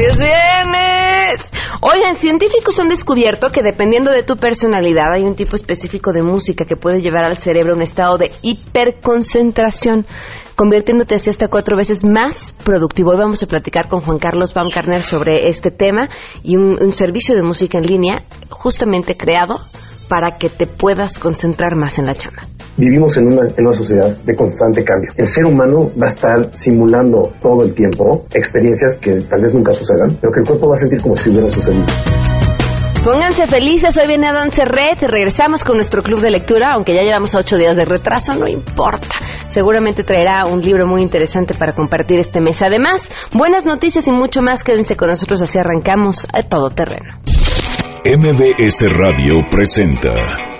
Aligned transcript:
¡Así 0.00 0.08
es 0.08 0.18
viernes! 0.18 1.50
Oigan, 1.82 2.16
científicos 2.16 2.80
han 2.80 2.88
descubierto 2.88 3.50
que 3.50 3.62
dependiendo 3.62 4.10
de 4.10 4.22
tu 4.22 4.36
personalidad 4.36 5.12
hay 5.12 5.24
un 5.24 5.34
tipo 5.34 5.56
específico 5.56 6.14
de 6.14 6.22
música 6.22 6.64
que 6.64 6.74
puede 6.74 7.02
llevar 7.02 7.24
al 7.24 7.36
cerebro 7.36 7.74
a 7.74 7.76
un 7.76 7.82
estado 7.82 8.16
de 8.16 8.30
hiperconcentración, 8.40 10.06
convirtiéndote 10.56 11.16
así 11.16 11.28
hasta 11.28 11.48
cuatro 11.48 11.76
veces 11.76 12.02
más 12.02 12.54
productivo. 12.64 13.10
Hoy 13.10 13.18
vamos 13.18 13.42
a 13.42 13.46
platicar 13.46 13.90
con 13.90 14.00
Juan 14.00 14.18
Carlos 14.18 14.54
Baumgartner 14.54 15.02
sobre 15.02 15.48
este 15.48 15.70
tema 15.70 16.08
y 16.42 16.56
un, 16.56 16.82
un 16.82 16.94
servicio 16.94 17.34
de 17.34 17.42
música 17.42 17.76
en 17.76 17.84
línea 17.84 18.22
justamente 18.48 19.18
creado 19.18 19.60
para 20.08 20.38
que 20.38 20.48
te 20.48 20.66
puedas 20.66 21.18
concentrar 21.18 21.76
más 21.76 21.98
en 21.98 22.06
la 22.06 22.14
chamba. 22.14 22.49
Vivimos 22.76 23.16
en 23.16 23.32
una, 23.32 23.48
en 23.48 23.66
una 23.66 23.74
sociedad 23.74 24.16
de 24.16 24.34
constante 24.34 24.84
cambio. 24.84 25.10
El 25.16 25.26
ser 25.26 25.44
humano 25.44 25.90
va 26.00 26.06
a 26.06 26.10
estar 26.10 26.54
simulando 26.54 27.32
todo 27.42 27.64
el 27.64 27.74
tiempo 27.74 28.26
experiencias 28.32 28.96
que 28.96 29.20
tal 29.22 29.42
vez 29.42 29.52
nunca 29.52 29.72
sucedan, 29.72 30.16
pero 30.20 30.32
que 30.32 30.40
el 30.40 30.46
cuerpo 30.46 30.68
va 30.68 30.74
a 30.74 30.78
sentir 30.78 31.00
como 31.02 31.14
si 31.14 31.30
hubiera 31.30 31.50
sucedido. 31.50 31.84
Pónganse 33.04 33.46
felices, 33.46 33.96
hoy 33.96 34.06
viene 34.06 34.26
Adán 34.26 34.50
Cerret, 34.50 35.00
regresamos 35.00 35.64
con 35.64 35.76
nuestro 35.76 36.02
club 36.02 36.20
de 36.20 36.30
lectura, 36.30 36.72
aunque 36.74 36.94
ya 36.94 37.00
llevamos 37.00 37.34
ocho 37.34 37.56
días 37.56 37.74
de 37.74 37.86
retraso, 37.86 38.34
no 38.34 38.46
importa. 38.46 39.08
Seguramente 39.48 40.04
traerá 40.04 40.44
un 40.44 40.60
libro 40.60 40.86
muy 40.86 41.00
interesante 41.00 41.54
para 41.54 41.72
compartir 41.72 42.18
este 42.18 42.42
mes. 42.42 42.60
Además, 42.60 43.10
buenas 43.32 43.64
noticias 43.64 44.06
y 44.06 44.12
mucho 44.12 44.42
más, 44.42 44.64
quédense 44.64 44.96
con 44.96 45.08
nosotros, 45.08 45.40
así 45.40 45.58
arrancamos 45.58 46.26
a 46.30 46.46
todo 46.46 46.68
terreno. 46.68 47.18
MBS 48.04 48.84
Radio 48.92 49.34
presenta 49.50 50.59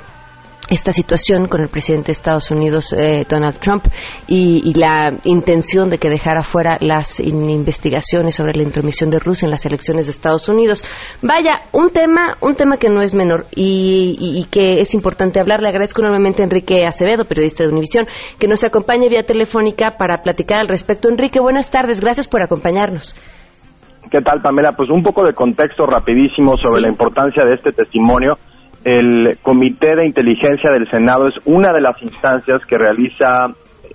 esta 0.71 0.93
situación 0.93 1.47
con 1.47 1.61
el 1.61 1.69
presidente 1.69 2.07
de 2.07 2.13
Estados 2.13 2.51
Unidos, 2.51 2.93
eh, 2.93 3.27
Donald 3.29 3.59
Trump, 3.59 3.87
y, 4.27 4.73
la 4.75 5.15
intención 5.25 5.89
de 5.89 5.99
que 5.99 6.09
dejara 6.09 6.43
fuera 6.43 6.79
las 6.81 7.21
investigaciones 7.21 8.35
sobre 8.35 8.55
la 8.55 8.63
intromisión 8.63 9.11
de 9.11 9.19
Rusia 9.19 9.47
en 9.47 9.53
las 9.53 9.65
elecciones 9.67 10.07
de 10.07 10.11
Estados 10.11 10.49
Unidos. 10.49 10.85
Vaya, 11.23 11.63
un 11.73 11.91
tema, 11.91 12.37
un 12.41 12.55
tema 12.55 12.77
que 12.77 12.89
no 12.89 13.03
es 13.03 13.15
menor 13.15 13.47
y, 13.55 14.17
y, 14.19 14.41
y 14.41 14.45
que 14.45 14.81
es 14.81 14.95
importante 14.95 15.39
hablar. 15.39 15.61
Le 15.61 15.69
agradezco 15.69 16.01
enormemente 16.01 16.43
a 16.43 16.47
Enrique 16.47 16.87
Acevedo, 16.87 17.25
periodista 17.25 17.63
de 17.63 17.71
Univisión, 17.71 18.09
que 18.39 18.49
nos 18.49 18.65
acompañe 18.65 19.09
vía 19.09 19.25
telefónica 19.25 19.97
para 19.97 20.23
platicar 20.23 20.61
al 20.61 20.69
respecto. 20.69 21.09
Enrique, 21.09 21.41
buenas 21.41 21.71
tardes. 21.71 22.01
Gracias 22.01 22.27
por 22.27 22.43
acompañarnos. 22.43 23.15
¿Qué 24.11 24.21
tal, 24.21 24.41
Pamela? 24.41 24.73
Pues 24.73 24.91
un 24.91 25.03
poco 25.03 25.25
de 25.25 25.33
contexto 25.33 25.87
rapidísimo 25.87 26.53
sobre 26.61 26.81
sí. 26.81 26.83
la 26.83 26.89
importancia 26.89 27.45
de 27.45 27.55
este 27.55 27.73
testimonio. 27.73 28.35
El 28.85 29.39
Comité 29.43 29.95
de 29.97 30.07
Inteligencia 30.07 30.71
del 30.71 30.89
Senado 30.91 31.29
es 31.29 31.35
una 31.47 31.73
de 31.73 31.81
las 31.81 32.01
instancias 32.03 32.61
que 32.67 32.77
realiza 32.77 33.47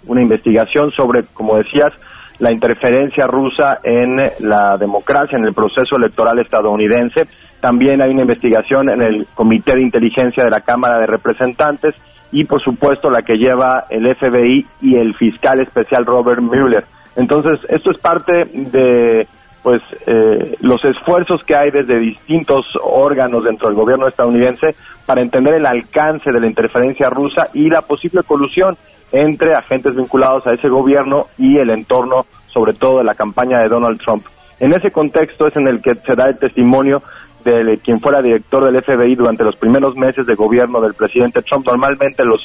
una 0.07 0.21
investigación 0.21 0.91
sobre, 0.91 1.25
como 1.33 1.57
decías, 1.57 1.93
la 2.39 2.51
interferencia 2.51 3.27
rusa 3.27 3.79
en 3.83 4.15
la 4.39 4.77
democracia, 4.79 5.37
en 5.37 5.45
el 5.45 5.53
proceso 5.53 5.97
electoral 5.97 6.39
estadounidense. 6.39 7.23
También 7.61 8.01
hay 8.01 8.11
una 8.11 8.21
investigación 8.21 8.89
en 8.89 9.01
el 9.03 9.27
Comité 9.35 9.73
de 9.75 9.83
Inteligencia 9.83 10.43
de 10.43 10.49
la 10.49 10.61
Cámara 10.61 10.99
de 10.99 11.05
Representantes 11.05 11.95
y, 12.31 12.45
por 12.45 12.61
supuesto, 12.63 13.09
la 13.09 13.21
que 13.21 13.35
lleva 13.35 13.85
el 13.89 14.15
FBI 14.15 14.65
y 14.81 14.95
el 14.95 15.13
fiscal 15.15 15.59
especial 15.59 16.05
Robert 16.05 16.41
Mueller. 16.41 16.85
Entonces, 17.15 17.59
esto 17.69 17.91
es 17.91 17.99
parte 17.99 18.45
de 18.53 19.27
pues 19.61 19.81
eh, 20.07 20.55
los 20.61 20.83
esfuerzos 20.85 21.41
que 21.45 21.55
hay 21.55 21.71
desde 21.71 21.99
distintos 21.99 22.65
órganos 22.81 23.43
dentro 23.43 23.67
del 23.67 23.77
gobierno 23.77 24.07
estadounidense 24.07 24.75
para 25.05 25.21
entender 25.21 25.55
el 25.55 25.65
alcance 25.65 26.31
de 26.31 26.39
la 26.39 26.47
interferencia 26.47 27.09
rusa 27.09 27.47
y 27.53 27.69
la 27.69 27.81
posible 27.81 28.21
colusión 28.23 28.77
entre 29.11 29.53
agentes 29.53 29.95
vinculados 29.95 30.45
a 30.47 30.53
ese 30.53 30.69
gobierno 30.69 31.27
y 31.37 31.57
el 31.57 31.69
entorno, 31.71 32.25
sobre 32.53 32.73
todo 32.73 32.99
de 32.99 33.03
la 33.03 33.15
campaña 33.15 33.59
de 33.59 33.69
Donald 33.69 33.99
Trump. 33.99 34.23
En 34.59 34.73
ese 34.73 34.91
contexto 34.91 35.47
es 35.47 35.55
en 35.55 35.67
el 35.67 35.81
que 35.81 35.95
se 35.95 36.15
da 36.15 36.27
el 36.27 36.37
testimonio 36.37 36.99
de 37.43 37.79
quien 37.83 37.99
fuera 37.99 38.21
director 38.21 38.65
del 38.65 38.83
FBI 38.83 39.15
durante 39.15 39.43
los 39.43 39.55
primeros 39.55 39.95
meses 39.95 40.25
de 40.25 40.35
gobierno 40.35 40.81
del 40.81 40.93
presidente 40.93 41.41
Trump. 41.41 41.65
Normalmente 41.65 42.23
los 42.25 42.41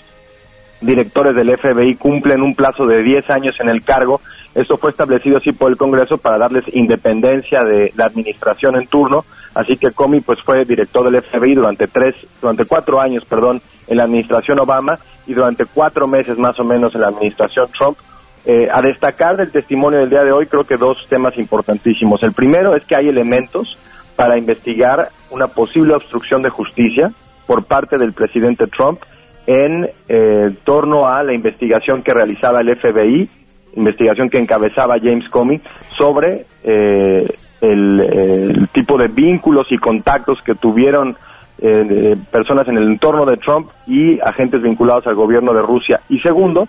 directores 0.81 1.35
del 1.35 1.57
FBI 1.57 1.97
cumplen 1.97 2.43
un 2.43 2.55
plazo 2.55 2.87
de 2.87 3.03
10 3.03 3.31
años 3.31 3.55
en 3.61 3.69
el 3.69 3.83
cargo 3.83 4.21
esto 4.55 4.77
fue 4.77 4.91
establecido 4.91 5.39
así 5.39 5.51
por 5.51 5.71
el 5.71 5.77
Congreso 5.77 6.17
para 6.17 6.39
darles 6.39 6.65
independencia 6.73 7.65
de 7.65 7.93
la 7.97 8.07
administración 8.07 8.77
en 8.77 8.87
turno, 8.87 9.25
así 9.53 9.77
que 9.77 9.91
Comey 9.91 10.21
pues 10.21 10.39
fue 10.45 10.65
director 10.65 11.11
del 11.11 11.23
FBI 11.23 11.57
durante 11.57 11.89
tres, 11.89 12.15
durante 12.41 12.65
cuatro 12.65 13.01
años, 13.01 13.25
perdón, 13.25 13.61
en 13.89 13.97
la 13.97 14.05
administración 14.05 14.61
Obama 14.61 14.97
y 15.27 15.35
durante 15.35 15.65
cuatro 15.67 16.07
meses 16.07 16.39
más 16.39 16.59
o 16.61 16.65
menos 16.65 16.95
en 16.95 17.01
la 17.01 17.09
administración 17.09 17.67
Trump. 17.77 17.99
Eh, 18.47 18.69
a 18.71 18.81
destacar 18.83 19.37
del 19.37 19.51
testimonio 19.51 20.01
del 20.01 20.11
día 20.11 20.23
de 20.23 20.31
hoy 20.31 20.47
creo 20.47 20.65
que 20.65 20.77
dos 20.77 20.99
temas 21.09 21.37
importantísimos. 21.37 22.23
El 22.23 22.33
primero 22.33 22.77
es 22.77 22.85
que 22.85 22.95
hay 22.95 23.09
elementos 23.09 23.77
para 24.15 24.39
investigar 24.39 25.09
una 25.31 25.49
posible 25.49 25.95
obstrucción 25.95 26.43
de 26.43 26.51
justicia 26.51 27.11
por 27.47 27.65
parte 27.65 27.99
del 27.99 28.13
presidente 28.13 28.67
Trump 28.69 29.01
en 29.47 29.89
eh, 30.09 30.51
torno 30.65 31.07
a 31.07 31.23
la 31.23 31.35
investigación 31.35 32.03
que 32.03 32.15
realizaba 32.15 32.61
el 32.61 32.77
FBI 32.77 33.29
investigación 33.77 34.29
que 34.31 34.39
encabezaba 34.39 34.97
James 35.03 35.29
Comey 35.29 35.61
sobre 35.97 36.47
eh, 36.63 37.27
el, 37.61 38.01
el, 38.01 38.69
tipo 38.69 38.97
de 38.99 39.09
vínculos 39.09 39.67
y 39.71 39.79
contactos 39.79 40.39
que 40.45 40.55
tuvieron 40.55 41.17
eh, 41.59 42.17
personas 42.31 42.69
en 42.69 42.77
el 42.77 42.89
entorno 42.89 43.25
de 43.27 43.37
Trump 43.37 43.69
y 43.87 44.21
agentes 44.21 44.63
vinculados 44.63 45.07
al 45.07 45.15
gobierno 45.15 45.53
de 45.53 45.63
Rusia. 45.63 46.01
Y 46.09 46.19
segundo, 46.21 46.67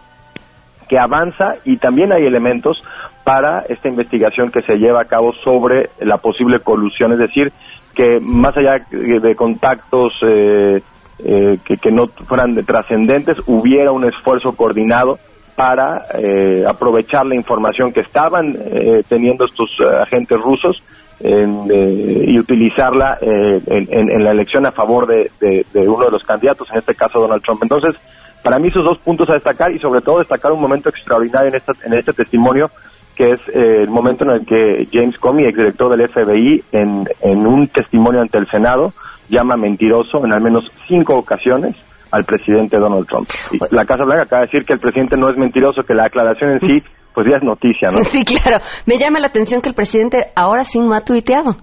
que 0.88 1.00
avanza 1.00 1.56
y 1.66 1.78
también 1.78 2.12
hay 2.12 2.26
elementos 2.26 2.82
para 3.24 3.62
esta 3.68 3.90
investigación 3.90 4.52
que 4.52 4.62
se 4.62 4.78
lleva 4.78 5.02
a 5.02 5.06
cabo 5.06 5.34
sobre 5.44 5.90
la 6.00 6.18
posible 6.18 6.60
colusión, 6.60 7.14
es 7.14 7.20
decir, 7.20 7.52
que 7.96 8.20
más 8.22 8.56
allá 8.56 8.86
de 8.92 9.36
contactos 9.36 10.14
eh, 10.22 10.82
eh, 11.20 11.58
que, 11.66 11.78
que 11.78 11.92
no 11.92 12.08
fueran 12.08 12.56
trascendentes, 12.66 13.38
hubiera 13.48 13.92
un 13.92 14.06
esfuerzo 14.06 14.52
coordinado 14.52 15.18
para 15.56 16.06
eh, 16.14 16.64
aprovechar 16.68 17.26
la 17.26 17.36
información 17.36 17.94
que 17.94 18.02
estaban 18.02 18.56
eh, 18.60 19.04
teniendo 19.08 19.46
estos 19.46 19.70
uh, 19.80 20.02
agentes 20.04 20.38
rusos 20.42 20.76
en, 21.22 21.72
eh, 21.72 22.24
y 22.28 22.38
utilizarla 22.38 23.18
en, 23.22 23.64
en, 23.68 24.12
en, 24.12 24.24
la 24.24 24.32
elección 24.32 24.66
a 24.66 24.72
favor 24.72 25.08
de, 25.08 25.32
de, 25.40 25.66
de, 25.74 25.88
uno 25.88 26.06
de 26.06 26.12
los 26.12 26.24
candidatos, 26.24 26.68
en 26.72 26.80
este 26.80 26.94
caso 26.94 27.22
Donald 27.22 27.42
Trump. 27.42 27.64
Entonces, 27.64 27.96
para 28.44 28.60
mí 28.60 28.68
esos 28.68 28.84
dos 28.84 29.00
puntos 29.00 29.30
a 29.30 29.34
destacar 29.34 29.72
y 29.72 29.80
sobre 29.80 30.02
todo 30.02 30.20
destacar 30.20 30.52
un 30.52 30.62
momento 30.62 30.90
extraordinario 30.90 31.48
en, 31.48 31.56
esta, 31.56 31.72
en 31.86 31.94
este 31.94 32.12
testimonio 32.12 32.70
que 33.16 33.32
es 33.32 33.40
el 33.54 33.88
momento 33.88 34.26
en 34.26 34.32
el 34.32 34.46
que 34.46 34.90
James 34.92 35.18
Comey, 35.20 35.46
exdirector 35.46 35.96
del 35.96 36.10
FBI, 36.10 36.64
en, 36.74 37.06
en 37.22 37.48
un 37.48 37.68
testimonio 37.70 38.20
ante 38.20 38.38
el 38.38 38.48
Senado, 38.48 38.92
llama 39.30 39.56
mentiroso 39.56 40.24
en 40.26 40.34
al 40.34 40.42
menos 40.42 40.64
cinco 40.88 41.18
ocasiones 41.18 41.76
al 42.12 42.24
presidente 42.24 42.78
Donald 42.78 43.08
Trump. 43.08 43.28
Y 43.52 43.58
la 43.76 43.86
Casa 43.86 44.04
Blanca 44.04 44.24
acaba 44.24 44.42
de 44.42 44.48
decir 44.48 44.66
que 44.66 44.74
el 44.74 44.80
presidente 44.80 45.18
no 45.18 45.30
es 45.30 45.38
mentiroso, 45.38 45.84
que 45.84 45.94
la 45.94 46.06
aclaración 46.06 46.52
en 46.52 46.60
sí, 46.60 46.84
pues 47.14 47.28
ya 47.30 47.38
es 47.38 47.44
noticia, 47.44 47.90
¿no? 47.92 48.04
Sí, 48.04 48.24
claro. 48.24 48.64
Me 48.86 48.98
llama 48.98 49.20
la 49.20 49.28
atención 49.28 49.62
que 49.62 49.70
el 49.70 49.76
presidente 49.76 50.18
ahora 50.36 50.64
sí 50.64 50.80
no 50.80 50.94
ha 50.94 51.02
tuiteado. 51.02 51.58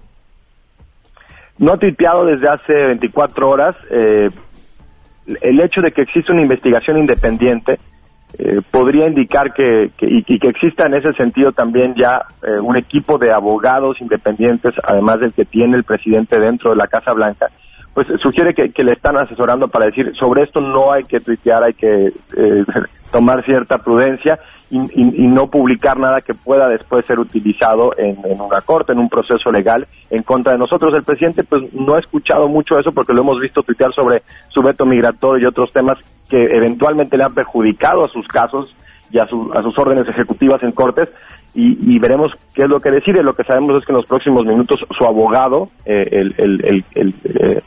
No 1.59 1.73
ha 1.73 1.79
tuiteado 1.79 2.25
desde 2.27 2.49
hace 2.49 2.73
24 2.73 3.49
horas. 3.49 3.77
Eh, 3.91 4.27
el 5.27 5.65
hecho 5.65 5.81
de 5.81 5.93
que 5.93 6.03
existe 6.03 6.33
una 6.33 6.43
investigación 6.43 6.99
independiente 6.99 7.79
eh, 8.39 8.61
podría 8.71 9.07
indicar 9.07 9.53
que, 9.53 9.91
y, 10.01 10.39
que 10.39 10.49
exista 10.49 10.87
en 10.87 10.95
ese 10.95 11.13
sentido 11.13 11.53
también 11.53 11.95
ya 11.95 12.23
eh, 12.43 12.59
un 12.61 12.77
equipo 12.77 13.19
de 13.19 13.33
abogados 13.33 14.01
independientes, 14.01 14.75
además 14.83 15.21
del 15.21 15.33
que 15.33 15.45
tiene 15.45 15.77
el 15.77 15.85
presidente 15.85 16.39
dentro 16.39 16.71
de 16.71 16.77
la 16.77 16.87
Casa 16.87 17.13
Blanca, 17.13 17.49
pues 17.95 18.07
sugiere 18.23 18.55
que, 18.55 18.85
le 18.85 18.93
están 18.93 19.19
asesorando 19.19 19.69
para 19.69 19.87
decir 19.87 20.13
sobre 20.19 20.45
esto 20.45 20.61
no 20.61 20.93
hay 20.93 21.05
que 21.05 21.21
tuitear, 21.21 21.63
hay 21.63 21.75
que 21.75 22.07
eh, 22.37 22.65
tomar 23.13 23.45
cierta 23.45 23.77
prudencia 23.77 24.39
y, 24.71 24.79
no 25.29 25.49
publicar 25.49 25.99
nada 25.99 26.23
que 26.23 26.33
pueda 26.33 26.67
después 26.69 27.05
ser 27.05 27.19
utilizado 27.19 27.93
en, 27.99 28.17
una 28.41 28.63
corte, 28.63 28.93
en 28.93 28.99
un 28.99 29.11
proceso 29.11 29.53
legal 29.53 29.87
en 30.11 30.23
contra 30.23 30.53
de 30.53 30.59
nosotros. 30.59 30.95
El 30.95 31.05
presidente 31.05 31.45
pues 31.45 31.73
no 31.75 31.95
ha 31.95 31.99
escuchado 31.99 32.49
mucho 32.49 32.79
eso 32.79 32.91
porque 32.93 33.13
lo 33.13 33.21
hemos 33.21 33.39
visto 33.39 33.63
tuitear 33.63 33.93
sobre 33.93 34.23
su 34.49 34.63
veto 34.63 34.87
migratorio 34.87 35.45
y 35.45 35.47
otros 35.47 35.71
temas 35.73 35.99
que 36.33 36.57
eventualmente 36.57 37.19
le 37.19 37.25
han 37.25 37.35
perjudicado 37.35 38.07
a 38.07 38.09
sus 38.09 38.27
casos 38.27 38.75
y 39.11 39.19
a, 39.19 39.27
sus 39.27 39.79
órdenes 39.79 40.09
ejecutivas 40.09 40.63
en 40.63 40.73
cortes 40.73 41.11
y, 41.55 41.99
veremos 41.99 42.33
qué 42.55 42.63
es 42.63 42.69
lo 42.71 42.81
que 42.81 42.91
decide. 42.91 43.23
Lo 43.23 43.35
que 43.35 43.45
sabemos 43.45 43.77
es 43.77 43.85
que 43.85 43.93
en 43.93 43.99
los 43.99 44.07
próximos 44.07 44.47
minutos 44.47 44.81
su 44.97 45.05
abogado, 45.05 45.69
eh, 45.85 46.03
el, 46.11 46.85
eh, 46.95 47.61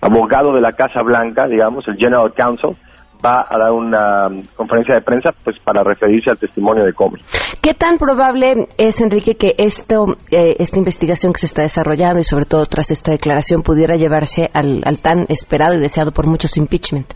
abogado 0.00 0.54
de 0.54 0.60
la 0.60 0.74
Casa 0.74 1.02
Blanca, 1.02 1.48
digamos, 1.48 1.88
el 1.88 1.96
General 1.96 2.32
Counsel, 2.32 2.76
va 3.24 3.44
a 3.50 3.58
dar 3.58 3.72
una 3.72 4.28
um, 4.28 4.44
conferencia 4.54 4.94
de 4.94 5.00
prensa 5.00 5.30
pues 5.42 5.56
para 5.64 5.82
referirse 5.82 6.30
al 6.30 6.38
testimonio 6.38 6.84
de 6.84 6.92
Comey. 6.92 7.20
¿Qué 7.60 7.74
tan 7.74 7.98
probable 7.98 8.68
es, 8.78 9.00
Enrique, 9.00 9.34
que 9.34 9.54
esto, 9.58 10.16
eh, 10.30 10.54
esta 10.60 10.78
investigación 10.78 11.32
que 11.32 11.40
se 11.40 11.46
está 11.46 11.62
desarrollando 11.62 12.20
y 12.20 12.24
sobre 12.24 12.44
todo 12.44 12.64
tras 12.66 12.92
esta 12.92 13.10
declaración 13.10 13.62
pudiera 13.62 13.96
llevarse 13.96 14.48
al, 14.54 14.82
tan 15.00 15.26
esperado 15.28 15.74
y 15.74 15.80
deseado 15.80 16.12
por 16.12 16.28
muchos 16.28 16.56
impeachment? 16.56 17.14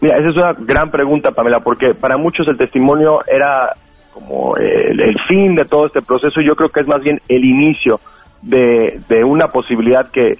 Mira, 0.00 0.18
esa 0.18 0.28
es 0.28 0.36
una 0.36 0.52
gran 0.52 0.90
pregunta, 0.90 1.32
Pamela, 1.32 1.60
porque 1.60 1.94
para 1.94 2.16
muchos 2.16 2.46
el 2.48 2.56
testimonio 2.56 3.20
era 3.26 3.74
como 4.12 4.56
el, 4.56 5.16
fin 5.28 5.54
de 5.54 5.64
todo 5.64 5.86
este 5.86 6.02
proceso. 6.02 6.40
Yo 6.40 6.54
creo 6.54 6.70
que 6.70 6.80
es 6.80 6.86
más 6.86 7.02
bien 7.02 7.20
el 7.28 7.44
inicio 7.44 8.00
de, 8.42 9.00
de 9.08 9.24
una 9.24 9.48
posibilidad 9.48 10.10
que 10.10 10.38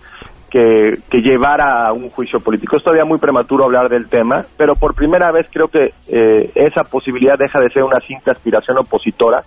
que, 0.51 0.99
que 1.11 1.19
llevara 1.19 1.89
a 1.89 1.93
un 1.93 2.11
juicio 2.11 2.41
político. 2.41 2.77
Es 2.77 2.83
todavía 2.83 3.05
muy 3.05 3.19
prematuro 3.19 3.65
hablar 3.65 3.89
del 3.89 4.09
tema, 4.09 4.45
pero 4.57 4.75
por 4.75 4.95
primera 4.95 5.31
vez 5.31 5.47
creo 5.53 5.69
que 5.69 5.93
eh, 6.09 6.51
esa 6.55 6.85
posibilidad 6.85 7.37
deja 7.39 7.61
de 7.61 7.71
ser 7.71 7.83
una 7.83 8.01
simple 8.07 8.33
aspiración 8.33 8.79
opositora 8.79 9.43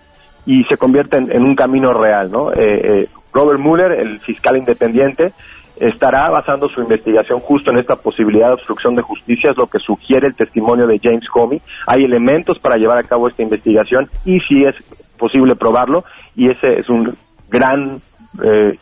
y 0.46 0.64
se 0.66 0.78
convierte 0.78 1.18
en, 1.18 1.44
un 1.44 1.56
camino 1.56 1.94
real. 1.94 2.32
¿no? 2.32 2.52
Eh, 2.52 2.58
eh, 2.58 3.10
Robert 3.34 3.60
Mueller, 3.60 3.92
el 3.94 4.20
fiscal 4.20 4.58
independiente, 4.58 5.34
estará 5.82 6.30
basando 6.30 6.70
su 6.70 6.80
investigación 6.80 7.40
justo 7.40 7.72
en 7.72 7.80
esta 7.80 7.96
posibilidad 7.96 8.48
de 8.48 8.54
obstrucción 8.54 8.96
de 8.96 9.02
justicia, 9.02 9.50
es 9.50 9.58
lo 9.58 9.66
que 9.66 9.80
sugiere 9.80 10.28
el 10.28 10.36
testimonio 10.36 10.86
de 10.86 11.00
James 11.02 11.28
Comey. 11.28 11.60
Hay 11.88 12.04
elementos 12.04 12.60
para 12.60 12.78
llevar 12.78 13.00
a 13.00 13.04
cabo 13.04 13.28
esta 13.28 13.42
investigación 13.42 14.08
y 14.24 14.40
si 14.42 14.64
es 14.64 14.76
posible 15.18 15.56
probarlo, 15.56 16.04
y 16.36 16.50
ese 16.50 16.80
es 16.80 16.90
un 16.90 17.18
gran 17.50 17.98
eh, 18.44 18.78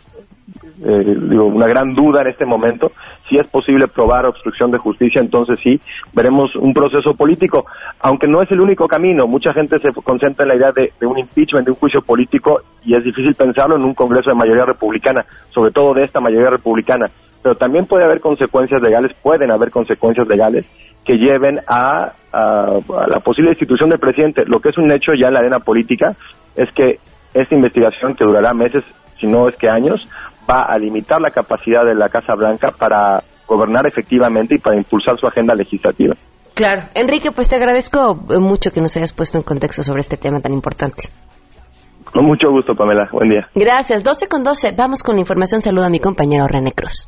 eh, 0.85 1.15
digo, 1.29 1.45
una 1.45 1.67
gran 1.67 1.93
duda 1.93 2.21
en 2.21 2.27
este 2.27 2.45
momento. 2.45 2.91
Si 3.27 3.37
es 3.37 3.47
posible 3.47 3.87
probar 3.87 4.25
obstrucción 4.25 4.71
de 4.71 4.77
justicia, 4.77 5.21
entonces 5.21 5.59
sí, 5.61 5.79
veremos 6.13 6.55
un 6.55 6.73
proceso 6.73 7.13
político, 7.13 7.65
aunque 7.99 8.27
no 8.27 8.41
es 8.41 8.51
el 8.51 8.61
único 8.61 8.87
camino. 8.87 9.27
Mucha 9.27 9.53
gente 9.53 9.77
se 9.79 9.91
concentra 10.03 10.43
en 10.43 10.49
la 10.49 10.55
idea 10.55 10.71
de, 10.71 11.05
un 11.05 11.19
impeachment, 11.19 11.65
de 11.65 11.71
un 11.71 11.77
juicio 11.77 12.01
político, 12.01 12.61
y 12.83 12.95
es 12.95 13.03
difícil 13.03 13.35
pensarlo 13.35 13.75
en 13.75 13.83
un 13.83 13.93
Congreso 13.93 14.29
de 14.29 14.35
mayoría 14.35 14.65
republicana, 14.65 15.25
sobre 15.49 15.71
todo 15.71 15.93
de 15.93 16.03
esta 16.03 16.19
mayoría 16.19 16.49
republicana. 16.49 17.07
Pero 17.43 17.55
también 17.55 17.85
puede 17.85 18.05
haber 18.05 18.19
consecuencias 18.19 18.81
legales, 18.81 19.11
pueden 19.21 19.51
haber 19.51 19.71
consecuencias 19.71 20.27
legales 20.27 20.65
que 21.05 21.17
lleven 21.17 21.59
a, 21.67 22.11
a 22.33 22.79
la 23.07 23.19
posible 23.19 23.51
institución 23.51 23.89
del 23.89 23.99
presidente. 23.99 24.43
Lo 24.45 24.59
que 24.59 24.69
es 24.69 24.77
un 24.77 24.91
hecho 24.91 25.13
ya 25.13 25.27
en 25.27 25.33
la 25.33 25.39
arena 25.39 25.59
política 25.59 26.15
es 26.55 26.71
que 26.73 26.99
esta 27.33 27.55
investigación, 27.55 28.15
que 28.15 28.25
durará 28.25 28.53
meses, 28.53 28.83
si 29.19 29.27
no 29.27 29.47
es 29.47 29.55
que 29.55 29.69
años, 29.69 30.01
va 30.49 30.63
a 30.63 30.77
limitar 30.77 31.21
la 31.21 31.29
capacidad 31.29 31.83
de 31.83 31.95
la 31.95 32.09
Casa 32.09 32.33
Blanca 32.35 32.73
para 32.77 33.21
gobernar 33.47 33.85
efectivamente 33.87 34.55
y 34.55 34.59
para 34.59 34.77
impulsar 34.77 35.17
su 35.19 35.27
agenda 35.27 35.53
legislativa. 35.55 36.15
Claro. 36.53 36.83
Enrique, 36.93 37.31
pues 37.31 37.47
te 37.47 37.55
agradezco 37.55 38.15
mucho 38.39 38.71
que 38.71 38.81
nos 38.81 38.95
hayas 38.97 39.13
puesto 39.13 39.37
en 39.37 39.43
contexto 39.43 39.83
sobre 39.83 40.01
este 40.01 40.17
tema 40.17 40.39
tan 40.41 40.53
importante. 40.53 41.03
Con 42.11 42.25
mucho 42.25 42.49
gusto, 42.49 42.73
Pamela. 42.75 43.07
Buen 43.11 43.29
día. 43.29 43.47
Gracias. 43.55 44.03
12 44.03 44.27
con 44.27 44.43
12. 44.43 44.69
Vamos 44.75 45.03
con 45.03 45.15
la 45.15 45.21
información. 45.21 45.61
Saludo 45.61 45.85
a 45.85 45.89
mi 45.89 45.99
compañero 45.99 46.47
René 46.47 46.71
Cruz. 46.71 47.07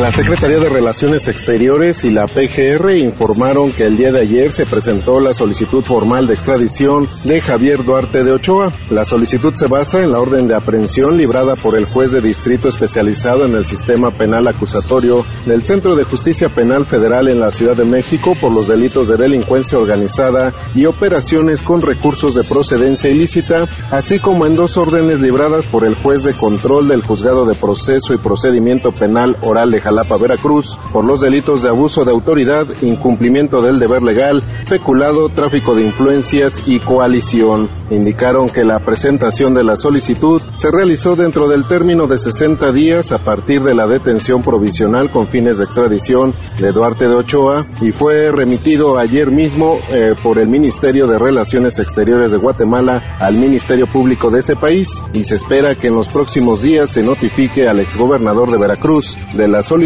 La 0.00 0.10
Secretaría 0.10 0.58
de 0.58 0.70
Relaciones 0.70 1.28
Exteriores 1.28 2.06
y 2.06 2.10
la 2.10 2.24
PGR 2.24 2.96
informaron 2.96 3.70
que 3.70 3.82
el 3.82 3.98
día 3.98 4.10
de 4.10 4.22
ayer 4.22 4.50
se 4.50 4.64
presentó 4.64 5.20
la 5.20 5.34
solicitud 5.34 5.84
formal 5.84 6.26
de 6.26 6.32
extradición 6.32 7.06
de 7.24 7.38
Javier 7.42 7.84
Duarte 7.84 8.24
de 8.24 8.32
Ochoa. 8.32 8.72
La 8.88 9.04
solicitud 9.04 9.52
se 9.52 9.68
basa 9.68 9.98
en 9.98 10.12
la 10.12 10.18
orden 10.18 10.48
de 10.48 10.56
aprehensión 10.56 11.18
librada 11.18 11.54
por 11.54 11.76
el 11.76 11.84
juez 11.84 12.12
de 12.12 12.22
distrito 12.22 12.68
especializado 12.68 13.44
en 13.44 13.54
el 13.54 13.66
sistema 13.66 14.10
penal 14.16 14.48
acusatorio 14.48 15.22
del 15.44 15.60
Centro 15.60 15.94
de 15.94 16.04
Justicia 16.04 16.48
Penal 16.48 16.86
Federal 16.86 17.28
en 17.28 17.38
la 17.38 17.50
Ciudad 17.50 17.76
de 17.76 17.84
México 17.84 18.32
por 18.40 18.54
los 18.54 18.68
delitos 18.68 19.06
de 19.06 19.18
delincuencia 19.18 19.78
organizada 19.78 20.54
y 20.74 20.86
operaciones 20.86 21.62
con 21.62 21.82
recursos 21.82 22.34
de 22.34 22.44
procedencia 22.44 23.10
ilícita, 23.10 23.64
así 23.90 24.18
como 24.18 24.46
en 24.46 24.56
dos 24.56 24.78
órdenes 24.78 25.20
libradas 25.20 25.68
por 25.68 25.84
el 25.84 25.94
juez 26.02 26.24
de 26.24 26.32
control 26.32 26.88
del 26.88 27.02
Juzgado 27.02 27.44
de 27.44 27.54
Proceso 27.54 28.14
y 28.14 28.18
Procedimiento 28.18 28.92
Penal 28.98 29.36
Oral 29.42 29.70
de 29.70 29.89
Jalapa, 29.90 30.18
Veracruz, 30.18 30.78
por 30.92 31.04
los 31.04 31.20
delitos 31.20 31.62
de 31.62 31.68
abuso 31.68 32.04
de 32.04 32.12
autoridad, 32.12 32.64
incumplimiento 32.80 33.60
del 33.60 33.80
deber 33.80 34.02
legal, 34.02 34.40
peculado, 34.70 35.28
tráfico 35.30 35.74
de 35.74 35.82
influencias 35.82 36.62
y 36.64 36.78
coalición. 36.78 37.68
Indicaron 37.90 38.46
que 38.46 38.62
la 38.62 38.78
presentación 38.84 39.52
de 39.52 39.64
la 39.64 39.74
solicitud 39.74 40.40
se 40.54 40.70
realizó 40.70 41.16
dentro 41.16 41.48
del 41.48 41.64
término 41.64 42.06
de 42.06 42.18
60 42.18 42.70
días 42.70 43.10
a 43.10 43.18
partir 43.18 43.62
de 43.62 43.74
la 43.74 43.88
detención 43.88 44.42
provisional 44.42 45.10
con 45.10 45.26
fines 45.26 45.58
de 45.58 45.64
extradición 45.64 46.32
de 46.60 46.70
Duarte 46.70 47.08
de 47.08 47.16
Ochoa 47.16 47.66
y 47.80 47.90
fue 47.90 48.30
remitido 48.30 48.96
ayer 48.96 49.32
mismo 49.32 49.74
eh, 49.92 50.12
por 50.22 50.38
el 50.38 50.48
Ministerio 50.48 51.08
de 51.08 51.18
Relaciones 51.18 51.80
Exteriores 51.80 52.30
de 52.30 52.38
Guatemala 52.38 53.16
al 53.18 53.34
Ministerio 53.34 53.86
Público 53.92 54.30
de 54.30 54.38
ese 54.38 54.54
país 54.54 55.02
y 55.14 55.24
se 55.24 55.34
espera 55.34 55.74
que 55.74 55.88
en 55.88 55.96
los 55.96 56.08
próximos 56.08 56.62
días 56.62 56.90
se 56.90 57.02
notifique 57.02 57.66
al 57.66 57.80
exgobernador 57.80 58.52
de 58.52 58.58
Veracruz 58.58 59.18
de 59.34 59.48
la 59.48 59.62
solicitud 59.62 59.79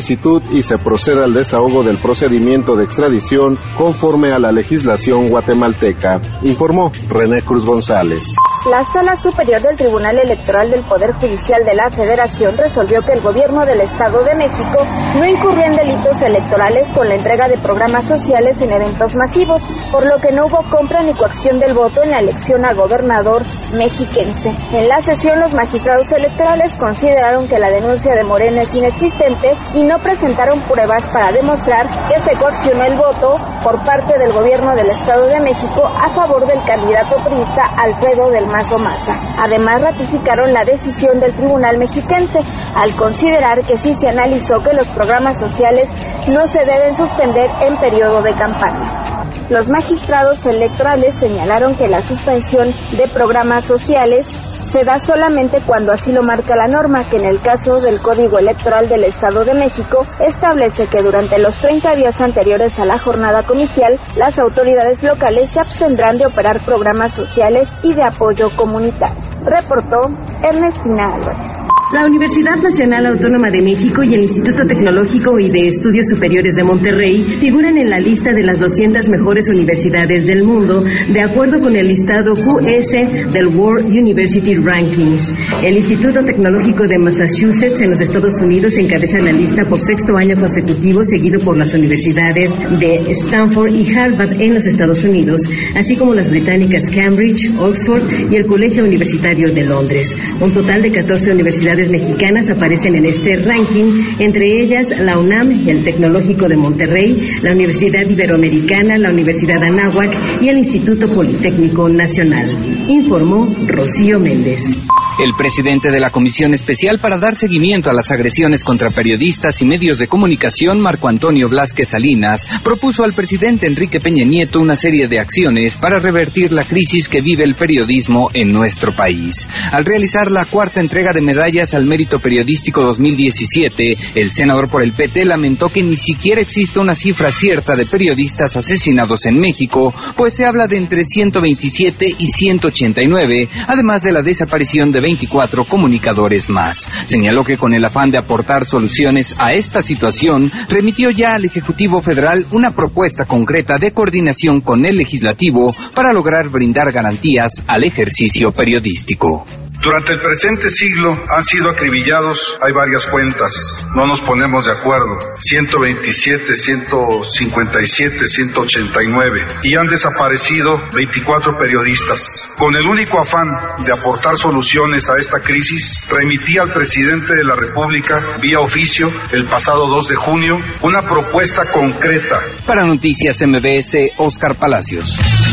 y 0.51 0.63
se 0.63 0.77
proceda 0.77 1.25
al 1.25 1.35
desahogo 1.35 1.85
del 1.85 1.99
procedimiento 1.99 2.75
de 2.75 2.85
extradición 2.85 3.57
conforme 3.79 4.33
a 4.33 4.41
la 4.41 4.51
legislación 4.51 5.29
guatemalteca, 5.29 6.21
informó 6.43 6.91
René 7.09 7.43
Cruz 7.43 7.65
González. 7.65 8.35
La 8.71 8.83
Sala 8.83 9.15
Superior 9.15 9.61
del 9.61 9.77
Tribunal 9.77 10.19
Electoral 10.19 10.71
del 10.71 10.81
Poder 10.81 11.13
Judicial 11.13 11.67
de 11.67 11.75
la 11.75 11.91
Federación 11.91 12.57
resolvió 12.57 13.03
que 13.03 13.13
el 13.13 13.21
gobierno 13.21 13.67
del 13.67 13.83
Estado 13.83 14.25
de 14.25 14.35
México 14.37 14.87
no 15.21 15.29
incurrió 15.29 15.67
en 15.67 15.77
delitos 15.77 16.23
electorales 16.23 16.91
con 16.95 17.07
la 17.07 17.17
entrega 17.17 17.47
de 17.47 17.59
programas 17.59 18.09
sociales 18.09 18.63
en 18.63 18.73
eventos 18.73 19.17
masivos, 19.17 19.61
por 19.93 20.07
lo 20.07 20.19
que 20.19 20.33
no 20.33 20.47
hubo 20.47 20.63
compra 20.71 21.03
ni 21.03 21.13
coacción 21.13 21.61
del 21.61 21.75
voto 21.75 22.03
en 22.05 22.13
la 22.13 22.21
elección 22.21 22.65
a 22.65 22.73
gobernador 22.73 23.43
mexiquense. 23.77 24.57
En 24.73 24.89
la 24.89 25.03
sesión, 25.03 25.41
los 25.41 25.53
magistrados 25.53 26.11
electorales 26.13 26.77
consideraron 26.77 27.47
que 27.47 27.59
la 27.59 27.71
denuncia 27.71 28.15
de 28.15 28.25
Morena 28.25 28.63
es 28.63 28.75
inexistente 28.75 29.55
y 29.75 29.85
no 29.85 29.99
presentaron 29.99 30.59
pruebas 30.61 31.05
para 31.09 31.33
demostrar 31.33 31.87
que 32.09 32.19
se 32.19 32.33
coaccionó 32.37 32.85
el 32.85 32.97
voto 32.97 33.37
por 33.63 33.85
parte 33.85 34.19
del 34.19 34.33
gobierno 34.33 34.75
del 34.75 34.89
Estado 34.89 35.27
de 35.27 35.41
México 35.41 35.85
a 35.85 36.09
favor 36.09 36.47
del 36.47 36.65
candidato 36.65 37.17
priista 37.17 37.63
Alfredo 37.77 38.31
del 38.31 38.54
Maza. 38.55 39.19
Además, 39.41 39.83
ratificaron 39.83 40.53
la 40.53 40.65
decisión 40.65 41.19
del 41.19 41.35
Tribunal 41.35 41.77
Mexiquense 41.77 42.39
al 42.77 42.95
considerar 42.95 43.63
que 43.67 43.77
sí 43.79 43.95
se 43.97 44.09
analizó 44.09 44.63
que 44.63 44.73
los 44.73 44.87
programas 44.89 45.39
sociales 45.41 45.89
no 46.29 46.47
se 46.47 46.65
deben 46.65 46.97
suspender 46.97 47.51
en 47.63 47.77
periodo 47.79 48.23
de 48.23 48.35
campaña. 48.35 49.31
Los 49.49 49.69
magistrados 49.69 50.47
electorales 50.47 51.17
señalaron 51.17 51.75
que 51.77 51.89
la 51.89 52.01
suspensión 52.01 52.73
de 52.97 53.09
programas 53.13 53.65
sociales 53.65 54.44
se 54.75 54.83
da 54.83 54.99
solamente 54.99 55.61
cuando 55.65 55.93
así 55.93 56.11
lo 56.11 56.25
marca 56.25 56.57
la 56.57 56.67
norma, 56.67 57.09
que 57.09 57.19
en 57.19 57.27
el 57.27 57.41
caso 57.41 57.81
del 57.81 58.01
Código 58.01 58.41
Electoral 58.41 58.89
del 58.89 59.05
Estado 59.05 59.45
de 59.45 59.55
México 59.55 60.03
establece 60.19 60.89
que 60.89 61.01
durante 61.01 61.39
los 61.39 61.55
30 61.59 61.95
días 61.95 62.21
anteriores 62.21 62.77
a 62.81 62.85
la 62.85 62.99
jornada 62.99 63.45
comicial, 63.45 64.01
las 64.17 64.37
autoridades 64.41 65.01
locales 65.05 65.51
se 65.51 65.61
abstendrán 65.61 66.19
de 66.19 66.27
operar 66.27 66.61
programas 66.65 67.13
sociales 67.13 67.73
y 67.85 67.95
de 67.95 68.03
apoyo 68.03 68.49
comunitario. 68.57 69.15
Reportó 69.45 70.11
Ernestina 70.43 71.15
Álvarez. 71.15 71.74
La 71.95 72.07
Universidad 72.07 72.57
Nacional 72.61 73.07
Autónoma 73.07 73.51
de 73.53 73.63
México 73.63 74.03
y 74.03 74.15
el 74.15 74.23
Instituto 74.23 74.67
Tecnológico 74.67 75.39
y 75.39 75.49
de 75.49 75.67
Estudios 75.67 76.09
Superiores 76.09 76.57
de 76.57 76.65
Monterrey 76.65 77.23
figuran 77.39 77.79
en 77.79 77.89
la 77.89 78.01
lista 78.01 78.33
de 78.33 78.43
las 78.43 78.59
200 78.59 79.09
mejores 79.09 79.49
universidades 79.49 80.27
del 80.27 80.43
mundo, 80.43 80.83
de 80.83 81.23
acuerdo 81.23 81.61
con 81.61 81.77
el 81.77 81.87
listado 81.87 82.35
QS 82.35 83.33
del 83.33 83.47
World 83.55 83.87
University 83.87 84.55
Rankings. 84.55 85.33
El 85.63 85.77
Instituto 85.77 86.25
Tecnológico 86.25 86.83
de 86.85 86.99
Massachusetts 86.99 87.81
en 87.81 87.91
los 87.91 88.01
Estados 88.01 88.43
Unidos 88.43 88.77
encabeza 88.77 89.21
la 89.21 89.33
lista 89.33 89.63
por 89.65 89.79
sexto 89.79 90.17
año 90.17 90.35
consecutivo, 90.35 91.05
seguido 91.05 91.39
por 91.39 91.57
las 91.57 91.75
universidades 91.75 92.51
de 92.81 93.13
Stanford 93.13 93.73
y 93.73 93.95
Harvard 93.95 94.43
en 94.43 94.55
los 94.55 94.67
Estados 94.67 95.05
Unidos, 95.05 95.43
así 95.77 95.95
como 95.95 96.13
las 96.13 96.29
británicas 96.29 96.91
Cambridge, 96.91 97.53
Oxford 97.57 98.03
y 98.33 98.35
el 98.35 98.47
Colegio 98.47 98.85
Universitario 98.85 99.55
de 99.55 99.63
Londres. 99.63 100.17
Un 100.41 100.53
total 100.53 100.83
de 100.83 100.91
14 100.91 101.31
universidades 101.31 101.84
mexicanas 101.91 102.51
aparecen 102.51 102.97
en 102.97 103.07
este 103.07 103.35
ranking, 103.37 104.17
entre 104.19 104.61
ellas 104.61 104.95
la 104.99 105.19
UNAM, 105.19 105.69
el 105.69 105.85
Tecnológico 105.85 106.49
de 106.49 106.57
Monterrey, 106.57 107.39
la 107.43 107.53
Universidad 107.53 108.09
Iberoamericana, 108.09 108.99
la 108.99 109.11
Universidad 109.11 109.63
Anáhuac 109.63 110.43
y 110.43 110.49
el 110.49 110.59
Instituto 110.59 111.09
Politécnico 111.09 111.89
Nacional. 111.89 112.51
Informó 112.89 113.55
Rocío 113.67 114.19
Méndez. 114.19 114.79
El 115.17 115.33
presidente 115.39 115.93
de 115.93 116.01
la 116.01 116.11
Comisión 116.11 116.55
Especial 116.55 116.99
para 116.99 117.19
dar 117.19 117.37
seguimiento 117.37 117.89
a 117.89 117.95
las 117.95 118.11
agresiones 118.11 118.65
contra 118.65 118.91
periodistas 118.91 119.63
y 119.63 119.65
medios 119.65 120.01
de 120.01 120.09
comunicación, 120.09 120.81
Marco 120.81 121.09
Antonio 121.09 121.49
Blasquez 121.49 121.91
Salinas, 121.91 122.49
propuso 122.65 123.05
al 123.05 123.13
presidente 123.13 123.69
Enrique 123.69 124.01
Peña 124.01 124.25
Nieto 124.25 124.59
una 124.59 124.75
serie 124.75 125.07
de 125.07 125.21
acciones 125.21 125.77
para 125.77 126.01
revertir 126.01 126.53
la 126.53 126.65
crisis 126.65 127.09
que 127.09 127.21
vive 127.21 127.45
el 127.45 127.55
periodismo 127.55 128.29
en 128.35 128.51
nuestro 128.51 128.97
país. 128.97 129.49
Al 129.71 129.85
realizar 129.85 130.33
la 130.33 130.47
cuarta 130.47 130.81
entrega 130.81 131.13
de 131.13 131.21
medallas 131.21 131.75
al 131.75 131.85
mérito 131.85 132.19
periodístico 132.19 132.83
2017, 132.83 133.97
el 134.17 134.33
senador 134.33 134.69
por 134.69 134.83
el 134.83 134.95
PT 134.95 135.27
lamentó 135.27 135.69
que 135.69 135.85
ni 135.85 135.97
siquiera 135.97 136.41
existe 136.41 136.81
una 136.81 136.97
cifra 136.97 137.31
cierta 137.31 137.77
de 137.77 137.87
periodistas 137.87 138.57
asesinados 138.57 139.27
en 139.27 139.39
México, 139.39 139.95
pues 140.17 140.35
se 140.35 140.45
habla 140.45 140.67
de 140.67 140.77
entre 140.77 141.05
127 141.05 142.17
y 142.19 142.27
189, 142.27 143.49
además 143.69 144.03
de 144.03 144.11
la 144.11 144.23
desaparición 144.23 144.91
de 144.91 145.04
24 145.05 145.65
comunicadores 145.65 146.49
más. 146.49 146.89
Señaló 147.05 147.45
que 147.45 147.59
con 147.59 147.75
el 147.75 147.85
afán 147.85 148.11
de 148.11 148.19
aportar 148.19 148.65
soluciones 148.65 149.39
a 149.39 149.53
esta 149.53 149.83
situación, 149.83 150.51
remitió 150.71 151.11
ya 151.11 151.35
al 151.35 151.45
Ejecutivo 151.45 152.01
Federal 152.01 152.47
una 152.53 152.75
propuesta 152.75 153.27
concreta 153.27 153.77
de 153.77 153.93
coordinación 153.93 154.63
con 154.63 154.87
el 154.87 154.97
Legislativo 154.97 155.75
para 155.95 156.15
lograr 156.15 156.49
brindar 156.49 156.91
garantías 156.91 157.63
al 157.67 157.85
ejercicio 157.85 158.51
periodístico. 158.51 159.45
Durante 159.85 160.15
el 160.15 160.21
presente 160.21 160.71
siglo 160.71 161.13
han 161.29 161.45
sido 161.45 161.69
acribillados, 161.69 162.57
hay 162.63 162.73
varias 162.73 163.07
cuentas, 163.07 163.87
no 163.95 164.07
nos 164.07 164.23
ponemos 164.23 164.65
de 164.65 164.73
acuerdo, 164.73 165.19
127, 165.37 166.57
157, 166.57 168.27
189, 168.27 169.47
y 169.63 169.77
han 169.77 169.87
desaparecido 169.87 170.71
24 170.95 171.53
periodistas. 171.61 172.51
Con 172.57 172.75
el 172.75 172.87
único 172.87 173.21
afán 173.21 173.47
de 173.85 173.93
aportar 173.93 174.39
soluciones 174.39 175.11
a 175.11 175.19
esta 175.19 175.41
crisis, 175.41 176.07
remití 176.09 176.57
al 176.57 176.73
presidente 176.73 177.35
de 177.35 177.45
la 177.45 177.55
República, 177.55 178.39
vía 178.41 178.61
oficio, 178.61 179.13
el 179.33 179.45
pasado 179.45 179.87
2 179.87 180.09
de 180.09 180.17
junio, 180.17 180.57
una 180.81 181.03
propuesta 181.03 181.71
concreta. 181.71 182.41
Para 182.67 182.87
Noticias 182.87 183.43
MBS, 183.47 184.13
Oscar 184.17 184.55
Palacios. 184.55 185.44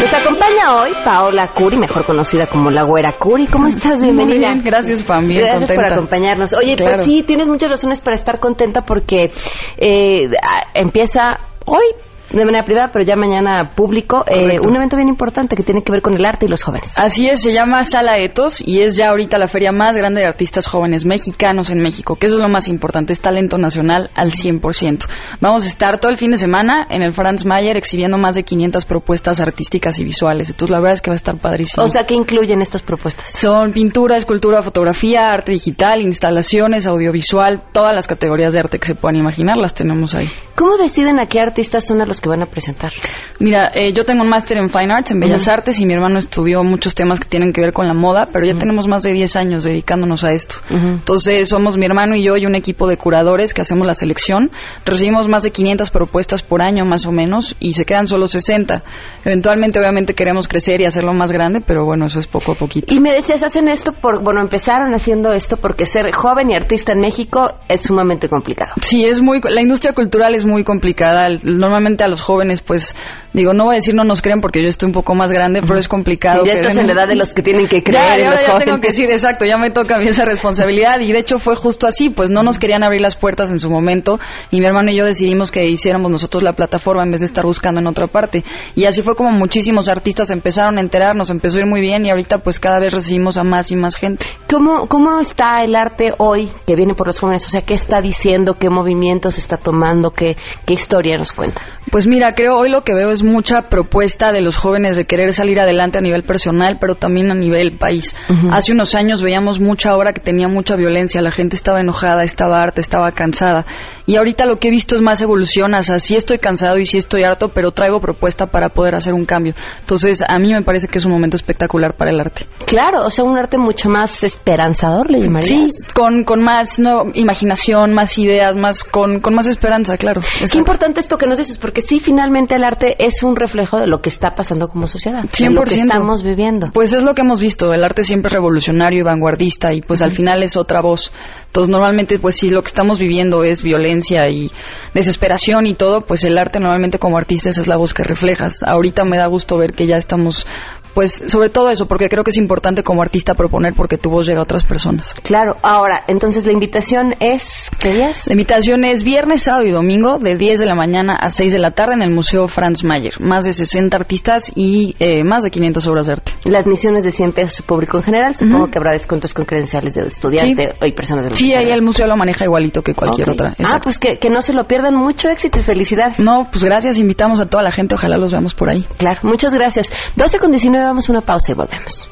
Nos 0.00 0.14
acompaña 0.14 0.74
hoy 0.80 0.90
Paola 1.04 1.48
Curi, 1.48 1.76
mejor 1.76 2.04
conocida 2.04 2.46
como 2.46 2.70
la 2.70 2.84
Güera 2.84 3.12
Curi. 3.12 3.46
¿Cómo 3.48 3.66
estás? 3.66 4.00
Bienvenida. 4.00 4.50
Bien, 4.52 4.62
gracias, 4.64 5.02
Pam. 5.02 5.26
Bien 5.26 5.40
gracias 5.40 5.68
contenta. 5.70 5.82
por 5.82 5.92
acompañarnos. 5.92 6.54
Oye, 6.54 6.76
Claro. 6.76 6.94
pues 6.96 7.04
sí, 7.06 7.22
tienes 7.24 7.48
muchas 7.48 7.70
razones 7.70 8.00
para 8.00 8.14
estar 8.14 8.38
contenta 8.38 8.82
porque 8.82 9.30
eh, 9.76 10.28
empieza 10.74 11.40
hoy 11.66 11.84
de 12.30 12.44
manera 12.44 12.64
privada, 12.64 12.90
pero 12.92 13.04
ya 13.04 13.16
mañana 13.16 13.70
público, 13.74 14.24
eh, 14.26 14.58
un 14.60 14.76
evento 14.76 14.96
bien 14.96 15.08
importante 15.08 15.56
que 15.56 15.62
tiene 15.62 15.82
que 15.82 15.92
ver 15.92 16.02
con 16.02 16.14
el 16.14 16.24
arte 16.24 16.46
y 16.46 16.48
los 16.48 16.62
jóvenes. 16.62 16.94
Así 16.98 17.26
es, 17.28 17.40
se 17.40 17.52
llama 17.52 17.84
Sala 17.84 18.18
Etos 18.18 18.60
y 18.64 18.82
es 18.82 18.96
ya 18.96 19.10
ahorita 19.10 19.38
la 19.38 19.46
feria 19.46 19.72
más 19.72 19.96
grande 19.96 20.20
de 20.20 20.26
artistas 20.26 20.66
jóvenes 20.66 21.06
mexicanos 21.06 21.70
en 21.70 21.80
México, 21.80 22.16
que 22.16 22.26
eso 22.26 22.36
es 22.36 22.42
lo 22.42 22.48
más 22.48 22.68
importante, 22.68 23.12
es 23.12 23.20
talento 23.20 23.58
nacional 23.58 24.10
al 24.14 24.32
100%. 24.32 25.06
Vamos 25.40 25.64
a 25.64 25.68
estar 25.68 25.98
todo 25.98 26.10
el 26.10 26.18
fin 26.18 26.30
de 26.30 26.38
semana 26.38 26.86
en 26.90 27.02
el 27.02 27.12
Franz 27.12 27.44
Mayer 27.46 27.76
exhibiendo 27.76 28.18
más 28.18 28.34
de 28.34 28.42
500 28.42 28.84
propuestas 28.84 29.40
artísticas 29.40 29.98
y 29.98 30.04
visuales, 30.04 30.50
entonces 30.50 30.70
la 30.70 30.78
verdad 30.78 30.94
es 30.94 31.02
que 31.02 31.10
va 31.10 31.14
a 31.14 31.16
estar 31.16 31.38
padrísimo. 31.38 31.84
O 31.84 31.88
sea, 31.88 32.04
¿qué 32.04 32.14
incluyen 32.14 32.60
estas 32.60 32.82
propuestas? 32.82 33.30
Son 33.30 33.72
pintura, 33.72 34.16
escultura, 34.16 34.62
fotografía, 34.62 35.28
arte 35.28 35.52
digital, 35.52 36.02
instalaciones, 36.02 36.86
audiovisual, 36.86 37.62
todas 37.72 37.94
las 37.94 38.06
categorías 38.06 38.52
de 38.52 38.60
arte 38.60 38.78
que 38.78 38.86
se 38.86 38.94
puedan 38.94 39.16
imaginar 39.16 39.56
las 39.56 39.74
tenemos 39.74 40.14
ahí. 40.14 40.28
¿Cómo 40.58 40.76
deciden 40.76 41.20
a 41.20 41.26
qué 41.26 41.38
artistas 41.38 41.86
son 41.86 42.00
a 42.00 42.04
los 42.04 42.20
que 42.20 42.28
van 42.28 42.42
a 42.42 42.46
presentar? 42.46 42.90
Mira, 43.38 43.70
eh, 43.72 43.92
yo 43.94 44.04
tengo 44.04 44.24
un 44.24 44.28
máster 44.28 44.58
en 44.58 44.68
Fine 44.68 44.92
Arts, 44.92 45.12
en 45.12 45.20
Bellas 45.20 45.46
Artes, 45.46 45.80
y 45.80 45.86
mi 45.86 45.92
hermano 45.94 46.18
estudió 46.18 46.64
muchos 46.64 46.96
temas 46.96 47.20
que 47.20 47.28
tienen 47.28 47.52
que 47.52 47.60
ver 47.60 47.72
con 47.72 47.86
la 47.86 47.94
moda, 47.94 48.26
pero 48.32 48.44
ya 48.44 48.58
tenemos 48.58 48.88
más 48.88 49.04
de 49.04 49.12
10 49.12 49.36
años 49.36 49.62
dedicándonos 49.62 50.24
a 50.24 50.32
esto. 50.32 50.56
Entonces, 50.68 51.48
somos 51.48 51.78
mi 51.78 51.86
hermano 51.86 52.16
y 52.16 52.24
yo 52.24 52.36
y 52.36 52.44
un 52.44 52.56
equipo 52.56 52.88
de 52.88 52.96
curadores 52.96 53.54
que 53.54 53.60
hacemos 53.60 53.86
la 53.86 53.94
selección. 53.94 54.50
Recibimos 54.84 55.28
más 55.28 55.44
de 55.44 55.52
500 55.52 55.90
propuestas 55.90 56.42
por 56.42 56.60
año, 56.60 56.84
más 56.84 57.06
o 57.06 57.12
menos, 57.12 57.54
y 57.60 57.74
se 57.74 57.84
quedan 57.84 58.08
solo 58.08 58.26
60. 58.26 58.82
Eventualmente, 59.24 59.78
obviamente, 59.78 60.14
queremos 60.14 60.48
crecer 60.48 60.80
y 60.80 60.86
hacerlo 60.86 61.14
más 61.14 61.30
grande, 61.30 61.60
pero 61.64 61.84
bueno, 61.84 62.06
eso 62.06 62.18
es 62.18 62.26
poco 62.26 62.50
a 62.50 62.54
poquito. 62.56 62.92
Y 62.92 62.98
me 62.98 63.12
decías, 63.12 63.44
hacen 63.44 63.68
esto 63.68 63.92
por, 63.92 64.24
bueno, 64.24 64.40
empezaron 64.40 64.92
haciendo 64.92 65.30
esto 65.30 65.56
porque 65.56 65.86
ser 65.86 66.12
joven 66.12 66.50
y 66.50 66.56
artista 66.56 66.94
en 66.94 66.98
México 66.98 67.52
es 67.68 67.82
sumamente 67.84 68.28
complicado. 68.28 68.72
Sí, 68.82 69.04
es 69.04 69.22
muy, 69.22 69.40
la 69.48 69.62
industria 69.62 69.92
cultural 69.92 70.34
es 70.34 70.47
muy 70.48 70.64
complicada. 70.64 71.28
Normalmente 71.44 72.02
a 72.02 72.08
los 72.08 72.20
jóvenes, 72.20 72.62
pues, 72.62 72.96
digo, 73.32 73.52
no 73.54 73.64
voy 73.64 73.74
a 73.74 73.76
decir 73.76 73.94
no 73.94 74.04
nos 74.04 74.22
creen 74.22 74.40
porque 74.40 74.60
yo 74.62 74.68
estoy 74.68 74.86
un 74.88 74.92
poco 74.92 75.14
más 75.14 75.32
grande, 75.32 75.60
pero 75.62 75.78
es 75.78 75.88
complicado. 75.88 76.44
Ya 76.44 76.52
estás 76.54 76.76
en 76.76 76.86
la 76.86 76.92
edad 76.92 77.08
de 77.08 77.16
los 77.16 77.34
que 77.34 77.42
tienen 77.42 77.66
que 77.68 77.78
Ya, 77.78 77.82
creer 77.84 78.12
en 78.20 78.24
ya, 78.24 78.30
los 78.30 78.40
ya 78.40 78.46
jóvenes. 78.48 78.64
tengo 78.66 78.80
que 78.80 78.88
decir, 78.88 79.10
exacto, 79.10 79.44
ya 79.44 79.56
me 79.58 79.70
toca 79.70 79.96
a 79.96 79.98
mí 79.98 80.06
esa 80.08 80.24
responsabilidad 80.24 81.00
y 81.00 81.12
de 81.12 81.18
hecho 81.18 81.38
fue 81.38 81.56
justo 81.56 81.86
así, 81.86 82.10
pues 82.10 82.30
no 82.30 82.42
nos 82.42 82.58
querían 82.58 82.82
abrir 82.82 83.00
las 83.00 83.16
puertas 83.16 83.50
en 83.52 83.58
su 83.58 83.68
momento 83.70 84.18
y 84.50 84.60
mi 84.60 84.66
hermano 84.66 84.90
y 84.90 84.98
yo 84.98 85.04
decidimos 85.04 85.50
que 85.50 85.66
hiciéramos 85.68 86.10
nosotros 86.10 86.42
la 86.42 86.52
plataforma 86.54 87.02
en 87.02 87.10
vez 87.10 87.20
de 87.20 87.26
estar 87.26 87.44
buscando 87.44 87.80
en 87.80 87.86
otra 87.86 88.06
parte. 88.06 88.44
Y 88.74 88.86
así 88.86 89.02
fue 89.02 89.14
como 89.14 89.30
muchísimos 89.30 89.88
artistas 89.88 90.30
empezaron 90.30 90.78
a 90.78 90.80
enterar, 90.80 91.16
nos 91.16 91.30
empezó 91.30 91.58
a 91.58 91.60
ir 91.60 91.66
muy 91.66 91.80
bien 91.80 92.06
y 92.06 92.10
ahorita 92.10 92.38
pues 92.38 92.58
cada 92.60 92.78
vez 92.80 92.92
recibimos 92.92 93.36
a 93.38 93.44
más 93.44 93.70
y 93.70 93.76
más 93.76 93.96
gente. 93.96 94.24
¿Cómo, 94.50 94.86
¿Cómo 94.86 95.20
está 95.20 95.62
el 95.62 95.74
arte 95.76 96.12
hoy 96.18 96.48
que 96.66 96.76
viene 96.76 96.94
por 96.94 97.06
los 97.06 97.18
jóvenes? 97.20 97.46
O 97.46 97.50
sea, 97.50 97.62
¿qué 97.62 97.74
está 97.74 98.00
diciendo? 98.00 98.54
¿Qué 98.54 98.70
movimientos 98.70 99.38
está 99.38 99.56
tomando? 99.56 100.10
¿Qué, 100.10 100.36
qué 100.66 100.74
historia 100.74 101.16
nos 101.18 101.32
cuenta? 101.32 101.62
Pues 101.90 102.06
mira, 102.06 102.34
creo 102.34 102.56
hoy 102.58 102.70
lo 102.70 102.82
que 102.84 102.94
veo 102.94 103.10
es 103.10 103.17
mucha 103.22 103.68
propuesta 103.68 104.32
de 104.32 104.40
los 104.40 104.56
jóvenes 104.56 104.96
de 104.96 105.06
querer 105.06 105.32
salir 105.32 105.60
adelante 105.60 105.98
a 105.98 106.00
nivel 106.00 106.22
personal, 106.22 106.78
pero 106.80 106.94
también 106.94 107.30
a 107.30 107.34
nivel 107.34 107.72
país. 107.72 108.16
Hace 108.50 108.72
unos 108.72 108.94
años 108.94 109.22
veíamos 109.22 109.60
mucha 109.60 109.94
obra 109.94 110.12
que 110.12 110.20
tenía 110.20 110.48
mucha 110.48 110.76
violencia, 110.76 111.22
la 111.22 111.32
gente 111.32 111.56
estaba 111.56 111.80
enojada, 111.80 112.24
estaba 112.24 112.62
harta, 112.62 112.80
estaba 112.80 113.12
cansada. 113.12 113.66
Y 114.08 114.16
ahorita 114.16 114.46
lo 114.46 114.56
que 114.56 114.68
he 114.68 114.70
visto 114.70 114.96
es 114.96 115.02
más 115.02 115.20
evolución, 115.20 115.74
o 115.74 115.82
sea, 115.82 115.98
sí 115.98 116.16
estoy 116.16 116.38
cansado 116.38 116.78
y 116.78 116.86
sí 116.86 116.96
estoy 116.96 117.24
harto, 117.24 117.50
pero 117.50 117.72
traigo 117.72 118.00
propuesta 118.00 118.46
para 118.46 118.70
poder 118.70 118.94
hacer 118.94 119.12
un 119.12 119.26
cambio. 119.26 119.52
Entonces, 119.80 120.24
a 120.26 120.38
mí 120.38 120.50
me 120.50 120.62
parece 120.62 120.88
que 120.88 120.96
es 120.96 121.04
un 121.04 121.12
momento 121.12 121.36
espectacular 121.36 121.94
para 121.94 122.10
el 122.10 122.18
arte. 122.18 122.46
Claro, 122.66 123.04
o 123.04 123.10
sea, 123.10 123.24
un 123.26 123.36
arte 123.38 123.58
mucho 123.58 123.90
más 123.90 124.24
esperanzador, 124.24 125.10
le 125.10 125.20
Sí, 125.20 125.26
llamarías. 125.26 125.88
con, 125.92 126.24
con 126.24 126.40
más 126.42 126.78
no, 126.78 127.02
imaginación, 127.12 127.92
más 127.92 128.16
ideas, 128.16 128.56
más 128.56 128.82
con, 128.82 129.20
con 129.20 129.34
más 129.34 129.46
esperanza, 129.46 129.98
claro. 129.98 130.22
Qué 130.50 130.56
importante 130.56 131.00
esto 131.00 131.18
que 131.18 131.26
nos 131.26 131.36
dices, 131.36 131.58
porque 131.58 131.82
sí, 131.82 132.00
finalmente 132.00 132.54
el 132.54 132.64
arte 132.64 132.96
es 132.98 133.22
un 133.22 133.36
reflejo 133.36 133.78
de 133.78 133.88
lo 133.88 134.00
que 134.00 134.08
está 134.08 134.30
pasando 134.34 134.68
como 134.68 134.88
sociedad, 134.88 135.24
de 135.24 135.28
100%. 135.28 135.50
lo 135.52 135.62
que 135.64 135.74
estamos 135.74 136.22
viviendo. 136.22 136.70
Pues 136.72 136.94
es 136.94 137.02
lo 137.02 137.12
que 137.12 137.20
hemos 137.20 137.40
visto, 137.40 137.74
el 137.74 137.84
arte 137.84 138.04
siempre 138.04 138.28
es 138.28 138.32
revolucionario 138.32 139.00
y 139.00 139.02
vanguardista 139.02 139.74
y 139.74 139.82
pues 139.82 140.00
al 140.00 140.12
final 140.12 140.42
es 140.42 140.56
otra 140.56 140.80
voz. 140.80 141.12
Entonces 141.48 141.70
normalmente 141.72 142.18
pues 142.18 142.36
si 142.36 142.50
lo 142.50 142.60
que 142.60 142.68
estamos 142.68 142.98
viviendo 142.98 143.42
es 143.42 143.62
violencia 143.62 144.28
y 144.28 144.50
desesperación 144.94 145.66
y 145.66 145.74
todo, 145.74 146.02
pues 146.02 146.22
el 146.24 146.36
arte 146.38 146.60
normalmente 146.60 146.98
como 146.98 147.16
artistas 147.16 147.58
es 147.58 147.66
la 147.66 147.76
voz 147.76 147.94
que 147.94 148.04
reflejas. 148.04 148.62
Ahorita 148.62 149.04
me 149.04 149.16
da 149.16 149.26
gusto 149.26 149.56
ver 149.56 149.72
que 149.72 149.86
ya 149.86 149.96
estamos 149.96 150.46
pues 150.94 151.24
sobre 151.26 151.50
todo 151.50 151.70
eso, 151.70 151.86
porque 151.86 152.08
creo 152.08 152.24
que 152.24 152.30
es 152.30 152.36
importante 152.36 152.82
como 152.82 153.02
artista 153.02 153.34
proponer 153.34 153.74
porque 153.74 153.98
tu 153.98 154.10
voz 154.10 154.26
llega 154.26 154.40
a 154.40 154.42
otras 154.42 154.64
personas. 154.64 155.14
Claro, 155.22 155.56
ahora, 155.62 156.02
entonces 156.08 156.46
la 156.46 156.52
invitación 156.52 157.14
es, 157.20 157.70
¿qué 157.78 157.94
días? 157.94 158.26
La 158.26 158.32
invitación 158.32 158.84
es 158.84 159.02
viernes, 159.04 159.42
sábado 159.42 159.64
y 159.64 159.70
domingo 159.70 160.18
de 160.18 160.36
10 160.36 160.60
de 160.60 160.66
la 160.66 160.74
mañana 160.74 161.16
a 161.16 161.30
6 161.30 161.52
de 161.52 161.58
la 161.58 161.70
tarde 161.72 161.94
en 161.94 162.02
el 162.02 162.10
Museo 162.10 162.48
Franz 162.48 162.84
Mayer. 162.84 163.20
Más 163.20 163.44
de 163.44 163.52
60 163.52 163.96
artistas 163.96 164.52
y 164.54 164.94
eh, 164.98 165.24
más 165.24 165.42
de 165.42 165.50
500 165.50 165.86
obras 165.88 166.06
de 166.06 166.12
arte. 166.14 166.32
La 166.44 166.60
admisión 166.60 166.96
es 166.96 167.04
de 167.04 167.10
100 167.10 167.32
pesos 167.32 167.62
público 167.62 167.98
en 167.98 168.02
general, 168.02 168.34
supongo 168.34 168.66
que 168.68 168.78
habrá 168.78 168.92
descuentos 168.92 169.34
con 169.34 169.44
credenciales 169.44 169.94
de 169.94 170.06
estudiante 170.06 170.72
y 170.84 170.92
personas 170.92 171.24
de 171.24 171.30
la 171.30 171.36
Sí, 171.36 171.52
ahí 171.52 171.70
el 171.70 171.82
museo 171.82 172.06
lo 172.06 172.16
maneja 172.16 172.44
igualito 172.44 172.82
que 172.82 172.94
cualquier 172.94 173.30
otra. 173.30 173.54
Ah, 173.64 173.78
pues 173.82 173.98
que, 173.98 174.18
que 174.18 174.30
no 174.30 174.40
se 174.40 174.52
lo 174.52 174.64
pierdan, 174.64 174.94
mucho 174.94 175.28
éxito 175.28 175.60
y 175.60 175.62
felicidades. 175.62 176.20
No, 176.20 176.48
pues 176.50 176.64
gracias, 176.64 176.98
invitamos 176.98 177.40
a 177.40 177.46
toda 177.46 177.62
la 177.62 177.72
gente, 177.72 177.94
ojalá 177.94 178.16
los 178.16 178.32
veamos 178.32 178.54
por 178.54 178.70
ahí. 178.70 178.86
Claro, 178.96 179.20
muchas 179.24 179.54
gracias. 179.54 179.92
12 180.16 180.38
con 180.38 180.50
19 180.50 180.77
vamos 180.84 181.08
a 181.08 181.12
una 181.12 181.22
pausa 181.22 181.52
y 181.52 181.54
volvemos. 181.54 182.10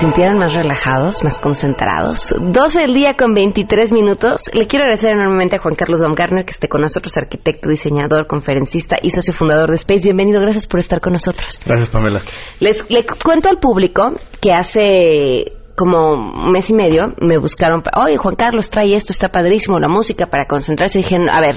Sintieran 0.00 0.38
más 0.38 0.54
relajados, 0.54 1.22
más 1.22 1.38
concentrados. 1.38 2.34
12 2.40 2.80
del 2.80 2.94
día 2.94 3.14
con 3.14 3.34
23 3.34 3.92
minutos. 3.92 4.50
Le 4.54 4.66
quiero 4.66 4.84
agradecer 4.84 5.12
enormemente 5.12 5.56
a 5.56 5.58
Juan 5.58 5.74
Carlos 5.74 6.00
Baumgartner, 6.00 6.46
que 6.46 6.52
esté 6.52 6.68
con 6.68 6.80
nosotros, 6.80 7.18
arquitecto, 7.18 7.68
diseñador, 7.68 8.26
conferencista 8.26 8.96
y 9.02 9.10
socio 9.10 9.34
fundador 9.34 9.68
de 9.68 9.74
Space. 9.74 10.04
Bienvenido, 10.04 10.40
gracias 10.40 10.66
por 10.66 10.80
estar 10.80 11.02
con 11.02 11.12
nosotros. 11.12 11.60
Gracias, 11.66 11.90
Pamela. 11.90 12.22
Les, 12.60 12.82
cuento 13.22 13.50
al 13.50 13.58
público 13.58 14.04
que 14.40 14.52
hace 14.52 15.59
como 15.80 16.12
un 16.12 16.52
mes 16.52 16.68
y 16.68 16.74
medio 16.74 17.14
me 17.22 17.38
buscaron, 17.38 17.82
oye, 17.96 18.18
Juan 18.18 18.34
Carlos 18.34 18.68
trae 18.68 18.92
esto, 18.92 19.14
está 19.14 19.30
padrísimo, 19.30 19.80
la 19.80 19.88
música 19.88 20.26
para 20.26 20.44
concentrarse. 20.44 21.00
Y 21.00 21.04
a 21.14 21.40
ver, 21.40 21.56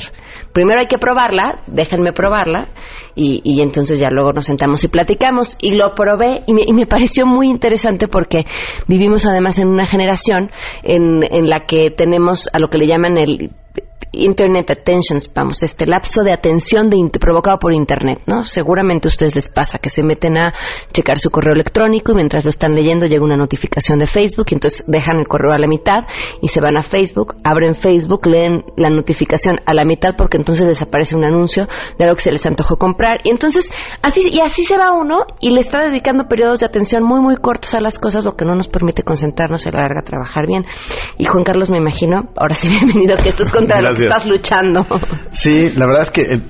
primero 0.54 0.80
hay 0.80 0.88
que 0.88 0.98
probarla, 0.98 1.60
déjenme 1.68 2.14
probarla, 2.14 2.70
y, 3.16 3.62
entonces 3.62 4.00
ya 4.00 4.10
luego 4.10 4.32
nos 4.32 4.46
sentamos 4.46 4.82
y 4.86 4.88
platicamos. 4.88 5.58
Y 5.60 5.74
lo 5.74 5.94
probé 5.94 6.44
y 6.48 6.54
me, 6.54 6.62
y 6.66 6.72
me 6.72 6.86
pareció 6.86 7.26
muy 7.26 7.50
interesante 7.50 8.08
porque 8.08 8.46
vivimos 8.88 9.26
además 9.26 9.60
en 9.60 9.68
una 9.68 9.88
generación 9.88 10.52
en, 10.84 11.22
en 11.30 11.50
la 11.50 11.66
que 11.66 11.92
tenemos 11.92 12.48
a 12.54 12.60
lo 12.60 12.70
que 12.70 12.78
le 12.78 12.88
llaman 12.88 13.18
el 13.18 13.52
Internet 14.14 14.72
Attention 14.72 15.20
vamos, 15.34 15.64
este 15.64 15.86
lapso 15.86 16.24
de 16.24 16.32
atención 16.32 16.90
de, 16.90 16.98
provocado 17.20 17.58
por 17.60 17.74
Internet, 17.74 18.22
¿no? 18.28 18.44
Seguramente 18.44 19.08
a 19.08 19.10
ustedes 19.10 19.36
les 19.36 19.50
pasa 19.50 19.80
que 19.80 19.90
se 19.90 20.04
meten 20.04 20.38
a 20.38 20.54
checar 20.92 21.20
su 21.20 21.32
correo 21.32 21.54
electrónico 21.54 22.12
y 22.12 22.16
mientras 22.16 22.46
lo 22.46 22.50
están 22.50 22.76
leyendo 22.76 23.08
llega 23.08 23.24
una 23.24 23.38
notificación 23.38 24.00
de 24.00 24.08
Facebook 24.08 24.48
y 24.52 24.54
entonces 24.56 24.86
dejan 24.88 25.18
el 25.18 25.28
correo 25.28 25.52
a 25.52 25.58
la 25.58 25.68
mitad 25.68 26.06
y 26.42 26.50
se 26.50 26.62
van 26.62 26.78
a 26.78 26.84
Facebook, 26.84 27.36
abren 27.44 27.76
Facebook, 27.76 28.28
leen 28.28 28.64
la 28.78 28.90
notificación 28.90 29.60
a 29.66 29.74
la 29.74 29.84
mitad 29.84 30.16
porque 30.16 30.38
entonces 30.38 30.66
les 30.66 30.82
aparece 30.82 31.16
un 31.16 31.24
anuncio 31.24 31.68
de 31.98 32.06
algo 32.06 32.16
que 32.16 32.22
se 32.22 32.32
les 32.32 32.46
antojó 32.46 32.78
comprar 32.78 33.20
y 33.24 33.32
entonces 33.32 33.74
así 34.02 34.30
y 34.32 34.40
así 34.40 34.64
se 34.64 34.78
va 34.78 34.92
uno 34.92 35.26
y 35.40 35.52
le 35.52 35.60
está 35.60 35.82
dedicando 35.84 36.28
periodos 36.28 36.60
de 36.60 36.68
atención 36.68 37.04
muy 37.04 37.20
muy 37.20 37.36
cortos 37.38 37.74
a 37.74 37.80
las 37.80 37.98
cosas, 38.00 38.26
lo 38.26 38.36
que 38.36 38.46
no 38.46 38.54
nos 38.54 38.68
permite 38.68 39.04
concentrarnos 39.04 39.66
y 39.66 39.70
a 39.70 39.72
la 39.72 39.82
larga 39.82 40.02
trabajar 40.02 40.46
bien. 40.48 40.66
Y 41.18 41.26
Juan 41.26 41.44
Carlos, 41.44 41.72
me 41.72 41.78
imagino, 41.78 42.30
ahora 42.38 42.56
sí 42.56 42.70
bienvenido 42.80 43.18
que 43.18 43.30
esto 43.30 43.44
es 43.44 43.52
contra 43.52 43.82
estás 44.04 44.28
luchando. 44.28 44.86
Sí, 45.32 45.70
la 45.78 45.86
verdad 45.86 46.04
es 46.04 46.12
que 46.12 46.42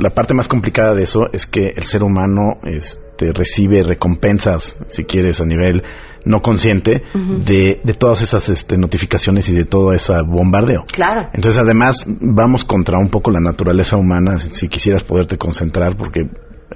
la 0.00 0.10
parte 0.10 0.34
más 0.34 0.48
complicada 0.48 0.94
de 0.94 1.02
eso 1.02 1.20
es 1.32 1.46
que 1.46 1.72
el 1.76 1.84
ser 1.84 2.04
humano 2.04 2.58
este, 2.64 3.32
recibe 3.32 3.82
recompensas, 3.82 4.78
si 4.88 5.04
quieres, 5.04 5.40
a 5.40 5.44
nivel 5.44 5.82
no 6.24 6.42
consciente 6.42 7.02
de, 7.44 7.80
todas 7.98 8.20
esas 8.20 8.48
este, 8.48 8.76
notificaciones 8.76 9.48
y 9.48 9.54
de 9.54 9.64
todo 9.64 9.92
ese 9.92 10.12
bombardeo. 10.26 10.84
Claro. 10.92 11.30
Entonces, 11.32 11.60
además, 11.60 12.04
vamos 12.06 12.64
contra 12.64 12.98
un 12.98 13.10
poco 13.10 13.30
la 13.30 13.40
naturaleza 13.40 13.96
humana 13.96 14.38
si, 14.38 14.68
quisieras 14.68 15.04
poderte 15.04 15.38
concentrar 15.38 15.96
porque 15.96 16.28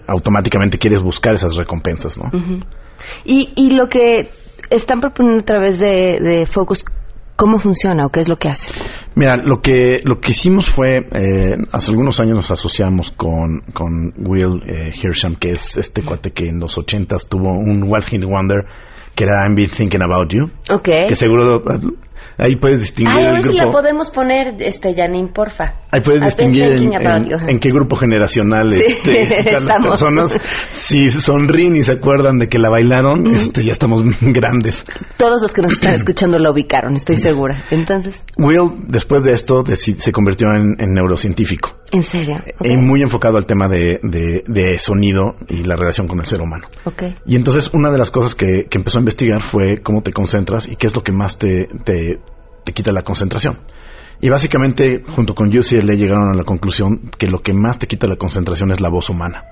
automáticamente 0.07 0.79
quieres 0.79 1.03
buscar 1.03 1.35
esas 1.35 1.57
recompensas, 1.57 2.17
¿no? 2.17 2.31
y, 3.25 3.51
y 3.57 3.73
lo 3.73 3.89
que 3.89 4.29
están 4.71 5.01
proponiendo 5.01 5.43
a 5.43 5.45
través 5.45 5.79
de, 5.79 6.21
de 6.21 6.47
Focus 6.47 6.85
¿Cómo 7.41 7.59
funciona 7.59 8.05
o 8.05 8.11
qué 8.11 8.21
es 8.21 8.29
lo 8.29 8.37
que 8.37 8.51
hace? 8.51 8.71
Mira, 9.15 9.39
lo 9.39 9.63
que, 9.63 10.03
lo 10.05 10.21
que 10.21 10.33
hicimos 10.33 10.69
fue, 10.69 11.07
eh, 11.15 11.57
hace 11.73 11.91
algunos 11.91 12.21
años 12.21 12.35
nos 12.35 12.51
asociamos 12.51 13.13
con, 13.13 13.63
con 13.73 14.13
Will 14.19 14.63
eh, 14.67 14.93
Hirscham, 14.95 15.37
que 15.37 15.53
es 15.53 15.79
este 15.79 16.03
cuate 16.05 16.33
que 16.33 16.49
en 16.49 16.61
los 16.61 16.77
ochentas 16.77 17.27
tuvo 17.31 17.53
un 17.53 17.85
Wild 17.85 18.05
Hit 18.05 18.25
Wonder 18.27 18.67
que 19.15 19.25
era 19.25 19.47
I'm 19.47 19.55
Been 19.55 19.71
Thinking 19.71 20.03
About 20.03 20.31
You. 20.31 20.51
Ok. 20.69 20.89
Que 21.09 21.15
seguro 21.15 21.63
Ahí 22.41 22.57
puedes 22.57 22.81
distinguir 22.81 23.19
Ay, 23.19 23.27
a 23.27 23.33
ver 23.33 23.43
si 23.43 23.53
la 23.53 23.71
podemos 23.71 24.11
poner, 24.11 24.55
este, 24.61 24.95
Janine, 24.95 25.29
porfa. 25.29 25.75
Ahí 25.93 26.01
puedes 26.01 26.23
distinguir 26.23 26.73
en, 26.73 27.59
qué 27.59 27.69
grupo 27.69 27.97
generacional 27.97 28.73
este, 28.73 29.23
están 29.55 29.67
las 29.67 29.81
personas. 29.81 30.33
Si 30.73 31.11
sonríen 31.11 31.77
y 31.77 31.83
se 31.83 31.93
acuerdan 31.93 32.39
de 32.39 32.49
que 32.49 32.59
la 32.59 32.71
bailaron, 32.71 33.27
este, 33.27 33.63
ya 33.63 33.73
estamos 33.73 34.03
grandes. 34.21 34.85
Todos 35.19 35.43
los 35.43 35.53
que 35.53 35.61
nos 35.61 35.73
están 35.73 35.93
escuchando 35.93 36.39
la 36.39 36.51
ubicaron, 36.51 36.95
estoy 36.95 37.17
segura. 37.17 37.63
Entonces. 37.71 38.25
Will, 38.39 38.87
después 38.89 39.25
de 39.25 39.33
esto, 39.33 39.63
se 39.77 40.13
convirtió 40.13 40.49
en, 40.55 40.77
neurocientífico. 40.79 41.81
¿En 41.93 42.03
serio? 42.03 42.37
Y 42.63 42.77
muy 42.77 43.03
enfocado 43.03 43.37
al 43.37 43.45
tema 43.45 43.69
de, 43.69 44.01
de, 44.03 44.79
sonido 44.79 45.35
y 45.47 45.65
la 45.65 45.77
relación 45.77 46.09
con 46.09 46.21
el 46.21 46.27
ser 46.27 46.41
humano. 46.41 46.69
Okay. 46.85 47.17
Y 47.27 47.37
entonces, 47.37 47.69
una 47.75 47.91
de 47.91 47.99
las 47.99 48.11
cosas 48.11 48.35
que, 48.35 48.65
que 48.65 48.79
empezó 48.79 48.99
a 48.99 49.01
investigar 49.01 49.43
fue 49.43 49.83
cómo 49.83 50.03
te 50.03 50.13
concentras 50.13 50.69
y 50.69 50.77
qué 50.77 50.87
es 50.87 50.97
lo 50.97 51.03
que 51.03 51.13
más 51.13 51.39
te, 51.39 51.67
te 51.85 52.21
te 52.65 52.73
quita 52.73 52.93
la 52.93 53.03
concentración. 53.03 53.61
Y 54.21 54.29
básicamente, 54.29 55.03
junto 55.09 55.35
con 55.35 55.49
UCLA, 55.49 55.95
llegaron 55.95 56.31
a 56.33 56.37
la 56.37 56.45
conclusión 56.45 57.11
que 57.17 57.27
lo 57.27 57.41
que 57.41 57.55
más 57.55 57.79
te 57.79 57.87
quita 57.87 58.07
la 58.07 58.17
concentración 58.17 58.71
es 58.71 58.81
la 58.81 58.91
voz 58.91 59.09
humana. 59.09 59.45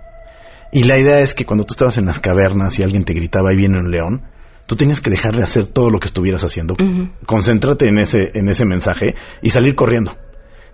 Y 0.73 0.85
la 0.85 0.99
idea 0.99 1.21
es 1.21 1.35
que 1.35 1.47
cuando 1.47 1.65
tú 1.65 1.73
estabas 1.73 1.97
en 1.97 2.05
las 2.05 2.21
cavernas 2.21 2.79
y 2.79 2.83
alguien 2.83 3.05
te 3.05 3.15
gritaba, 3.15 3.51
ahí 3.51 3.57
viene 3.57 3.79
un 3.79 3.91
león, 3.91 4.23
tú 4.67 4.77
tenías 4.77 5.01
que 5.01 5.11
dejar 5.11 5.35
de 5.35 5.43
hacer 5.43 5.67
todo 5.67 5.89
lo 5.89 5.99
que 5.99 6.07
estuvieras 6.07 6.45
haciendo, 6.45 6.77
concéntrate 7.25 7.89
en 7.89 7.99
ese, 7.99 8.31
en 8.35 8.51
ese 8.51 8.67
mensaje 8.67 9.15
y 9.41 9.49
salir 9.49 9.75
corriendo. 9.75 10.15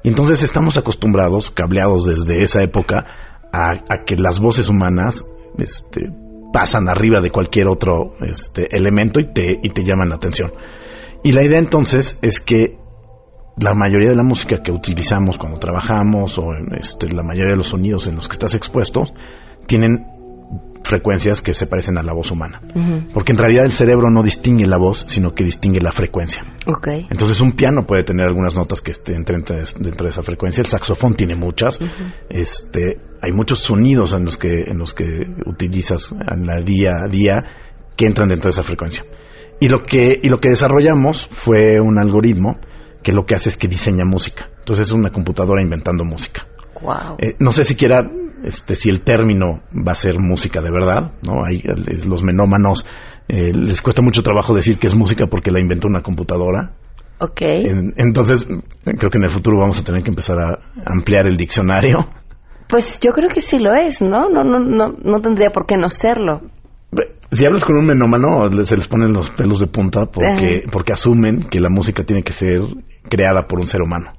Y 0.03 0.09
entonces 0.09 0.43
estamos 0.43 0.77
acostumbrados, 0.77 1.53
cableados 1.53 2.05
desde 2.05 2.43
esa 2.43 2.63
época, 2.63 3.07
a, 3.53 4.05
que 4.05 4.17
las 4.17 4.41
voces 4.41 4.69
humanas 4.69 5.25
este, 5.59 6.11
pasan 6.53 6.89
arriba 6.89 7.21
de 7.21 7.31
cualquier 7.31 7.69
otro 7.69 8.17
este, 8.21 8.67
elemento 8.77 9.21
y 9.21 9.33
te, 9.33 9.61
y 9.63 9.71
te 9.71 9.85
llaman 9.85 10.09
la 10.09 10.17
atención. 10.17 10.53
Y 11.25 11.33
la 11.33 11.43
idea 11.43 11.59
entonces 11.59 12.19
es 12.23 12.39
que 12.39 12.79
la 13.57 13.75
mayoría 13.75 14.11
de 14.11 14.17
la 14.17 14.23
música 14.23 14.63
que 14.63 14.71
utilizamos 14.71 15.39
cuando 15.39 15.59
trabajamos 15.59 16.39
o 16.39 16.53
este, 16.79 17.09
la 17.09 17.23
mayoría 17.23 17.53
de 17.53 17.57
los 17.57 17.69
sonidos 17.69 18.07
en 18.07 18.17
los 18.17 18.29
que 18.29 18.35
estás 18.35 18.55
expuesto 18.55 19.07
tienen 19.67 20.07
frecuencias 20.83 21.41
que 21.41 21.55
se 21.55 21.67
parecen 21.67 21.97
a 21.97 22.03
la 22.03 22.13
voz 22.13 22.31
humana. 22.31 22.61
Porque 23.15 23.33
en 23.33 23.39
realidad 23.39 23.65
el 23.65 23.73
cerebro 23.73 24.11
no 24.11 24.23
distingue 24.23 24.67
la 24.67 24.77
voz, 24.77 25.07
sino 25.09 25.35
que 25.35 25.45
distingue 25.45 25.81
la 25.81 25.93
frecuencia. 25.93 26.45
Okay. 26.67 27.07
Entonces 27.11 27.41
un 27.41 27.53
piano 27.53 27.87
puede 27.87 28.03
tener 28.03 28.27
algunas 28.27 28.55
notas 28.55 28.83
que 28.83 28.91
estén 28.91 29.25
dentro, 29.25 29.57
de 29.57 30.09
esa 30.11 30.23
frecuencia, 30.23 30.61
el 30.61 30.67
saxofón 30.67 31.15
tiene 31.15 31.37
muchas, 31.37 31.79
este, 32.29 33.01
hay 33.23 33.33
muchos 33.33 33.61
sonidos 33.61 34.13
en 34.13 34.27
los 34.27 34.37
que, 34.37 34.65
en 34.65 34.77
los 34.77 34.93
que 34.93 35.27
utilizas 35.47 36.15
en 36.31 36.47
la 36.47 36.61
día 36.61 36.91
a 37.03 37.09
día 37.09 37.45
que 37.97 38.05
entran 38.05 38.29
dentro 38.29 38.49
de 38.49 38.53
esa 38.53 38.63
frecuencia. 38.63 39.05
Y 39.65 39.69
lo 39.71 39.83
que, 39.83 40.21
y 40.23 40.29
lo 40.29 40.41
que 40.41 40.51
desarrollamos 40.51 41.27
fue 41.27 41.81
un 41.81 41.99
algoritmo 41.99 42.59
que 43.03 43.13
lo 43.13 43.25
que 43.25 43.35
hace 43.35 43.49
es 43.49 43.57
que 43.57 43.67
diseña 43.67 44.05
música. 44.05 44.51
Entonces 44.59 44.89
es 44.89 44.93
una 44.93 45.09
computadora 45.09 45.63
inventando 45.63 46.05
música. 46.05 46.47
Wow. 46.83 47.17
Eh, 47.17 47.37
no 47.39 47.51
sé 47.51 47.65
siquiera 47.65 48.07
este, 48.45 48.75
si 48.75 48.91
el 48.91 49.01
término 49.01 49.63
va 49.73 49.93
a 49.93 49.95
ser 49.95 50.19
música 50.19 50.61
de 50.61 50.71
verdad, 50.71 51.13
¿no? 51.27 51.47
Hay, 51.47 51.63
los 52.07 52.23
menómanos 52.23 52.85
eh, 53.27 53.53
les 53.55 53.81
cuesta 53.81 54.03
mucho 54.03 54.23
trabajo 54.23 54.55
decir 54.55 54.77
que 54.79 54.87
es 54.87 54.95
música 54.95 55.29
porque 55.29 55.51
la 55.51 55.61
inventó 55.61 55.89
una 55.89 56.03
computadora. 56.03 56.75
Ok. 57.21 57.41
En- 57.41 57.95
entonces, 57.97 58.47
creo 58.85 59.11
que 59.11 59.17
en 59.17 59.25
el 59.25 59.31
futuro 59.31 59.59
vamos 59.61 59.81
a 59.81 59.85
tener 59.85 60.03
que 60.03 60.11
empezar 60.11 60.39
a 60.39 60.59
ampliar 60.85 61.27
el 61.27 61.39
diccionario. 61.39 62.11
Pues 62.69 63.01
yo 63.01 63.13
creo 63.13 63.31
que 63.31 63.41
sí 63.41 63.59
lo 63.61 63.73
es, 63.75 64.03
¿no? 64.03 64.29
No, 64.29 64.45
no, 64.45 64.59
no, 64.59 64.95
no 65.03 65.21
tendría 65.21 65.49
por 65.49 65.65
qué 65.65 65.79
no 65.79 65.89
serlo. 65.89 66.43
Si 67.31 67.45
hablas 67.45 67.65
con 67.65 67.77
un 67.77 67.87
menómano, 67.87 68.49
se 68.65 68.77
les 68.77 68.87
ponen 68.87 69.13
los 69.13 69.31
pelos 69.31 69.61
de 69.61 69.67
punta 69.67 70.07
porque, 70.07 70.65
porque 70.71 70.93
asumen 70.93 71.45
que 71.51 71.61
la 71.61 71.69
música 71.69 72.05
tiene 72.05 72.23
que 72.23 72.33
ser 72.33 72.61
creada 73.09 73.47
por 73.47 73.59
un 73.61 73.67
ser 73.67 73.83
humano. 73.83 74.13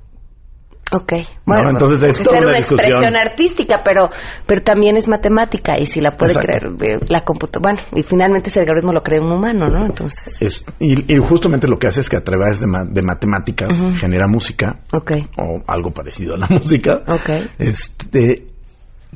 Ok, 0.91 1.13
bueno, 1.47 1.71
Entonces 1.71 2.03
es 2.03 2.21
toda 2.21 2.41
una 2.41 2.59
expresión 2.59 3.15
artística, 3.15 3.81
pero 3.83 4.07
pero 4.45 4.61
también 4.61 4.97
es 4.97 5.07
matemática 5.07 5.73
y 5.79 5.88
si 5.88 5.99
la 5.99 6.15
puede 6.15 6.33
Exacto. 6.33 6.75
crear 6.77 6.97
eh, 7.01 7.05
la 7.09 7.21
computadora, 7.23 7.73
bueno, 7.73 7.88
y 7.99 8.03
finalmente 8.03 8.49
ese 8.49 8.59
algoritmo 8.59 8.93
lo 8.93 9.01
crea 9.01 9.19
un 9.19 9.31
humano, 9.31 9.65
¿no? 9.67 9.83
Entonces, 9.88 10.39
Es, 10.43 10.65
y, 10.79 11.11
y 11.11 11.17
justamente 11.17 11.67
lo 11.67 11.79
que 11.79 11.88
hace 11.88 12.01
es 12.01 12.09
que 12.09 12.17
a 12.17 12.23
través 12.23 12.59
de, 12.61 12.67
ma- 12.67 12.85
de 12.85 13.01
matemáticas 13.01 13.83
genera 13.99 14.27
música 14.27 14.81
ok, 14.91 15.11
o 15.39 15.63
algo 15.65 15.89
parecido 15.89 16.35
a 16.35 16.38
la 16.38 16.47
música, 16.51 17.01
ok. 17.07 17.29
este, 17.57 18.45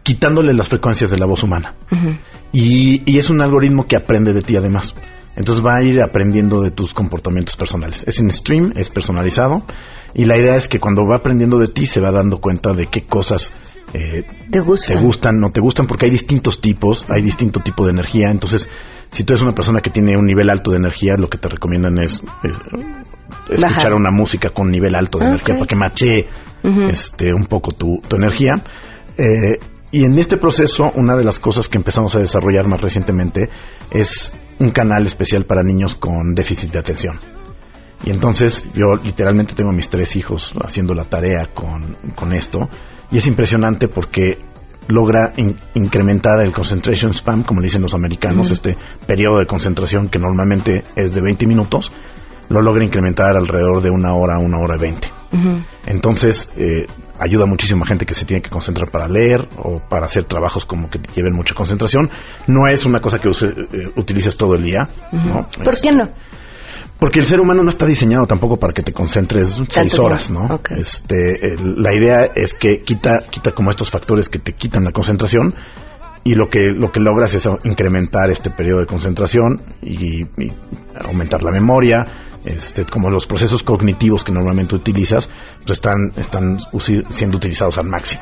quitándole 0.04 0.54
las 0.54 0.70
frecuencias 0.70 1.12
de 1.12 1.18
la 1.18 1.26
voz 1.26 1.44
humana. 1.44 1.74
Y, 2.52 3.02
y 3.06 3.18
es 3.18 3.30
un 3.30 3.42
algoritmo 3.42 3.86
que 3.88 3.96
aprende 3.96 4.34
de 4.34 4.42
ti 4.42 4.56
además. 4.56 4.94
Entonces 5.36 5.64
va 5.66 5.76
a 5.76 5.84
ir 5.84 6.02
aprendiendo 6.02 6.62
de 6.62 6.72
tus 6.72 6.94
comportamientos 6.94 7.56
personales. 7.56 8.04
Es 8.08 8.20
en 8.20 8.32
stream, 8.32 8.74
es 8.76 8.90
personalizado. 8.90 9.64
Y 10.14 10.26
la 10.26 10.38
idea 10.38 10.56
es 10.56 10.68
que 10.68 10.80
cuando 10.80 11.06
va 11.08 11.18
aprendiendo 11.18 11.60
de 11.60 11.68
ti 11.68 11.86
se 11.86 12.02
va 12.02 12.12
dando 12.12 12.40
cuenta 12.40 12.74
de 12.74 12.88
qué 12.88 13.04
cosas 13.04 13.54
eh, 13.94 14.24
¿Te 14.52 14.60
gusta? 14.60 14.94
te 14.94 15.00
gustan, 15.00 15.40
no 15.40 15.52
te 15.52 15.62
gustan, 15.62 15.88
porque 15.88 16.06
hay 16.06 16.12
distintos 16.12 16.60
tipos, 16.62 17.06
hay 17.10 17.22
distinto 17.22 17.60
tipo 17.60 17.86
de 17.86 17.92
energía. 17.92 18.30
Entonces, 18.30 18.70
si 19.12 19.24
tú 19.24 19.34
eres 19.34 19.42
una 19.44 19.54
persona 19.54 19.82
que 19.82 19.90
tiene 19.90 20.18
un 20.18 20.26
nivel 20.26 20.50
alto 20.50 20.72
de 20.72 20.78
energía, 20.78 21.16
lo 21.16 21.30
que 21.30 21.38
te 21.38 21.48
recomiendan 21.48 21.98
es, 22.00 22.22
es, 22.44 22.52
escuchar 23.50 23.62
Bajar. 23.62 23.94
una 23.96 24.12
música 24.12 24.50
con 24.50 24.70
nivel 24.70 24.94
alto 24.96 25.18
de 25.20 25.26
Ah, 25.26 25.30
energía 25.30 25.56
para 25.56 25.68
que 25.68 25.76
machee 25.76 26.28
Ujú. 26.64 26.82
este, 26.90 27.34
un 27.34 27.46
poco 27.46 27.72
tu, 27.72 28.02
tu 28.08 28.16
energía. 28.16 28.62
Eh, 29.18 29.58
y 29.92 30.04
en 30.04 30.18
este 30.20 30.38
proceso, 30.38 30.92
una 30.96 31.16
de 31.16 31.24
las 31.24 31.40
cosas 31.40 31.68
que 31.68 31.78
empezamos 31.78 32.16
a 32.16 32.20
desarrollar 32.20 32.68
más 32.68 32.80
recientemente 32.80 33.50
es 33.90 34.32
un 34.60 34.72
canal 34.72 35.06
especial 35.06 35.46
para 35.46 35.64
niños 35.64 35.96
con 35.96 36.36
déficit 36.36 36.72
de 36.72 36.80
atención. 36.80 37.18
Y 38.06 38.12
entonces 38.12 38.66
yo 38.74 38.96
literalmente 38.96 39.56
tengo 39.56 39.72
a 39.72 39.74
mis 39.74 39.90
tres 39.90 40.16
hijos 40.16 40.54
haciendo 40.64 40.94
la 40.94 41.06
tarea 41.06 41.48
con, 41.48 41.96
con 42.16 42.34
esto. 42.34 42.70
Y 43.12 43.18
es 43.18 43.26
impresionante 43.26 43.88
porque 43.88 44.38
logra 44.88 45.34
incrementar 45.74 46.42
el 46.42 46.54
concentration 46.54 47.14
spam, 47.14 47.44
como 47.44 47.60
le 47.60 47.66
dicen 47.66 47.82
los 47.82 47.94
americanos, 47.94 48.52
este 48.52 48.78
periodo 49.06 49.40
de 49.40 49.48
concentración 49.48 50.08
que 50.08 50.20
normalmente 50.20 50.84
es 50.96 51.14
de 51.14 51.22
20 51.22 51.46
minutos, 51.48 51.92
lo 52.50 52.62
logra 52.62 52.84
incrementar 52.84 53.36
alrededor 53.36 53.82
de 53.82 53.90
una 53.90 54.14
hora, 54.14 54.40
una 54.40 54.60
hora 54.60 54.78
20. 54.78 55.19
Entonces, 55.86 56.52
eh, 56.58 56.88
ayuda 57.20 57.46
muchísima 57.46 57.86
gente 57.86 58.06
que 58.06 58.14
se 58.14 58.26
tiene 58.26 58.42
que 58.42 58.50
concentrar 58.50 58.90
para 58.90 59.08
leer 59.08 59.48
o 59.58 59.78
para 59.78 60.06
hacer 60.06 60.26
trabajos 60.26 60.66
como 60.66 60.90
que 60.90 61.00
lleven 61.14 61.34
mucha 61.34 61.54
concentración. 61.54 62.10
No 62.48 62.68
es 62.68 62.86
una 62.86 63.00
cosa 63.00 63.20
que 63.20 63.30
use, 63.30 63.48
eh, 63.48 63.92
utilices 63.96 64.38
todo 64.38 64.56
el 64.56 64.64
día. 64.64 64.88
¿Por 65.64 65.80
qué 65.80 65.92
no? 65.92 66.10
Porque 67.00 67.20
el 67.20 67.26
ser 67.26 67.40
humano 67.40 67.64
no 67.64 67.70
está 67.70 67.86
diseñado 67.86 68.26
tampoco 68.26 68.58
para 68.58 68.74
que 68.74 68.82
te 68.82 68.92
concentres 68.92 69.58
seis 69.70 69.98
horas, 69.98 70.30
¿no? 70.30 70.60
Este, 70.70 71.54
eh, 71.54 71.58
la 71.60 71.94
idea 71.94 72.26
es 72.36 72.54
que 72.54 72.82
quita, 72.82 73.24
quita 73.30 73.52
como 73.52 73.70
estos 73.70 73.90
factores 73.90 74.28
que 74.28 74.40
te 74.40 74.54
quitan 74.54 74.84
la 74.84 74.92
concentración 74.92 75.56
y 76.26 76.36
lo 76.36 76.50
que 76.50 76.72
lo 76.72 76.92
que 76.92 77.00
logras 77.00 77.34
es 77.34 77.48
incrementar 77.64 78.30
este 78.30 78.50
periodo 78.50 78.82
de 78.82 78.86
concentración 78.86 79.62
y 79.82 80.26
aumentar 81.02 81.42
la 81.42 81.52
memoria 81.52 82.29
este, 82.50 82.86
como 82.86 83.10
los 83.10 83.26
procesos 83.26 83.64
cognitivos 83.64 84.24
que 84.24 84.32
normalmente 84.32 84.76
utilizas, 84.76 85.30
pues 85.66 85.78
están 85.78 86.14
están 86.18 86.60
siendo 87.10 87.38
utilizados 87.38 87.78
al 87.78 87.88
máximo. 87.88 88.22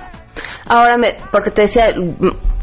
Ahora, 0.66 0.98
me, 0.98 1.16
porque 1.32 1.52
te 1.52 1.64
decía, 1.64 1.86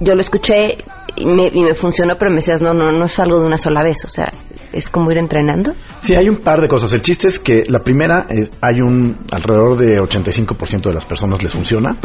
yo 0.01 0.15
lo 0.15 0.21
escuché 0.21 0.79
y 1.17 1.27
me, 1.27 1.49
y 1.53 1.63
me 1.65 1.75
funcionó, 1.75 2.17
pero 2.19 2.31
me 2.31 2.37
decías, 2.37 2.63
no, 2.63 2.75
no, 2.75 2.93
no 2.93 3.05
es 3.07 3.19
algo 3.19 3.41
de 3.41 3.47
una 3.47 3.59
sola 3.59 3.83
vez, 3.83 4.05
o 4.05 4.09
sea, 4.09 4.33
es 4.73 4.91
como 4.91 5.11
ir 5.11 5.19
entrenando. 5.19 5.75
Sí, 6.01 6.15
hay 6.15 6.29
un 6.29 6.39
par 6.39 6.61
de 6.61 6.69
cosas. 6.69 6.93
El 6.93 7.03
chiste 7.03 7.29
es 7.29 7.39
que 7.39 7.65
la 7.69 7.79
primera, 7.79 8.27
eh, 8.29 8.51
hay 8.61 8.81
un 8.81 9.17
alrededor 9.31 9.77
de 9.77 10.01
85% 10.01 10.83
de 10.83 10.93
las 10.93 11.07
personas 11.07 11.43
les 11.43 11.53
funciona. 11.53 11.97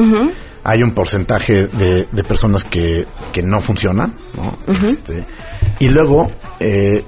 Hay 0.64 0.84
un 0.84 0.92
porcentaje 0.92 1.68
de, 1.68 2.08
de 2.12 2.24
personas 2.24 2.64
que, 2.64 3.06
que 3.34 3.42
no 3.42 3.60
funcionan, 3.60 4.14
¿no? 4.36 4.58
Este, 4.88 5.26
y 5.80 5.90
luego, 5.90 6.30
eh, 6.60 7.04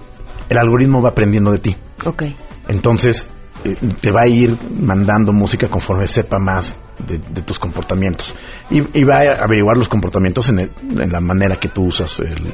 el 0.52 0.58
algoritmo 0.58 1.02
va 1.02 1.10
aprendiendo 1.10 1.52
de 1.52 1.60
ti. 1.60 1.76
Ok. 2.06 2.24
Entonces, 2.68 3.30
eh, 3.64 3.76
te 4.00 4.12
va 4.12 4.22
a 4.22 4.28
ir 4.28 4.58
mandando 4.80 5.32
música 5.34 5.68
conforme 5.68 6.08
sepa 6.08 6.40
más 6.40 6.76
de, 7.08 7.18
de 7.20 7.42
tus 7.42 7.58
comportamientos. 7.60 8.36
Y, 8.70 9.00
y 9.00 9.04
va 9.04 9.18
a 9.20 9.44
averiguar 9.46 9.78
los 9.78 9.88
comportamientos 9.90 10.50
en, 10.50 10.60
el- 10.60 10.72
en 11.00 11.12
la 11.12 11.20
manera 11.22 11.56
que 11.58 11.70
tú 11.70 11.84
usas 11.84 12.20
el, 12.20 12.54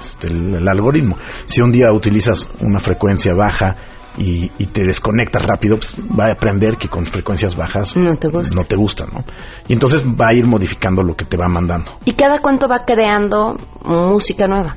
este, 0.00 0.28
el- 0.28 0.54
el 0.56 0.68
algoritmo. 0.68 1.16
Si 1.46 1.60
un 1.62 1.72
día 1.72 1.92
utilizas 1.92 2.48
una 2.60 2.78
frecuencia 2.80 3.34
baja 3.34 3.76
y, 4.18 4.50
y 4.58 4.66
te 4.66 4.84
desconectas 4.84 5.42
rápido, 5.44 5.76
pues 5.76 5.94
va 6.18 6.26
a 6.28 6.32
aprender 6.32 6.76
que 6.78 6.88
con 6.88 7.04
frecuencias 7.04 7.54
bajas 7.54 7.96
No 7.96 8.16
te 8.16 8.28
gusta. 8.28 8.54
no 8.56 8.64
te 8.64 8.74
gustan, 8.76 9.08
¿no? 9.12 9.24
Y 9.68 9.74
entonces 9.74 10.02
va 10.04 10.28
a 10.28 10.34
ir 10.34 10.46
modificando 10.46 11.02
lo 11.02 11.14
que 11.14 11.26
te 11.26 11.36
va 11.36 11.48
mandando. 11.48 11.92
¿Y 12.06 12.14
cada 12.14 12.40
cuánto 12.40 12.66
va 12.66 12.84
creando 12.86 13.56
música 13.84 14.46
nueva? 14.48 14.76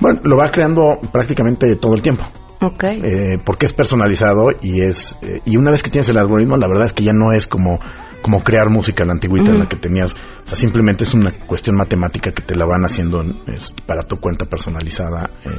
Bueno, 0.00 0.20
lo 0.24 0.36
va 0.36 0.50
creando 0.50 0.98
prácticamente 1.12 1.74
todo 1.76 1.94
el 1.94 2.02
tiempo. 2.02 2.24
Ok. 2.60 2.84
eh, 2.84 3.38
porque 3.44 3.66
es 3.66 3.72
personalizado 3.74 4.46
y 4.62 4.80
es 4.80 5.18
eh, 5.22 5.40
y 5.44 5.56
una 5.58 5.70
vez 5.70 5.82
que 5.82 5.90
tienes 5.90 6.08
el 6.08 6.16
algoritmo 6.18 6.56
la 6.56 6.66
verdad 6.66 6.86
es 6.86 6.94
que 6.94 7.04
ya 7.04 7.12
no 7.12 7.32
es 7.32 7.46
como 7.46 7.78
como 8.22 8.42
crear 8.42 8.70
música 8.70 9.02
en 9.02 9.08
la 9.08 9.12
antigüita 9.12 9.50
en 9.52 9.58
la 9.58 9.68
que 9.68 9.76
tenías 9.76 10.14
o 10.14 10.46
sea 10.48 10.56
simplemente 10.56 11.04
es 11.04 11.12
una 11.12 11.32
cuestión 11.32 11.76
matemática 11.76 12.30
que 12.30 12.40
te 12.42 12.54
la 12.54 12.64
van 12.64 12.82
haciendo 12.86 13.20
en- 13.20 13.36
es- 13.46 13.74
para 13.84 14.04
tu 14.04 14.16
cuenta 14.16 14.46
personalizada 14.46 15.28
eh, 15.44 15.50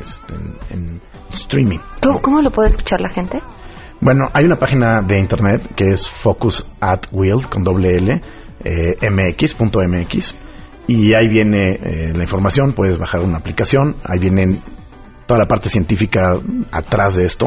este, 0.00 0.34
en, 0.74 0.88
en 0.88 1.00
streaming 1.30 1.78
¿Cómo, 2.02 2.22
cómo 2.22 2.40
lo 2.40 2.50
puede 2.50 2.70
escuchar 2.70 3.02
la 3.02 3.10
gente? 3.10 3.42
bueno 4.00 4.30
hay 4.32 4.46
una 4.46 4.56
página 4.56 5.02
de 5.02 5.18
internet 5.18 5.74
que 5.76 5.90
es 5.90 6.08
focus 6.08 6.64
at 6.80 7.02
will 7.12 7.46
con 7.50 7.62
doble 7.64 7.98
l 7.98 8.18
eh, 8.64 8.96
mx.mx 9.10 10.34
y 10.92 11.14
ahí 11.14 11.28
viene 11.28 11.78
eh, 11.82 12.12
la 12.14 12.22
información 12.22 12.72
puedes 12.72 12.98
bajar 12.98 13.20
una 13.22 13.38
aplicación 13.38 13.96
ahí 14.04 14.18
vienen 14.18 14.60
toda 15.26 15.38
la 15.40 15.46
parte 15.46 15.68
científica 15.68 16.38
atrás 16.72 17.14
de 17.14 17.24
esto, 17.24 17.46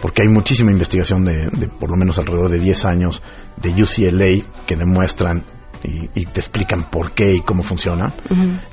porque 0.00 0.22
hay 0.22 0.28
muchísima 0.28 0.70
investigación 0.70 1.24
de, 1.24 1.46
de 1.48 1.66
por 1.68 1.90
lo 1.90 1.96
menos 1.96 2.16
alrededor 2.20 2.48
de 2.48 2.60
10 2.60 2.84
años 2.84 3.22
de 3.56 3.70
UCLA 3.70 4.44
que 4.66 4.76
demuestran 4.76 5.42
y, 5.82 6.08
y 6.14 6.26
te 6.26 6.38
explican 6.40 6.90
por 6.90 7.10
qué 7.10 7.34
y 7.34 7.40
cómo 7.40 7.64
funciona. 7.64 8.12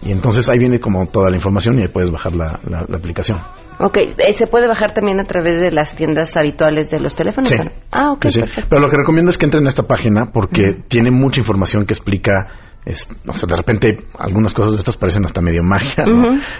Y 0.06 0.12
entonces 0.12 0.48
ahí 0.50 0.60
viene 0.60 0.80
como 0.80 1.08
toda 1.08 1.30
la 1.32 1.38
información 1.38 1.80
y 1.80 1.82
ahí 1.82 1.88
puedes 1.88 2.12
bajar 2.12 2.34
la, 2.36 2.60
la- 2.70 2.86
la 2.88 2.98
aplicación. 2.98 3.40
Ok, 3.80 3.98
eh, 3.98 4.32
¿se 4.32 4.46
puede 4.46 4.68
bajar 4.68 4.92
también 4.94 5.20
a 5.20 5.24
través 5.26 5.60
de 5.60 5.72
las 5.72 5.96
tiendas 5.96 6.38
habituales 6.38 6.92
de 6.92 7.00
los 7.00 7.16
teléfonos? 7.16 7.50
Sí. 7.50 7.58
Ah, 7.92 8.12
ok, 8.12 8.26
Sí, 8.26 8.32
sí. 8.34 8.40
perfecto. 8.42 8.70
Pero 8.70 8.82
lo 8.84 8.90
que 8.92 8.98
recomiendo 8.98 9.32
es 9.32 9.40
que 9.40 9.46
entren 9.46 9.66
a 9.66 9.70
esta 9.70 9.84
página 9.84 10.32
porque 10.32 10.74
tiene 10.88 11.10
mucha 11.10 11.40
información 11.40 11.86
que 11.88 11.94
explica. 11.94 12.48
Es- 12.86 13.10
o 13.28 13.34
sea, 13.34 13.48
de 13.48 13.56
repente 13.56 14.04
algunas 14.18 14.54
cosas 14.54 14.74
de 14.74 14.78
estas 14.80 14.98
parecen 14.98 15.26
hasta 15.26 15.42
medio 15.42 15.64
magia. 15.64 16.04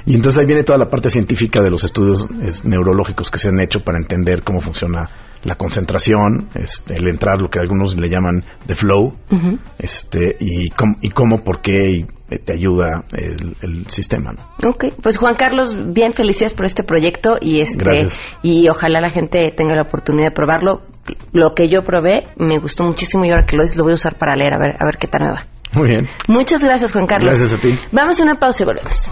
Y 0.06 0.16
entonces 0.16 0.40
ahí 0.40 0.46
viene 0.46 0.64
toda 0.64 0.78
la 0.78 0.90
parte 0.90 1.10
científica 1.10 1.62
de 1.62 1.72
los 1.72 1.84
estudios 1.84 2.28
es, 2.42 2.64
neurológicos 2.66 3.30
que 3.32 3.40
se 3.40 3.50
han 3.50 3.60
hecho 3.60 3.84
para 3.84 3.98
entender 3.98 4.44
cómo 4.44 4.60
funciona 4.62 5.10
la 5.44 5.56
concentración, 5.56 6.50
este, 6.54 6.96
el 6.98 7.08
entrar, 7.08 7.40
lo 7.42 7.50
que 7.50 7.60
algunos 7.60 7.98
le 8.00 8.10
llaman 8.10 8.46
the 8.68 8.76
flow, 8.76 9.14
este, 9.80 10.36
y, 10.40 10.70
cómo, 10.70 10.96
y 11.02 11.10
cómo, 11.10 11.44
por 11.44 11.62
qué 11.62 11.90
y, 11.92 12.06
eh, 12.30 12.38
te 12.38 12.54
ayuda 12.54 13.04
el, 13.14 13.56
el 13.62 13.88
sistema, 13.88 14.34
¿no? 14.34 14.70
Ok, 14.70 14.86
pues 15.02 15.18
Juan 15.18 15.34
Carlos, 15.36 15.76
bien 15.94 16.14
felicidades 16.14 16.54
por 16.54 16.66
este 16.68 16.84
proyecto 16.84 17.38
y 17.42 17.60
este 17.62 17.84
Gracias. 17.84 18.22
y 18.44 18.70
ojalá 18.70 19.02
la 19.02 19.10
gente 19.10 19.52
tenga 19.58 19.76
la 19.76 19.82
oportunidad 19.82 20.28
de 20.28 20.32
probarlo. 20.36 20.84
Lo 21.34 21.56
que 21.56 21.68
yo 21.70 21.84
probé 21.84 22.28
me 22.38 22.60
gustó 22.60 22.84
muchísimo 22.84 23.26
y 23.26 23.32
ahora 23.32 23.46
que 23.46 23.56
lo 23.58 23.64
dices 23.64 23.78
lo 23.78 23.84
voy 23.84 23.94
a 23.94 23.96
usar 23.96 24.16
para 24.20 24.36
leer 24.36 24.54
a 24.54 24.60
ver 24.60 24.76
a 24.80 24.86
ver 24.86 24.98
qué 24.98 25.08
tal 25.08 25.22
me 25.24 25.32
va. 25.32 25.46
Muy 25.74 25.90
bien. 25.90 26.08
Muchas 26.28 26.64
gracias 26.64 26.92
Juan 26.92 27.06
Carlos. 27.06 27.38
Gracias 27.38 27.58
a 27.58 27.62
ti. 27.62 27.78
Vamos 27.92 28.20
a 28.20 28.24
una 28.24 28.36
pausa 28.36 28.64
y 28.64 28.66
volvemos. 28.66 29.12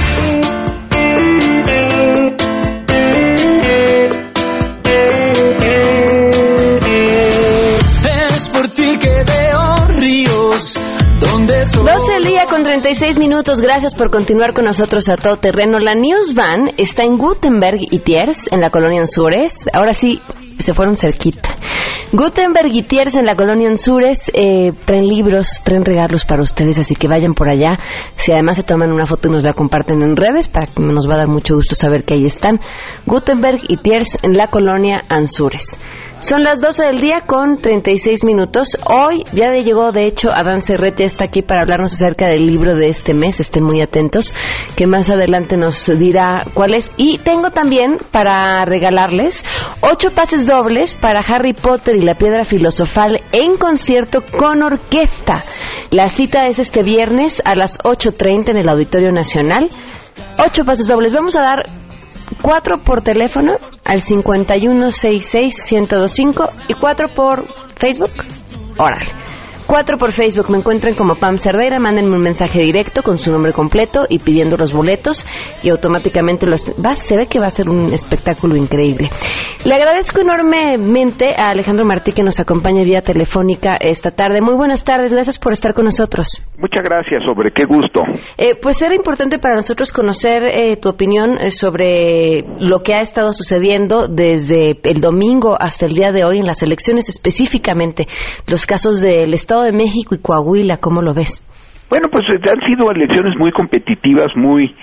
36 12.71 13.19
minutos. 13.19 13.59
Gracias 13.59 13.93
por 13.93 14.09
continuar 14.11 14.53
con 14.53 14.63
nosotros 14.63 15.09
a 15.09 15.17
todo 15.17 15.35
terreno. 15.35 15.77
La 15.77 15.93
News 15.93 16.33
Van 16.33 16.71
está 16.77 17.03
en 17.03 17.17
Gutenberg 17.17 17.81
y 17.81 17.99
Tiers, 17.99 18.49
en 18.49 18.61
la 18.61 18.69
colonia 18.69 19.01
Anzures. 19.01 19.67
Ahora 19.73 19.93
sí, 19.93 20.21
se 20.57 20.73
fueron 20.73 20.95
cerquita. 20.95 21.53
Gutenberg 22.13 22.73
y 22.73 22.83
Tiers 22.83 23.15
en 23.15 23.25
la 23.25 23.35
colonia 23.35 23.67
Anzures 23.67 24.31
eh, 24.33 24.71
traen 24.85 25.05
libros, 25.05 25.61
traen 25.65 25.83
regalos 25.83 26.23
para 26.23 26.43
ustedes, 26.43 26.79
así 26.79 26.95
que 26.95 27.09
vayan 27.09 27.33
por 27.33 27.49
allá. 27.49 27.77
Si 28.15 28.31
además 28.31 28.55
se 28.55 28.63
toman 28.63 28.93
una 28.93 29.05
foto 29.05 29.27
y 29.27 29.31
nos 29.31 29.43
la 29.43 29.51
comparten 29.51 30.01
en 30.01 30.15
redes, 30.15 30.47
para 30.47 30.67
que 30.67 30.81
nos 30.81 31.09
va 31.09 31.15
a 31.15 31.17
dar 31.17 31.27
mucho 31.27 31.55
gusto 31.55 31.75
saber 31.75 32.05
que 32.05 32.13
ahí 32.13 32.25
están. 32.25 32.61
Gutenberg 33.05 33.59
y 33.67 33.75
Tiers 33.75 34.17
en 34.23 34.37
la 34.37 34.47
colonia 34.47 35.03
Anzures. 35.09 35.77
Son 36.21 36.43
las 36.43 36.61
12 36.61 36.85
del 36.85 36.99
día 36.99 37.21
con 37.25 37.57
36 37.59 38.23
minutos. 38.23 38.77
Hoy 38.85 39.23
ya 39.33 39.51
llegó, 39.53 39.91
de 39.91 40.05
hecho, 40.05 40.29
Adán 40.31 40.61
Cerrete 40.61 41.03
está 41.03 41.25
aquí 41.25 41.41
para 41.41 41.61
hablarnos 41.61 41.93
acerca 41.93 42.27
del 42.27 42.45
libro 42.45 42.75
de 42.75 42.89
este 42.89 43.15
mes. 43.15 43.39
Estén 43.39 43.63
muy 43.63 43.81
atentos, 43.81 44.31
que 44.77 44.85
más 44.85 45.09
adelante 45.09 45.57
nos 45.57 45.87
dirá 45.87 46.45
cuál 46.53 46.75
es. 46.75 46.91
Y 46.95 47.17
tengo 47.17 47.49
también 47.49 47.97
para 48.11 48.63
regalarles 48.65 49.43
ocho 49.81 50.11
pases 50.11 50.45
dobles 50.45 50.93
para 50.93 51.21
Harry 51.21 51.53
Potter 51.53 51.95
y 51.95 52.03
la 52.03 52.13
Piedra 52.13 52.45
Filosofal 52.45 53.19
en 53.31 53.53
concierto 53.57 54.19
con 54.37 54.61
orquesta. 54.61 55.43
La 55.89 56.07
cita 56.07 56.45
es 56.45 56.59
este 56.59 56.83
viernes 56.83 57.41
a 57.45 57.55
las 57.55 57.79
8.30 57.79 58.49
en 58.49 58.57
el 58.57 58.69
Auditorio 58.69 59.11
Nacional. 59.11 59.71
Ocho 60.37 60.65
pases 60.65 60.87
dobles. 60.87 61.13
Vamos 61.13 61.35
a 61.35 61.41
dar 61.41 61.80
cuatro 62.41 62.81
por 62.83 63.01
teléfono 63.01 63.57
al 63.83 64.01
5166-1025 64.01 66.49
y 66.67 66.73
cuatro 66.75 67.07
por 67.09 67.45
Facebook. 67.75 68.11
Órale. 68.77 69.20
Cuatro 69.71 69.97
por 69.97 70.11
Facebook 70.11 70.51
me 70.51 70.57
encuentran 70.57 70.95
como 70.95 71.15
Pam 71.15 71.37
Cerdeira, 71.37 71.79
mándenme 71.79 72.17
un 72.17 72.21
mensaje 72.21 72.61
directo 72.61 73.03
con 73.03 73.17
su 73.17 73.31
nombre 73.31 73.53
completo 73.53 74.05
y 74.09 74.19
pidiendo 74.19 74.57
los 74.57 74.73
boletos 74.73 75.25
y 75.63 75.69
automáticamente 75.69 76.45
los 76.45 76.71
va, 76.71 76.91
se 76.91 77.15
ve 77.15 77.27
que 77.27 77.39
va 77.39 77.45
a 77.45 77.49
ser 77.49 77.69
un 77.69 77.85
espectáculo 77.93 78.57
increíble. 78.57 79.07
Le 79.63 79.73
agradezco 79.73 80.19
enormemente 80.19 81.35
a 81.37 81.51
Alejandro 81.51 81.85
Martí 81.85 82.11
que 82.11 82.21
nos 82.21 82.41
acompaña 82.41 82.83
vía 82.83 82.99
telefónica 82.99 83.77
esta 83.79 84.11
tarde. 84.11 84.41
Muy 84.41 84.55
buenas 84.55 84.83
tardes, 84.83 85.13
gracias 85.13 85.39
por 85.39 85.53
estar 85.53 85.73
con 85.73 85.85
nosotros. 85.85 86.43
Muchas 86.57 86.83
gracias, 86.83 87.23
sobre 87.23 87.53
qué 87.53 87.63
gusto. 87.63 88.01
Eh, 88.37 88.55
pues 88.61 88.81
era 88.81 88.93
importante 88.93 89.39
para 89.39 89.55
nosotros 89.55 89.93
conocer 89.93 90.43
eh, 90.43 90.75
tu 90.75 90.89
opinión 90.89 91.37
eh, 91.39 91.49
sobre 91.49 92.43
lo 92.59 92.83
que 92.83 92.93
ha 92.93 92.99
estado 92.99 93.31
sucediendo 93.31 94.09
desde 94.09 94.77
el 94.83 94.99
domingo 94.99 95.55
hasta 95.57 95.85
el 95.85 95.93
día 95.93 96.11
de 96.11 96.25
hoy 96.25 96.39
en 96.39 96.45
las 96.45 96.61
elecciones, 96.61 97.07
específicamente 97.07 98.07
los 98.47 98.65
casos 98.65 98.99
del 98.99 99.33
Estado 99.33 99.60
de 99.63 99.71
México 99.71 100.15
y 100.15 100.21
Coahuila, 100.21 100.77
¿cómo 100.77 101.01
lo 101.01 101.13
ves? 101.13 101.47
Bueno, 101.89 102.07
pues 102.11 102.25
han 102.29 102.67
sido 102.67 102.89
elecciones 102.91 103.37
muy 103.37 103.51
competitivas, 103.51 104.27
muy, 104.35 104.73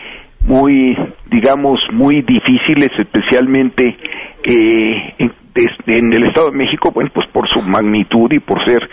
muy, 0.44 0.96
digamos, 1.30 1.80
muy 1.92 2.22
difíciles, 2.22 2.88
especialmente 2.98 3.96
eh, 4.44 5.14
en, 5.18 6.12
el 6.12 6.28
Estado 6.28 6.50
de 6.50 6.56
México, 6.56 6.90
bueno, 6.94 7.10
pues 7.14 7.26
por 7.32 7.48
su 7.48 7.60
magnitud 7.62 8.30
y 8.32 8.40
por 8.40 8.64
ser 8.64 8.88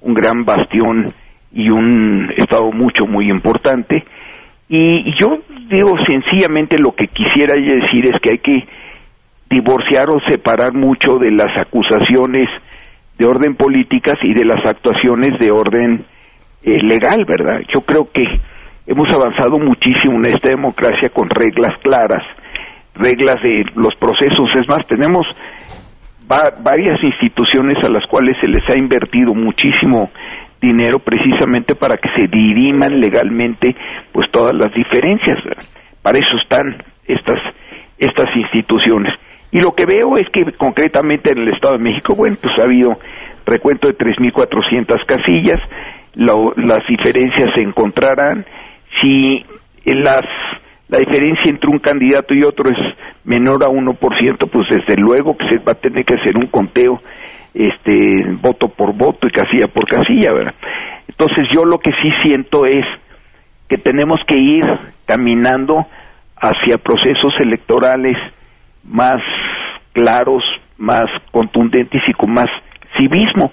un 0.00 0.14
gran 0.14 0.44
bastión 0.44 1.06
y 1.52 1.68
un 1.70 2.32
estado 2.36 2.72
mucho, 2.72 3.06
muy 3.06 3.30
importante. 3.30 4.04
Y 4.68 5.14
yo 5.20 5.38
digo 5.70 5.92
sencillamente 6.06 6.78
lo 6.78 6.94
que 6.94 7.08
quisiera 7.08 7.54
decir 7.54 8.06
es 8.06 8.20
que 8.20 8.30
hay 8.30 8.38
que 8.38 8.66
divorciar 9.50 10.08
o 10.10 10.20
separar 10.28 10.74
mucho 10.74 11.18
de 11.18 11.30
las 11.30 11.58
acusaciones 11.60 12.48
de 13.18 13.26
orden 13.26 13.56
políticas 13.56 14.14
y 14.22 14.32
de 14.32 14.44
las 14.44 14.64
actuaciones 14.64 15.38
de 15.38 15.50
orden 15.50 16.04
eh, 16.62 16.82
legal, 16.82 17.24
¿verdad? 17.26 17.60
Yo 17.74 17.80
creo 17.80 18.08
que 18.12 18.24
hemos 18.86 19.08
avanzado 19.12 19.58
muchísimo 19.58 20.16
en 20.16 20.26
esta 20.26 20.50
democracia 20.50 21.10
con 21.10 21.28
reglas 21.28 21.76
claras, 21.82 22.22
reglas 22.94 23.42
de 23.42 23.64
los 23.74 23.94
procesos. 23.96 24.48
Es 24.56 24.68
más, 24.68 24.86
tenemos 24.86 25.26
varias 26.62 27.02
instituciones 27.02 27.82
a 27.84 27.90
las 27.90 28.06
cuales 28.06 28.36
se 28.40 28.48
les 28.48 28.62
ha 28.70 28.78
invertido 28.78 29.34
muchísimo 29.34 30.10
dinero 30.60 30.98
precisamente 30.98 31.74
para 31.74 31.96
que 31.96 32.08
se 32.16 32.28
diriman 32.28 33.00
legalmente 33.00 33.74
pues 34.12 34.30
todas 34.30 34.54
las 34.54 34.72
diferencias. 34.74 35.38
Para 36.02 36.18
eso 36.18 36.36
están 36.42 36.82
estas 37.06 37.38
estas 37.98 38.28
instituciones. 38.36 39.12
Y 39.50 39.60
lo 39.60 39.72
que 39.72 39.86
veo 39.86 40.16
es 40.16 40.28
que 40.30 40.52
concretamente 40.52 41.32
en 41.32 41.38
el 41.38 41.54
Estado 41.54 41.76
de 41.76 41.82
México, 41.82 42.14
bueno, 42.14 42.36
pues 42.40 42.52
ha 42.60 42.64
habido 42.64 42.98
recuento 43.46 43.88
de 43.88 43.96
3.400 43.96 45.06
casillas, 45.06 45.60
las 46.14 46.86
diferencias 46.86 47.50
se 47.56 47.62
encontrarán. 47.62 48.44
Si 49.00 49.44
las, 49.84 50.22
la 50.88 50.98
diferencia 50.98 51.50
entre 51.50 51.70
un 51.70 51.78
candidato 51.78 52.34
y 52.34 52.42
otro 52.42 52.70
es 52.70 52.78
menor 53.24 53.64
a 53.64 53.70
1%, 53.70 54.50
pues 54.50 54.68
desde 54.68 55.00
luego 55.00 55.36
que 55.36 55.48
se 55.48 55.58
va 55.60 55.72
a 55.72 55.80
tener 55.80 56.04
que 56.04 56.14
hacer 56.14 56.36
un 56.36 56.48
conteo 56.48 57.00
este 57.54 58.24
voto 58.40 58.68
por 58.68 58.94
voto 58.94 59.26
y 59.26 59.30
casilla 59.30 59.68
por 59.72 59.88
casilla, 59.88 60.32
¿verdad? 60.32 60.54
Entonces 61.08 61.48
yo 61.54 61.64
lo 61.64 61.78
que 61.78 61.90
sí 62.02 62.10
siento 62.24 62.66
es 62.66 62.84
que 63.68 63.78
tenemos 63.78 64.20
que 64.26 64.38
ir 64.38 64.64
caminando 65.06 65.86
hacia 66.36 66.78
procesos 66.78 67.34
electorales 67.40 68.16
más 68.88 69.20
claros, 69.92 70.42
más 70.76 71.06
contundentes 71.30 72.02
y 72.06 72.12
con 72.14 72.32
más 72.32 72.48
civismo. 72.96 73.50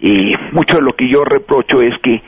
Y 0.00 0.34
mucho 0.52 0.76
de 0.76 0.82
lo 0.82 0.92
que 0.94 1.08
yo 1.08 1.24
reprocho 1.24 1.80
es 1.82 1.94
que 2.02 2.22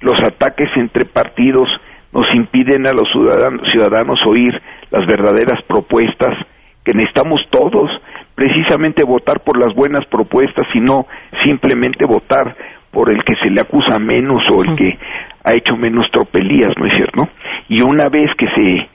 los 0.00 0.22
ataques 0.22 0.68
entre 0.76 1.04
partidos 1.06 1.68
nos 2.12 2.26
impiden 2.34 2.86
a 2.86 2.92
los 2.92 3.10
ciudadanos, 3.10 3.68
ciudadanos 3.72 4.20
oír 4.26 4.60
las 4.90 5.06
verdaderas 5.06 5.62
propuestas 5.66 6.36
que 6.84 6.92
necesitamos 6.92 7.40
todos, 7.50 7.90
precisamente 8.34 9.04
votar 9.04 9.40
por 9.40 9.58
las 9.58 9.74
buenas 9.74 10.04
propuestas 10.06 10.66
y 10.74 10.80
no 10.80 11.06
simplemente 11.44 12.04
votar 12.04 12.54
por 12.90 13.10
el 13.10 13.24
que 13.24 13.34
se 13.36 13.50
le 13.50 13.60
acusa 13.60 13.98
menos 13.98 14.42
o 14.52 14.62
el 14.62 14.76
que 14.76 14.98
ha 15.44 15.52
hecho 15.54 15.76
menos 15.76 16.06
tropelías, 16.12 16.72
¿no 16.78 16.86
es 16.86 16.94
cierto? 16.94 17.28
Y 17.68 17.82
una 17.82 18.08
vez 18.08 18.30
que 18.36 18.46
se, 18.46 18.88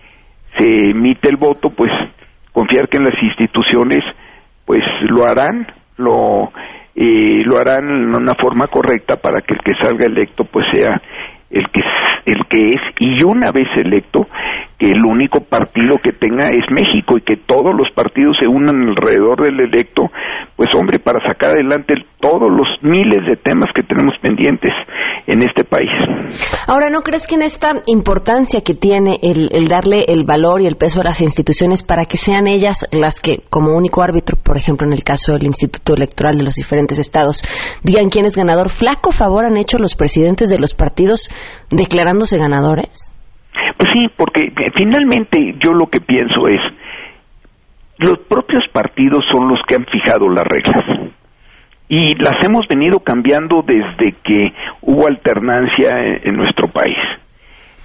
se 0.57 0.89
emite 0.91 1.29
el 1.29 1.37
voto, 1.37 1.69
pues 1.69 1.91
confiar 2.53 2.87
que 2.89 2.97
en 2.97 3.03
las 3.03 3.21
instituciones 3.21 4.03
pues 4.65 4.83
lo 5.01 5.25
harán, 5.25 5.67
lo 5.97 6.51
eh, 6.95 7.43
lo 7.45 7.57
harán 7.57 7.89
en 7.89 8.15
una 8.15 8.35
forma 8.35 8.67
correcta 8.67 9.15
para 9.17 9.41
que 9.41 9.53
el 9.53 9.59
que 9.61 9.73
salga 9.81 10.05
electo 10.05 10.43
pues 10.45 10.65
sea 10.73 11.01
el 11.49 11.69
que 11.69 11.81
el 12.25 12.45
que 12.47 12.69
es 12.69 12.81
y 12.99 13.23
una 13.23 13.51
vez 13.51 13.67
electo 13.77 14.27
que 14.79 14.87
el 14.87 15.05
único 15.05 15.41
partido 15.41 15.97
que 16.01 16.13
tenga 16.13 16.45
es 16.45 16.63
México 16.71 17.17
y 17.17 17.21
que 17.21 17.35
todos 17.45 17.75
los 17.75 17.91
partidos 17.93 18.37
se 18.39 18.47
unan 18.47 18.89
alrededor 18.89 19.45
del 19.45 19.59
electo, 19.59 20.09
pues 20.55 20.69
hombre, 20.73 20.99
para 20.99 21.19
sacar 21.27 21.49
adelante 21.49 21.95
todos 22.19 22.49
los 22.49 22.67
miles 22.81 23.25
de 23.27 23.35
temas 23.35 23.69
que 23.75 23.83
tenemos 23.83 24.15
pendientes 24.21 24.71
en 25.27 25.43
este 25.43 25.63
país. 25.65 25.89
Ahora, 26.67 26.89
¿no 26.89 27.01
crees 27.01 27.27
que 27.27 27.35
en 27.35 27.41
esta 27.41 27.73
importancia 27.87 28.61
que 28.65 28.73
tiene 28.73 29.19
el, 29.21 29.49
el 29.51 29.67
darle 29.67 30.05
el 30.07 30.23
valor 30.25 30.61
y 30.61 30.65
el 30.65 30.77
peso 30.77 31.01
a 31.01 31.03
las 31.03 31.21
instituciones 31.21 31.83
para 31.83 32.05
que 32.05 32.17
sean 32.17 32.47
ellas 32.47 32.87
las 32.91 33.19
que, 33.19 33.43
como 33.49 33.75
único 33.75 34.01
árbitro, 34.01 34.37
por 34.41 34.57
ejemplo, 34.57 34.87
en 34.87 34.93
el 34.93 35.03
caso 35.03 35.33
del 35.33 35.45
Instituto 35.45 35.93
Electoral 35.93 36.37
de 36.37 36.43
los 36.43 36.55
diferentes 36.55 36.99
estados, 36.99 37.43
digan 37.83 38.09
quién 38.09 38.25
es 38.25 38.35
ganador? 38.35 38.69
¿Flaco 38.69 39.11
favor 39.11 39.45
han 39.45 39.57
hecho 39.57 39.77
los 39.77 39.95
presidentes 39.95 40.49
de 40.49 40.57
los 40.57 40.73
partidos 40.73 41.29
declarándose 41.69 42.37
ganadores? 42.37 43.13
Pues 43.77 43.89
sí, 43.93 44.09
porque 44.15 44.51
finalmente 44.75 45.55
yo 45.59 45.71
lo 45.73 45.87
que 45.87 46.01
pienso 46.01 46.47
es, 46.47 46.61
los 47.97 48.17
propios 48.19 48.63
partidos 48.71 49.25
son 49.31 49.49
los 49.49 49.59
que 49.67 49.75
han 49.75 49.85
fijado 49.85 50.29
las 50.29 50.45
reglas 50.45 51.11
y 51.89 52.15
las 52.15 52.41
hemos 52.43 52.67
venido 52.67 52.99
cambiando 52.99 53.63
desde 53.65 54.13
que 54.23 54.53
hubo 54.81 55.07
alternancia 55.07 56.17
en, 56.23 56.37
nuestro 56.37 56.67
país. 56.67 56.97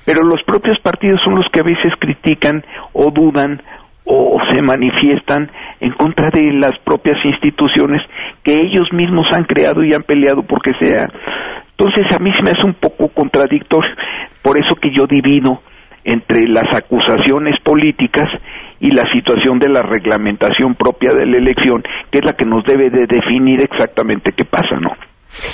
Pero 0.05 0.23
los 0.23 0.43
propios 0.45 0.79
partidos 0.81 1.21
son 1.25 1.37
los 1.37 1.47
que 1.51 1.61
a 1.61 1.65
veces 1.65 1.93
critican 1.99 2.63
o 2.93 3.11
dudan 3.11 3.63
o 4.05 4.39
se 4.53 4.61
manifiestan 4.61 5.51
en 5.81 5.93
contra 5.93 6.29
de 6.31 6.53
las 6.53 6.79
propias 6.85 7.17
instituciones 7.25 8.03
que 8.45 8.53
ellos 8.53 8.93
mismos 8.93 9.27
han 9.35 9.45
creado 9.45 9.83
y 9.83 9.95
han 9.95 10.03
peleado 10.03 10.43
porque 10.43 10.73
sea 10.79 11.09
Entonces 11.77 12.07
a 12.13 12.23
mí 12.23 12.31
se 12.33 12.43
me 12.43 12.51
hace 12.51 12.65
un 12.65 12.75
poco 12.75 13.09
contradictorio, 13.09 13.91
por 14.43 14.57
eso 14.57 14.75
que 14.77 14.91
yo 14.95 15.07
divido 15.09 15.61
entre 16.05 16.47
las 16.49 16.69
acusaciones 16.77 17.59
políticas 17.65 18.29
y 18.81 18.91
la 18.91 19.03
situación 19.13 19.59
de 19.59 19.71
la 19.71 19.83
reglamentación 19.83 20.75
propia 20.75 21.11
de 21.17 21.27
la 21.27 21.39
elección, 21.39 21.83
que 22.11 22.19
es 22.19 22.25
la 22.25 22.37
que 22.37 22.45
nos 22.45 22.65
debe 22.65 22.91
de 22.91 23.07
definir 23.09 23.63
exactamente 23.63 24.33
qué 24.37 24.45
pasa, 24.45 24.77
¿no? 24.81 24.91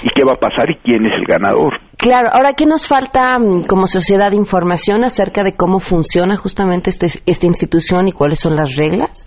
Y 0.03 0.09
qué 0.11 0.25
va 0.27 0.33
a 0.33 0.41
pasar 0.41 0.69
y 0.71 0.77
quién 0.77 1.07
es 1.07 1.13
el 1.15 1.25
ganador. 1.25 1.81
Claro, 1.97 2.29
ahora, 2.33 2.53
¿qué 2.57 2.67
nos 2.67 2.89
falta 2.89 3.39
mm, 3.39 3.67
como 3.69 3.87
sociedad 3.87 4.33
información 4.33 5.05
acerca 5.05 5.43
de 5.43 5.53
cómo 5.57 5.81
funciona 5.81 6.37
justamente 6.37 6.91
este, 6.91 7.07
esta 7.07 7.47
institución 7.47 8.09
y 8.09 8.13
cuáles 8.13 8.41
son 8.41 8.57
las 8.57 8.77
reglas? 8.77 9.25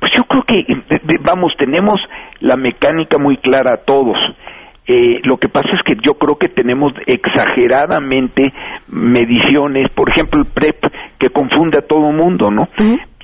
Pues 0.00 0.12
yo 0.16 0.24
creo 0.24 0.42
que, 0.42 0.60
eh, 0.60 1.00
vamos, 1.24 1.52
tenemos 1.58 2.00
la 2.40 2.56
mecánica 2.56 3.18
muy 3.18 3.38
clara 3.38 3.76
a 3.76 3.84
todos. 3.84 4.16
Eh, 4.86 5.20
lo 5.24 5.38
que 5.38 5.48
pasa 5.48 5.68
es 5.72 5.82
que 5.82 5.96
yo 6.04 6.14
creo 6.14 6.36
que 6.36 6.48
tenemos 6.48 6.92
exageradamente 7.06 8.52
mediciones, 8.88 9.88
por 9.90 10.10
ejemplo 10.10 10.42
el 10.42 10.46
PREP, 10.46 10.92
que 11.18 11.30
confunde 11.30 11.78
a 11.78 11.86
todo 11.86 12.12
mundo, 12.12 12.50
¿no? 12.50 12.68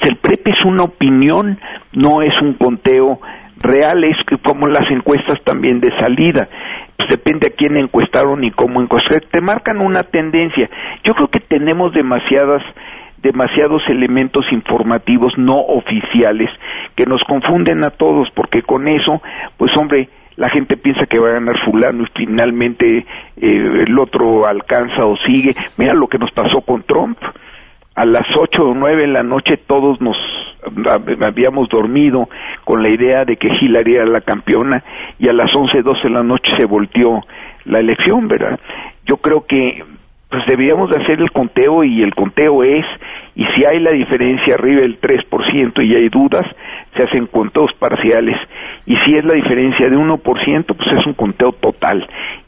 El 0.00 0.16
PREP 0.16 0.48
es 0.48 0.64
una 0.64 0.84
opinión, 0.84 1.58
no 1.92 2.22
es 2.22 2.32
un 2.40 2.54
conteo 2.54 3.20
real, 3.58 4.02
es 4.04 4.16
como 4.42 4.68
las 4.68 4.90
encuestas 4.90 5.38
también 5.44 5.80
de 5.80 5.90
salida. 6.00 6.48
Pues 6.96 7.10
depende 7.10 7.48
a 7.52 7.56
quién 7.56 7.76
encuestaron 7.76 8.42
y 8.42 8.50
cómo 8.50 8.80
encuestaron. 8.80 9.28
Te 9.30 9.42
marcan 9.42 9.80
una 9.80 10.04
tendencia. 10.04 10.68
Yo 11.04 11.14
creo 11.14 11.28
que 11.28 11.40
tenemos 11.40 11.92
demasiadas 11.92 12.62
demasiados 13.22 13.82
elementos 13.90 14.46
informativos 14.50 15.34
no 15.36 15.58
oficiales 15.58 16.48
que 16.96 17.04
nos 17.04 17.22
confunden 17.24 17.84
a 17.84 17.90
todos 17.90 18.30
porque 18.34 18.62
con 18.62 18.88
eso 18.88 19.20
pues 19.58 19.70
hombre 19.76 20.08
la 20.40 20.48
gente 20.48 20.78
piensa 20.78 21.04
que 21.04 21.20
va 21.20 21.28
a 21.28 21.32
ganar 21.32 21.54
fulano 21.66 22.02
y 22.02 22.06
finalmente 22.16 22.96
eh, 22.96 23.04
el 23.86 23.98
otro 23.98 24.46
alcanza 24.46 25.04
o 25.04 25.14
sigue. 25.18 25.54
Mira 25.76 25.92
lo 25.92 26.08
que 26.08 26.16
nos 26.16 26.30
pasó 26.30 26.62
con 26.62 26.82
Trump. 26.84 27.18
A 27.94 28.06
las 28.06 28.26
ocho 28.38 28.70
o 28.70 28.74
nueve 28.74 29.02
de 29.02 29.08
la 29.08 29.22
noche 29.22 29.58
todos 29.58 30.00
nos 30.00 30.16
habíamos 31.20 31.68
dormido 31.68 32.30
con 32.64 32.82
la 32.82 32.88
idea 32.88 33.26
de 33.26 33.36
que 33.36 33.48
Hillary 33.48 33.96
era 33.96 34.06
la 34.06 34.22
campeona 34.22 34.82
y 35.18 35.28
a 35.28 35.34
las 35.34 35.54
once, 35.54 35.82
doce 35.82 36.04
de 36.04 36.14
la 36.14 36.22
noche 36.22 36.56
se 36.56 36.64
volteó 36.64 37.20
la 37.66 37.80
elección, 37.80 38.26
¿verdad? 38.26 38.58
Yo 39.04 39.18
creo 39.18 39.44
que 39.44 39.84
pues 40.30 40.46
deberíamos 40.46 40.90
de 40.90 41.02
hacer 41.02 41.20
el 41.20 41.30
conteo 41.32 41.82
y 41.82 42.02
el 42.02 42.14
conteo 42.14 42.62
es, 42.62 42.86
y 43.34 43.44
si 43.46 43.64
hay 43.66 43.80
la 43.80 43.90
diferencia 43.90 44.54
arriba 44.54 44.82
del 44.82 45.00
3% 45.00 45.84
y 45.84 45.94
hay 45.94 46.08
dudas, 46.08 46.46
se 46.96 47.02
hacen 47.02 47.26
conteos 47.26 47.72
parciales, 47.78 48.36
y 48.86 48.96
si 48.98 49.16
es 49.16 49.24
la 49.24 49.34
diferencia 49.34 49.88
de 49.88 49.96
1%, 49.96 50.64
pues 50.76 50.92
es 50.98 51.06
un 51.06 51.14
conteo 51.14 51.52
total. 51.52 52.06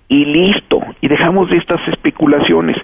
Y 0.09 0.25
listo, 0.25 0.81
y 1.01 1.09
dejamos 1.09 1.51
de 1.51 1.57
estas 1.57 1.81
especulaciones, 1.89 2.77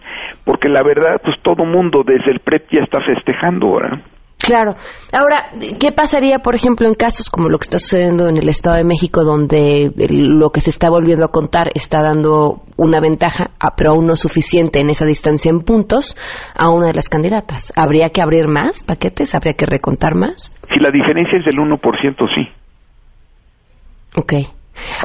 porque 0.44 0.68
la 0.68 0.82
verdad, 0.82 1.20
pues 1.22 1.38
todo 1.42 1.64
mundo 1.64 2.02
desde 2.04 2.32
el 2.32 2.40
PREP 2.40 2.68
ya 2.70 2.80
está 2.80 3.00
festejando 3.00 3.68
ahora. 3.68 4.00
Claro. 4.48 4.76
Ahora, 5.12 5.50
¿qué 5.78 5.92
pasaría, 5.92 6.38
por 6.38 6.54
ejemplo, 6.54 6.88
en 6.88 6.94
casos 6.94 7.28
como 7.28 7.50
lo 7.50 7.58
que 7.58 7.64
está 7.64 7.76
sucediendo 7.76 8.28
en 8.28 8.38
el 8.38 8.48
Estado 8.48 8.76
de 8.76 8.84
México, 8.84 9.22
donde 9.22 9.92
lo 9.94 10.48
que 10.48 10.62
se 10.62 10.70
está 10.70 10.88
volviendo 10.88 11.26
a 11.26 11.28
contar 11.28 11.68
está 11.74 12.00
dando 12.00 12.62
una 12.78 12.98
ventaja, 12.98 13.50
pero 13.76 13.90
aún 13.90 14.06
no 14.06 14.16
suficiente 14.16 14.80
en 14.80 14.88
esa 14.88 15.04
distancia 15.04 15.50
en 15.50 15.60
puntos, 15.60 16.16
a 16.58 16.70
una 16.70 16.86
de 16.86 16.94
las 16.94 17.10
candidatas? 17.10 17.74
¿Habría 17.76 18.08
que 18.08 18.22
abrir 18.22 18.48
más 18.48 18.82
paquetes? 18.82 19.34
¿Habría 19.34 19.52
que 19.52 19.66
recontar 19.66 20.14
más? 20.14 20.56
Si 20.66 20.80
la 20.80 20.88
diferencia 20.90 21.38
es 21.38 21.44
del 21.44 21.56
1%, 21.56 21.78
sí. 22.34 22.48
Ok. 24.16 24.32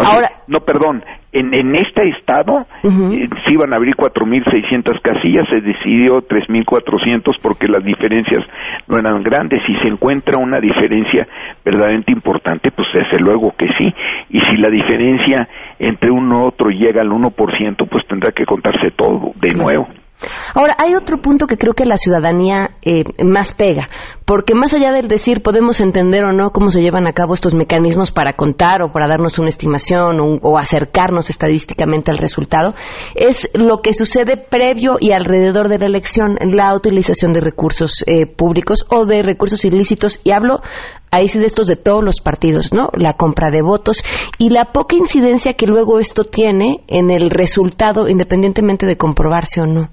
Ahora, 0.03 0.29
no, 0.47 0.59
perdón, 0.61 1.03
en, 1.31 1.53
en 1.53 1.75
este 1.75 2.09
estado 2.09 2.65
eh, 2.83 3.29
se 3.45 3.53
iban 3.53 3.73
a 3.73 3.77
abrir 3.77 3.95
4.600 3.95 5.01
casillas, 5.01 5.47
se 5.49 5.61
decidió 5.61 6.21
3.400 6.27 7.37
porque 7.41 7.67
las 7.67 7.83
diferencias 7.83 8.45
no 8.87 8.99
eran 8.99 9.23
grandes. 9.23 9.61
Si 9.65 9.75
se 9.77 9.87
encuentra 9.87 10.37
una 10.37 10.59
diferencia 10.59 11.27
verdaderamente 11.65 12.11
importante, 12.11 12.71
pues 12.71 12.87
desde 12.93 13.19
luego 13.19 13.53
que 13.57 13.67
sí. 13.77 13.93
Y 14.29 14.39
si 14.41 14.57
la 14.57 14.69
diferencia 14.69 15.47
entre 15.79 16.11
uno 16.11 16.43
y 16.43 16.47
otro 16.47 16.69
llega 16.69 17.01
al 17.01 17.09
1%, 17.09 17.87
pues 17.89 18.07
tendrá 18.07 18.31
que 18.31 18.45
contarse 18.45 18.91
todo 18.91 19.31
de 19.41 19.53
nuevo. 19.55 19.87
Ahora, 20.53 20.75
hay 20.77 20.95
otro 20.95 21.21
punto 21.21 21.47
que 21.47 21.57
creo 21.57 21.73
que 21.73 21.85
la 21.85 21.97
ciudadanía 21.97 22.71
eh, 22.81 23.03
más 23.23 23.53
pega, 23.53 23.89
porque 24.25 24.53
más 24.53 24.73
allá 24.73 24.91
del 24.91 25.07
decir 25.07 25.41
podemos 25.41 25.81
entender 25.81 26.23
o 26.23 26.31
no 26.31 26.51
cómo 26.51 26.69
se 26.69 26.81
llevan 26.81 27.07
a 27.07 27.13
cabo 27.13 27.33
estos 27.33 27.53
mecanismos 27.53 28.11
para 28.11 28.33
contar 28.33 28.81
o 28.81 28.91
para 28.91 29.07
darnos 29.07 29.39
una 29.39 29.49
estimación 29.49 30.19
o, 30.41 30.57
acercarnos 30.57 31.29
estadísticamente 31.29 32.11
al 32.11 32.17
resultado, 32.17 32.73
es 33.15 33.49
lo 33.53 33.81
que 33.81 33.93
sucede 33.93 34.37
previo 34.37 34.97
y 34.99 35.11
alrededor 35.11 35.67
de 35.67 35.79
la 35.79 35.87
elección, 35.87 36.37
la 36.41 36.73
utilización 36.73 37.33
de 37.33 37.41
recursos 37.41 38.03
eh, 38.07 38.25
públicos 38.25 38.85
o 38.89 39.05
de 39.05 39.23
recursos 39.23 39.65
ilícitos, 39.65 40.19
y 40.23 40.31
hablo 40.31 40.61
ahí 41.11 41.27
sí 41.27 41.39
de 41.39 41.45
estos 41.45 41.67
de 41.67 41.75
todos 41.75 42.03
los 42.03 42.21
partidos, 42.21 42.73
¿no? 42.73 42.89
La 42.93 43.13
compra 43.13 43.51
de 43.51 43.61
votos 43.61 44.03
y 44.37 44.49
la 44.49 44.71
poca 44.71 44.95
incidencia 44.95 45.53
que 45.53 45.67
luego 45.67 45.99
esto 45.99 46.23
tiene 46.23 46.83
en 46.87 47.11
el 47.11 47.29
resultado, 47.29 48.07
independientemente 48.07 48.85
de 48.85 48.97
comprobarse 48.97 49.61
o 49.61 49.67
no. 49.67 49.89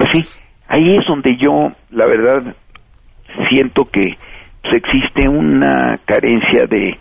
Pues 0.00 0.12
sí, 0.12 0.40
ahí 0.66 0.96
es 0.96 1.06
donde 1.06 1.36
yo, 1.36 1.72
la 1.90 2.06
verdad, 2.06 2.56
siento 3.50 3.84
que 3.84 4.16
pues, 4.62 4.76
existe 4.76 5.28
una 5.28 6.00
carencia 6.06 6.64
de 6.66 6.96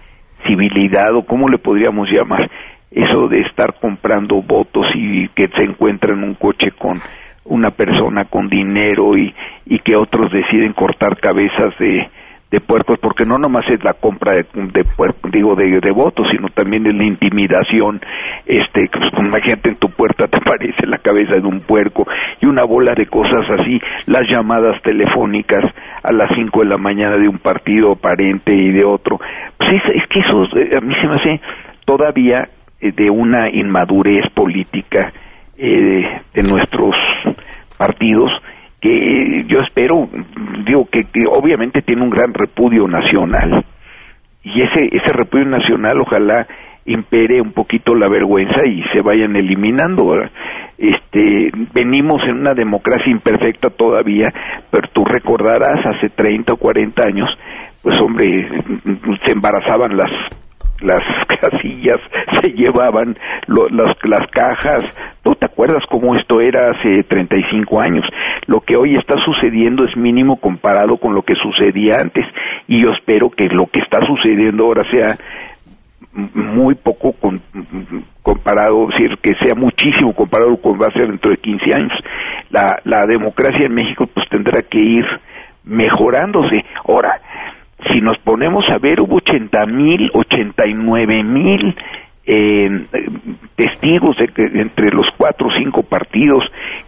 civilidad 0.45 1.15
o 1.15 1.23
cómo 1.23 1.47
le 1.47 1.59
podríamos 1.59 2.09
llamar 2.11 2.51
eso 2.91 3.29
de 3.29 3.39
estar 3.39 3.75
comprando 3.79 4.41
votos 4.41 4.85
y 4.95 5.29
que 5.29 5.47
se 5.47 5.63
encuentra 5.69 6.13
en 6.13 6.25
un 6.25 6.33
coche 6.33 6.71
con 6.71 7.01
una 7.45 7.71
persona 7.71 8.25
con 8.25 8.49
dinero 8.49 9.17
y, 9.17 9.33
y 9.65 9.79
que 9.79 9.95
otros 9.95 10.29
deciden 10.33 10.73
cortar 10.73 11.21
cabezas 11.21 11.73
de 11.79 12.05
de 12.51 12.59
puercos 12.61 12.97
porque 12.99 13.25
no 13.25 13.37
nomás 13.37 13.65
es 13.69 13.83
la 13.83 13.93
compra 13.93 14.33
de, 14.33 14.45
de 14.53 14.85
digo 15.31 15.55
de, 15.55 15.79
de, 15.79 15.91
votos 15.91 16.27
sino 16.31 16.49
también 16.49 16.87
es 16.87 16.95
la 16.95 17.05
intimidación 17.05 18.01
este 18.45 18.89
pues 18.91 19.11
imagínate 19.19 19.69
en 19.69 19.75
tu 19.75 19.89
puerta 19.91 20.27
te 20.31 20.37
aparece 20.37 20.87
la 20.87 20.97
cabeza 20.97 21.35
de 21.35 21.47
un 21.47 21.61
puerco 21.61 22.07
y 22.41 22.47
una 22.47 22.63
bola 22.63 22.93
de 22.95 23.05
cosas 23.05 23.45
así 23.59 23.79
las 24.07 24.23
llamadas 24.29 24.81
telefónicas 24.81 25.63
a 26.03 26.11
las 26.13 26.29
cinco 26.35 26.61
de 26.61 26.67
la 26.67 26.77
mañana 26.77 27.17
de 27.17 27.27
un 27.27 27.39
partido 27.39 27.91
aparente 27.91 28.53
y 28.53 28.71
de 28.71 28.83
otro. 28.83 29.19
Pues 29.57 29.81
es, 29.93 30.07
que 30.07 30.19
eso 30.19 30.43
eh, 30.57 30.77
a 30.77 30.81
mí 30.81 30.95
se 30.95 31.07
me 31.07 31.15
hace 31.15 31.41
todavía 31.85 32.49
eh, 32.81 32.91
de 32.91 33.09
una 33.09 33.49
inmadurez 33.49 34.29
política 34.33 35.11
eh, 35.57 36.21
de 36.33 36.43
nuestros 36.43 36.95
partidos 37.77 38.31
que 38.81 39.43
yo 39.47 39.59
espero, 39.59 40.07
que, 41.05 41.25
obviamente 41.27 41.81
tiene 41.81 42.03
un 42.03 42.09
gran 42.09 42.33
repudio 42.33 42.87
nacional 42.87 43.63
y 44.43 44.61
ese 44.61 44.89
ese 44.91 45.13
repudio 45.13 45.45
nacional 45.45 45.99
ojalá 46.01 46.47
impere 46.85 47.39
un 47.41 47.51
poquito 47.51 47.93
la 47.93 48.07
vergüenza 48.07 48.67
y 48.67 48.81
se 48.93 49.01
vayan 49.01 49.35
eliminando. 49.35 50.15
Este, 50.77 51.51
venimos 51.73 52.23
en 52.23 52.37
una 52.37 52.53
democracia 52.53 53.11
imperfecta 53.11 53.69
todavía, 53.69 54.33
pero 54.71 54.87
tú 54.93 55.05
recordarás 55.05 55.85
hace 55.85 56.09
30 56.09 56.53
o 56.53 56.57
40 56.57 57.03
años, 57.05 57.29
pues 57.83 57.99
hombre, 58.01 58.47
se 59.25 59.31
embarazaban 59.31 59.97
las 59.97 60.09
las 60.81 61.03
casillas, 61.41 61.99
se 62.41 62.51
llevaban 62.51 63.17
las, 63.47 63.95
las 64.03 64.27
cajas. 64.31 64.83
¿No 65.25 65.35
te 65.35 65.45
acuerdas 65.45 65.83
cómo 65.89 66.15
esto 66.15 66.41
era 66.41 66.71
hace 66.71 67.03
35 67.03 67.79
años? 67.79 68.05
Lo 68.47 68.61
que 68.61 68.77
hoy 68.77 68.93
está 68.93 69.15
sucediendo 69.23 69.85
es 69.85 69.95
mínimo 69.95 70.39
comparado 70.39 70.97
con 70.97 71.13
lo 71.13 71.21
que 71.21 71.35
sucedía 71.35 71.99
antes 71.99 72.25
y 72.67 72.81
yo 72.83 72.91
espero 72.91 73.29
que 73.29 73.47
lo 73.49 73.67
que 73.67 73.79
está 73.79 74.05
sucediendo 74.05 74.65
ahora 74.65 74.83
sea 74.89 75.17
muy 76.13 76.75
poco 76.75 77.13
comparado, 78.23 78.87
decir, 78.87 79.17
que 79.21 79.35
sea 79.35 79.55
muchísimo 79.55 80.13
comparado 80.13 80.57
con 80.57 80.79
va 80.79 80.87
a 80.87 80.91
ser 80.91 81.07
dentro 81.07 81.31
de 81.31 81.37
15 81.37 81.73
años. 81.73 81.93
La, 82.49 82.79
la 82.83 83.05
democracia 83.05 83.65
en 83.65 83.73
México 83.73 84.07
pues 84.07 84.27
tendrá 84.29 84.61
que 84.63 84.79
ir 84.79 85.05
mejorándose. 85.63 86.65
Ahora, 86.87 87.21
si 87.91 88.01
nos 88.01 88.17
ponemos 88.19 88.69
a 88.69 88.77
ver, 88.77 89.01
hubo 89.01 89.17
80 89.17 89.65
mil, 89.67 90.11
89 90.13 91.23
mil 91.23 91.75
eh, 92.25 92.69
testigos 93.55 94.17
entre 94.37 94.91
los 94.91 95.07
cuatro 95.17 95.47
o 95.47 95.51
cinco 95.57 95.83
partidos 95.83 96.43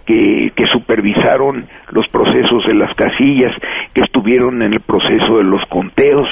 que, 0.05 0.51
que 0.55 0.67
supervisaron 0.67 1.67
los 1.91 2.07
procesos 2.09 2.65
de 2.67 2.75
las 2.75 2.93
casillas, 2.95 3.51
que 3.93 4.03
estuvieron 4.03 4.61
en 4.61 4.73
el 4.73 4.81
proceso 4.81 5.37
de 5.37 5.43
los 5.43 5.63
conteos. 5.65 6.27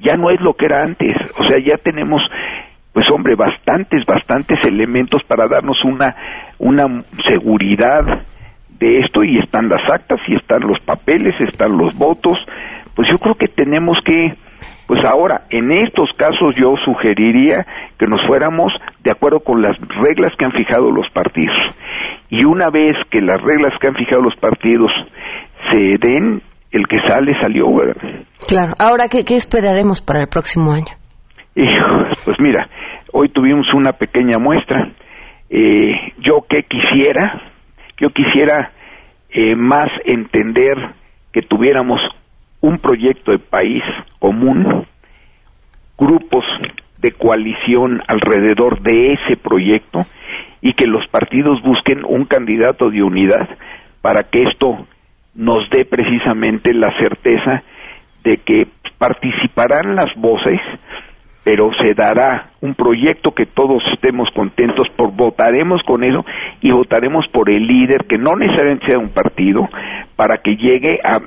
Ya 0.00 0.16
no 0.16 0.30
es 0.30 0.40
lo 0.40 0.54
que 0.54 0.66
era 0.66 0.82
antes, 0.82 1.16
o 1.38 1.44
sea, 1.44 1.58
ya 1.58 1.76
tenemos 1.78 2.22
pues 2.92 3.10
hombre, 3.10 3.34
bastantes, 3.36 4.04
bastantes 4.04 4.58
elementos 4.66 5.22
para 5.24 5.48
darnos 5.48 5.82
una, 5.84 6.14
una 6.58 7.04
seguridad 7.30 8.24
de 8.78 8.98
esto 8.98 9.24
y 9.24 9.38
están 9.38 9.68
las 9.68 9.80
actas 9.90 10.20
y 10.26 10.34
están 10.34 10.60
los 10.60 10.78
papeles, 10.80 11.34
están 11.40 11.78
los 11.78 11.96
votos, 11.96 12.36
pues 12.94 13.08
yo 13.10 13.18
creo 13.18 13.34
que 13.34 13.48
tenemos 13.48 13.98
que 14.04 14.34
Pues 14.86 15.00
ahora, 15.06 15.42
en 15.50 15.72
estos 15.72 16.10
casos 16.16 16.54
yo 16.56 16.74
sugeriría 16.84 17.64
que 17.98 18.06
nos 18.06 18.20
fuéramos 18.26 18.72
de 19.02 19.10
acuerdo 19.10 19.40
con 19.40 19.62
las 19.62 19.76
reglas 19.78 20.32
que 20.36 20.44
han 20.44 20.52
fijado 20.52 20.90
los 20.90 21.08
partidos. 21.10 21.56
Y 22.28 22.44
una 22.44 22.68
vez 22.70 22.96
que 23.10 23.20
las 23.20 23.40
reglas 23.40 23.72
que 23.80 23.88
han 23.88 23.94
fijado 23.94 24.22
los 24.22 24.36
partidos 24.36 24.90
se 25.72 25.80
den, 25.98 26.42
el 26.72 26.86
que 26.88 26.98
sale 27.08 27.32
salió, 27.40 27.74
¿verdad? 27.74 28.24
Claro. 28.48 28.72
Ahora, 28.78 29.08
¿qué, 29.08 29.24
qué 29.24 29.36
esperaremos 29.36 30.02
para 30.02 30.20
el 30.22 30.28
próximo 30.28 30.72
año? 30.72 30.92
Hijo, 31.54 32.04
pues 32.24 32.36
mira, 32.40 32.68
hoy 33.12 33.28
tuvimos 33.28 33.66
una 33.74 33.92
pequeña 33.92 34.38
muestra. 34.38 34.90
Eh, 35.50 35.92
yo 36.18 36.44
que 36.48 36.64
quisiera, 36.64 37.40
yo 38.00 38.08
quisiera 38.10 38.72
eh, 39.30 39.54
más 39.54 39.86
entender 40.04 40.76
que 41.32 41.42
tuviéramos 41.42 42.00
un 42.62 42.78
proyecto 42.78 43.32
de 43.32 43.38
país 43.38 43.82
común, 44.18 44.86
grupos 45.98 46.44
de 47.00 47.10
coalición 47.12 48.00
alrededor 48.06 48.80
de 48.80 49.12
ese 49.12 49.36
proyecto 49.36 50.06
y 50.60 50.72
que 50.72 50.86
los 50.86 51.06
partidos 51.08 51.60
busquen 51.62 52.04
un 52.04 52.24
candidato 52.24 52.88
de 52.88 53.02
unidad 53.02 53.48
para 54.00 54.24
que 54.24 54.44
esto 54.44 54.86
nos 55.34 55.68
dé 55.70 55.84
precisamente 55.84 56.72
la 56.72 56.96
certeza 56.98 57.62
de 58.22 58.36
que 58.38 58.68
participarán 58.96 59.96
las 59.96 60.14
voces, 60.14 60.60
pero 61.42 61.72
se 61.82 61.94
dará 61.94 62.50
un 62.60 62.74
proyecto 62.74 63.32
que 63.32 63.46
todos 63.46 63.82
estemos 63.92 64.28
contentos 64.30 64.88
por 64.96 65.10
votaremos 65.10 65.82
con 65.82 66.04
eso 66.04 66.24
y 66.60 66.70
votaremos 66.70 67.26
por 67.32 67.50
el 67.50 67.66
líder 67.66 68.04
que 68.08 68.18
no 68.18 68.36
necesariamente 68.36 68.86
sea 68.86 69.00
un 69.00 69.10
partido 69.10 69.68
para 70.14 70.38
que 70.38 70.54
llegue 70.54 71.00
a, 71.02 71.18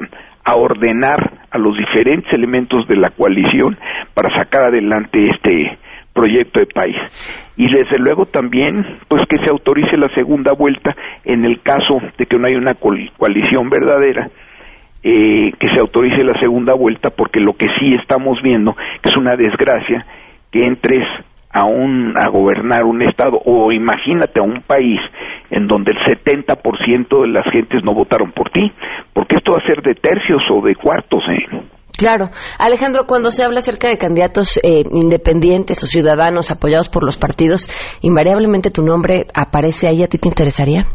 a 0.45 0.55
ordenar 0.55 1.47
a 1.49 1.57
los 1.57 1.75
diferentes 1.75 2.31
elementos 2.31 2.87
de 2.87 2.95
la 2.95 3.09
coalición 3.09 3.77
para 4.13 4.33
sacar 4.35 4.65
adelante 4.65 5.29
este 5.29 5.77
proyecto 6.13 6.59
de 6.59 6.67
país. 6.67 6.95
Y 7.57 7.69
desde 7.69 7.97
luego 7.97 8.27
también, 8.27 8.85
pues 9.07 9.23
que 9.27 9.37
se 9.39 9.49
autorice 9.49 9.97
la 9.97 10.07
segunda 10.15 10.53
vuelta 10.53 10.95
en 11.25 11.43
el 11.45 11.61
caso 11.61 11.99
de 12.17 12.25
que 12.25 12.37
no 12.37 12.47
haya 12.47 12.57
una 12.57 12.75
coalición 12.75 13.69
verdadera, 13.69 14.29
eh, 15.03 15.51
que 15.59 15.69
se 15.69 15.79
autorice 15.79 16.23
la 16.23 16.39
segunda 16.39 16.73
vuelta, 16.73 17.09
porque 17.09 17.39
lo 17.39 17.53
que 17.53 17.67
sí 17.79 17.95
estamos 17.95 18.41
viendo, 18.41 18.75
es 19.03 19.15
una 19.17 19.35
desgracia, 19.35 20.05
que 20.51 20.65
entres 20.65 21.05
a, 21.55 21.65
un, 21.65 22.13
a 22.17 22.29
gobernar 22.29 22.83
un 22.83 23.01
estado 23.01 23.39
o 23.45 23.71
imagínate 23.71 24.41
a 24.41 24.43
un 24.43 24.61
país 24.67 24.99
en 25.49 25.67
donde 25.67 25.93
el 25.95 26.17
70% 26.17 27.21
de 27.21 27.27
las 27.29 27.45
gentes 27.53 27.81
no 27.83 27.93
votaron 27.93 28.33
por 28.33 28.49
ti, 28.49 28.71
porque 29.13 29.37
esto 29.37 29.53
va 29.53 29.59
a 29.63 29.65
ser 29.65 29.81
de 29.81 29.95
tercios 29.95 30.41
o 30.51 30.61
de 30.61 30.75
cuartos, 30.75 31.23
¿eh? 31.29 31.61
Claro. 31.97 32.25
Alejandro, 32.59 33.05
cuando 33.07 33.31
se 33.31 33.45
habla 33.45 33.59
acerca 33.59 33.87
de 33.87 33.97
candidatos 33.97 34.57
eh, 34.57 34.83
independientes 34.91 35.81
o 35.81 35.87
ciudadanos 35.87 36.51
apoyados 36.51 36.89
por 36.89 37.05
los 37.05 37.17
partidos, 37.17 37.69
invariablemente 38.01 38.69
tu 38.69 38.83
nombre 38.83 39.23
aparece 39.33 39.87
ahí. 39.87 40.03
¿A 40.03 40.07
ti 40.07 40.17
te 40.17 40.27
interesaría? 40.27 40.87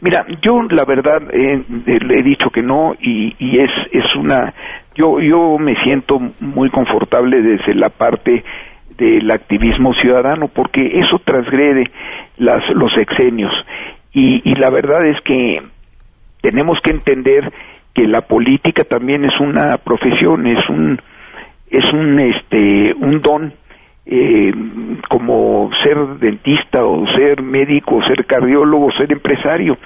Mira, 0.00 0.26
yo 0.42 0.60
la 0.70 0.84
verdad 0.84 1.22
eh, 1.32 1.64
le 1.86 2.20
he 2.20 2.22
dicho 2.24 2.50
que 2.52 2.62
no 2.62 2.94
y, 3.00 3.36
y 3.38 3.60
es, 3.60 3.70
es 3.92 4.04
una... 4.16 4.52
Yo, 4.96 5.20
yo 5.20 5.56
me 5.58 5.74
siento 5.84 6.18
muy 6.40 6.68
confortable 6.70 7.40
desde 7.40 7.74
la 7.74 7.90
parte 7.90 8.42
del 8.96 9.30
activismo 9.30 9.94
ciudadano 9.94 10.48
porque 10.48 11.00
eso 11.00 11.20
transgrede 11.24 11.90
las, 12.38 12.68
los 12.70 12.96
exenios 12.98 13.52
y, 14.12 14.48
y 14.48 14.54
la 14.54 14.70
verdad 14.70 15.06
es 15.06 15.20
que 15.22 15.62
tenemos 16.40 16.78
que 16.82 16.90
entender 16.92 17.52
que 17.94 18.06
la 18.06 18.22
política 18.22 18.84
también 18.84 19.24
es 19.24 19.38
una 19.40 19.78
profesión 19.78 20.46
es 20.46 20.68
un 20.68 21.00
es 21.70 21.92
un 21.92 22.20
este 22.20 22.94
un 22.94 23.20
don 23.20 23.52
eh, 24.06 24.52
como 25.08 25.70
ser 25.82 25.96
dentista 26.18 26.84
o 26.84 27.06
ser 27.16 27.42
médico, 27.42 28.00
ser 28.06 28.26
cardiólogo, 28.26 28.90
ser 28.92 29.12
empresario. 29.12 29.78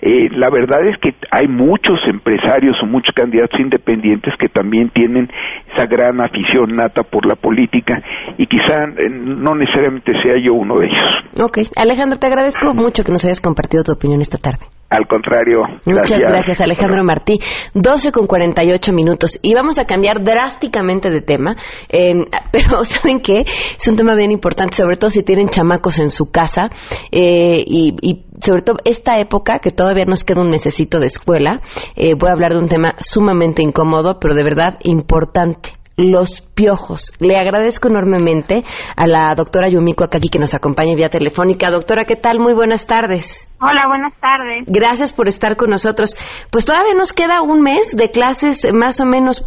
Eh, 0.00 0.28
la 0.30 0.50
verdad 0.50 0.86
es 0.86 0.98
que 0.98 1.14
hay 1.30 1.48
muchos 1.48 1.98
empresarios 2.06 2.76
o 2.82 2.86
muchos 2.86 3.14
candidatos 3.14 3.58
independientes 3.58 4.34
que 4.38 4.48
también 4.48 4.90
tienen 4.90 5.28
esa 5.74 5.86
gran 5.86 6.20
afición 6.20 6.70
nata 6.76 7.02
por 7.02 7.26
la 7.26 7.34
política 7.34 8.02
y 8.36 8.46
quizá 8.46 8.84
eh, 8.84 9.08
no 9.08 9.54
necesariamente 9.54 10.12
sea 10.22 10.36
yo 10.38 10.54
uno 10.54 10.78
de 10.78 10.86
ellos. 10.86 11.42
Ok, 11.42 11.58
Alejandro, 11.76 12.18
te 12.18 12.26
agradezco 12.26 12.74
mucho 12.74 13.04
que 13.04 13.12
nos 13.12 13.24
hayas 13.24 13.40
compartido 13.40 13.84
tu 13.84 13.92
opinión 13.92 14.20
esta 14.20 14.38
tarde. 14.38 14.75
Al 14.88 15.08
contrario. 15.08 15.62
Muchas 15.84 16.20
gracias, 16.20 16.60
Alejandro 16.60 17.02
Martí. 17.02 17.40
12 17.74 18.12
con 18.12 18.26
48 18.26 18.92
minutos. 18.92 19.38
Y 19.42 19.52
vamos 19.52 19.80
a 19.80 19.84
cambiar 19.84 20.22
drásticamente 20.22 21.10
de 21.10 21.22
tema. 21.22 21.56
Eh, 21.88 22.14
pero, 22.52 22.84
¿saben 22.84 23.20
qué? 23.20 23.44
Es 23.76 23.88
un 23.88 23.96
tema 23.96 24.14
bien 24.14 24.30
importante, 24.30 24.76
sobre 24.76 24.96
todo 24.96 25.10
si 25.10 25.24
tienen 25.24 25.48
chamacos 25.48 25.98
en 25.98 26.10
su 26.10 26.30
casa. 26.30 26.68
Eh, 27.10 27.64
y, 27.66 27.96
y, 28.00 28.26
sobre 28.40 28.62
todo 28.62 28.76
esta 28.84 29.18
época, 29.18 29.58
que 29.58 29.70
todavía 29.70 30.04
nos 30.04 30.22
queda 30.22 30.42
un 30.42 30.50
necesito 30.50 31.00
de 31.00 31.06
escuela. 31.06 31.60
Eh, 31.96 32.14
voy 32.16 32.30
a 32.30 32.34
hablar 32.34 32.52
de 32.52 32.58
un 32.58 32.68
tema 32.68 32.94
sumamente 32.98 33.62
incómodo, 33.62 34.18
pero 34.20 34.34
de 34.34 34.44
verdad 34.44 34.78
importante 34.82 35.70
los 35.96 36.42
piojos. 36.54 37.16
Le 37.20 37.38
agradezco 37.38 37.88
enormemente 37.88 38.62
a 38.96 39.06
la 39.06 39.34
doctora 39.34 39.68
Yumiko 39.68 40.04
Akaki 40.04 40.28
que 40.28 40.38
nos 40.38 40.54
acompaña 40.54 40.94
vía 40.94 41.08
telefónica. 41.08 41.70
Doctora, 41.70 42.04
¿qué 42.04 42.16
tal? 42.16 42.38
Muy 42.38 42.54
buenas 42.54 42.86
tardes. 42.86 43.52
Hola, 43.60 43.84
buenas 43.86 44.14
tardes. 44.20 44.64
Gracias 44.66 45.12
por 45.12 45.28
estar 45.28 45.56
con 45.56 45.70
nosotros. 45.70 46.14
Pues 46.50 46.66
todavía 46.66 46.94
nos 46.94 47.12
queda 47.12 47.42
un 47.42 47.62
mes 47.62 47.96
de 47.96 48.10
clases 48.10 48.72
más 48.74 49.00
o 49.00 49.06
menos. 49.06 49.46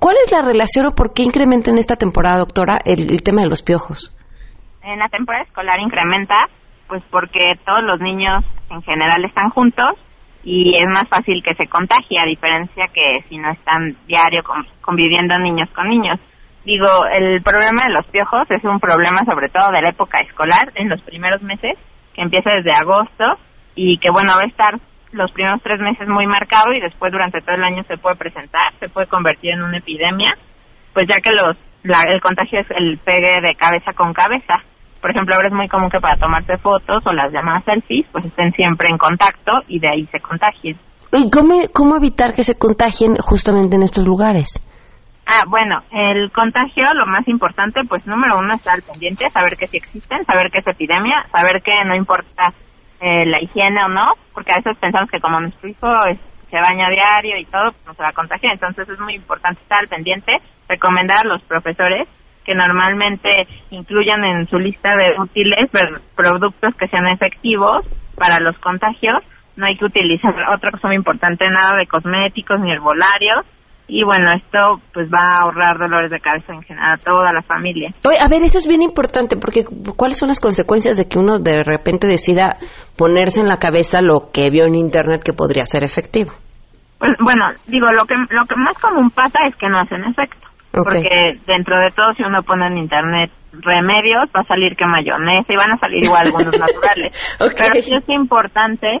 ¿Cuál 0.00 0.16
es 0.24 0.32
la 0.32 0.42
relación 0.42 0.86
o 0.86 0.94
por 0.94 1.12
qué 1.14 1.22
incrementa 1.22 1.70
en 1.70 1.78
esta 1.78 1.96
temporada, 1.96 2.38
doctora, 2.38 2.78
el, 2.84 3.10
el 3.10 3.22
tema 3.22 3.42
de 3.42 3.48
los 3.48 3.62
piojos? 3.62 4.10
En 4.82 4.98
la 4.98 5.08
temporada 5.08 5.44
escolar 5.44 5.78
incrementa, 5.80 6.34
pues 6.88 7.02
porque 7.10 7.54
todos 7.64 7.82
los 7.84 8.00
niños 8.00 8.44
en 8.70 8.82
general 8.82 9.24
están 9.24 9.50
juntos 9.50 9.94
y 10.44 10.76
es 10.76 10.86
más 10.86 11.08
fácil 11.08 11.42
que 11.42 11.54
se 11.54 11.66
contagie, 11.66 12.20
a 12.20 12.26
diferencia 12.26 12.88
que 12.92 13.24
si 13.28 13.38
no 13.38 13.50
están 13.50 13.96
diario 14.06 14.42
conviviendo 14.82 15.38
niños 15.38 15.70
con 15.70 15.88
niños. 15.88 16.20
Digo, 16.64 16.86
el 17.06 17.42
problema 17.42 17.86
de 17.86 17.94
los 17.94 18.06
piojos 18.06 18.50
es 18.50 18.62
un 18.64 18.78
problema 18.78 19.24
sobre 19.24 19.48
todo 19.48 19.70
de 19.72 19.82
la 19.82 19.90
época 19.90 20.20
escolar, 20.20 20.70
en 20.74 20.88
los 20.88 21.00
primeros 21.02 21.42
meses, 21.42 21.78
que 22.14 22.22
empieza 22.22 22.50
desde 22.50 22.72
agosto 22.72 23.38
y 23.74 23.98
que 23.98 24.10
bueno, 24.10 24.32
va 24.36 24.42
a 24.42 24.46
estar 24.46 24.78
los 25.12 25.32
primeros 25.32 25.62
tres 25.62 25.80
meses 25.80 26.08
muy 26.08 26.26
marcado 26.26 26.72
y 26.72 26.80
después 26.80 27.10
durante 27.10 27.40
todo 27.40 27.54
el 27.54 27.64
año 27.64 27.82
se 27.84 27.96
puede 27.96 28.16
presentar, 28.16 28.72
se 28.80 28.88
puede 28.88 29.06
convertir 29.06 29.52
en 29.52 29.62
una 29.62 29.78
epidemia, 29.78 30.36
pues 30.92 31.06
ya 31.08 31.16
que 31.22 31.32
los 31.32 31.56
la, 31.84 32.00
el 32.08 32.20
contagio 32.20 32.60
es 32.60 32.70
el 32.70 32.98
pegue 32.98 33.40
de 33.42 33.54
cabeza 33.56 33.92
con 33.92 34.14
cabeza 34.14 34.62
por 35.04 35.10
ejemplo, 35.10 35.34
ahora 35.34 35.48
es 35.48 35.54
muy 35.54 35.68
común 35.68 35.90
que 35.90 36.00
para 36.00 36.16
tomarse 36.16 36.56
fotos 36.56 37.04
o 37.04 37.12
las 37.12 37.30
llamadas 37.30 37.62
selfies, 37.64 38.06
pues 38.10 38.24
estén 38.24 38.52
siempre 38.52 38.88
en 38.90 38.96
contacto 38.96 39.52
y 39.68 39.78
de 39.78 39.86
ahí 39.86 40.06
se 40.06 40.18
contagien. 40.18 40.78
¿Y 41.12 41.28
cómo, 41.28 41.60
cómo 41.74 41.96
evitar 41.96 42.32
que 42.32 42.42
se 42.42 42.58
contagien 42.58 43.12
justamente 43.20 43.76
en 43.76 43.82
estos 43.82 44.06
lugares? 44.08 44.64
Ah, 45.26 45.44
bueno, 45.46 45.82
el 45.92 46.32
contagio, 46.32 46.84
lo 46.94 47.04
más 47.04 47.28
importante, 47.28 47.82
pues 47.86 48.06
número 48.06 48.38
uno, 48.38 48.54
estar 48.54 48.76
al 48.76 48.80
pendiente, 48.80 49.28
saber 49.28 49.58
que 49.58 49.66
sí 49.66 49.76
existen, 49.76 50.24
saber 50.24 50.50
que 50.50 50.60
es 50.60 50.66
epidemia, 50.66 51.26
saber 51.30 51.60
que 51.60 51.84
no 51.84 51.94
importa 51.94 52.54
eh, 53.02 53.26
la 53.26 53.42
higiene 53.42 53.84
o 53.84 53.88
no, 53.88 54.14
porque 54.32 54.52
a 54.54 54.56
veces 54.64 54.78
pensamos 54.80 55.10
que 55.10 55.20
como 55.20 55.38
nuestro 55.38 55.68
hijo 55.68 55.86
es, 56.08 56.18
se 56.48 56.56
baña 56.56 56.88
diario 56.88 57.36
y 57.36 57.44
todo, 57.44 57.72
pues 57.72 57.84
no 57.84 57.92
se 57.92 58.02
va 58.02 58.08
a 58.08 58.16
contagiar. 58.16 58.54
Entonces 58.54 58.88
es 58.88 58.98
muy 59.00 59.16
importante 59.16 59.60
estar 59.60 59.80
al 59.80 59.88
pendiente, 59.88 60.32
recomendar 60.66 61.26
a 61.26 61.28
los 61.28 61.42
profesores 61.42 62.08
que 62.44 62.54
normalmente 62.54 63.46
incluyan 63.70 64.24
en 64.24 64.46
su 64.48 64.58
lista 64.58 64.90
de 64.96 65.20
útiles 65.20 65.70
productos 66.14 66.74
que 66.76 66.88
sean 66.88 67.06
efectivos 67.08 67.86
para 68.16 68.38
los 68.40 68.56
contagios. 68.58 69.22
No 69.56 69.66
hay 69.66 69.76
que 69.76 69.84
utilizar 69.84 70.34
otra 70.54 70.70
cosa 70.70 70.88
muy 70.88 70.96
importante, 70.96 71.48
nada 71.48 71.78
de 71.78 71.86
cosméticos 71.86 72.60
ni 72.60 72.72
herbolarios. 72.72 73.46
Y 73.86 74.02
bueno, 74.02 74.32
esto 74.32 74.80
pues 74.94 75.08
va 75.08 75.20
a 75.20 75.42
ahorrar 75.42 75.78
dolores 75.78 76.10
de 76.10 76.18
cabeza 76.18 76.54
en 76.54 76.62
general 76.62 76.94
a 76.94 76.96
toda 76.96 77.32
la 77.32 77.42
familia. 77.42 77.90
Oye, 78.06 78.16
a 78.18 78.28
ver, 78.28 78.42
eso 78.42 78.56
es 78.56 78.66
bien 78.66 78.80
importante 78.80 79.36
porque 79.36 79.64
¿cuáles 79.96 80.18
son 80.18 80.28
las 80.28 80.40
consecuencias 80.40 80.96
de 80.96 81.06
que 81.06 81.18
uno 81.18 81.38
de 81.38 81.62
repente 81.62 82.06
decida 82.06 82.56
ponerse 82.96 83.40
en 83.40 83.48
la 83.48 83.58
cabeza 83.58 84.00
lo 84.00 84.30
que 84.32 84.50
vio 84.50 84.64
en 84.64 84.74
internet 84.74 85.22
que 85.22 85.34
podría 85.34 85.64
ser 85.64 85.84
efectivo? 85.84 86.32
Pues 86.98 87.12
bueno, 87.22 87.44
digo, 87.66 87.86
lo 87.92 88.04
que, 88.06 88.14
lo 88.14 88.44
que 88.46 88.56
más 88.56 88.78
común 88.78 89.10
pasa 89.10 89.38
es 89.46 89.54
que 89.56 89.68
no 89.68 89.80
hacen 89.80 90.02
efecto. 90.04 90.48
Porque 90.82 91.38
dentro 91.46 91.80
de 91.80 91.90
todo, 91.92 92.14
si 92.14 92.24
uno 92.24 92.42
pone 92.42 92.66
en 92.66 92.78
internet 92.78 93.30
remedios, 93.52 94.28
va 94.34 94.40
a 94.40 94.46
salir 94.46 94.74
que 94.76 94.86
mayonesa 94.86 95.52
y 95.52 95.56
van 95.56 95.72
a 95.72 95.78
salir 95.78 96.04
igual 96.04 96.26
algunos 96.26 96.58
naturales. 96.58 97.36
Pero 97.38 97.74
sí 97.80 97.94
es 97.94 98.08
importante 98.08 99.00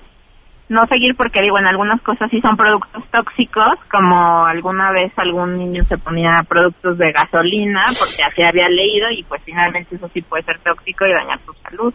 no 0.68 0.86
seguir 0.86 1.14
porque 1.16 1.42
digo, 1.42 1.58
en 1.58 1.66
algunas 1.66 2.00
cosas 2.02 2.30
sí 2.30 2.40
son 2.40 2.56
productos 2.56 3.04
tóxicos, 3.10 3.78
como 3.90 4.46
alguna 4.46 4.92
vez 4.92 5.12
algún 5.18 5.58
niño 5.58 5.82
se 5.82 5.98
ponía 5.98 6.42
productos 6.48 6.96
de 6.96 7.12
gasolina 7.12 7.84
porque 7.98 8.24
así 8.24 8.42
había 8.42 8.68
leído 8.68 9.10
y 9.10 9.22
pues 9.24 9.42
finalmente 9.44 9.96
eso 9.96 10.08
sí 10.14 10.22
puede 10.22 10.42
ser 10.44 10.58
tóxico 10.60 11.04
y 11.06 11.12
dañar 11.12 11.40
tu 11.40 11.52
salud. 11.54 11.94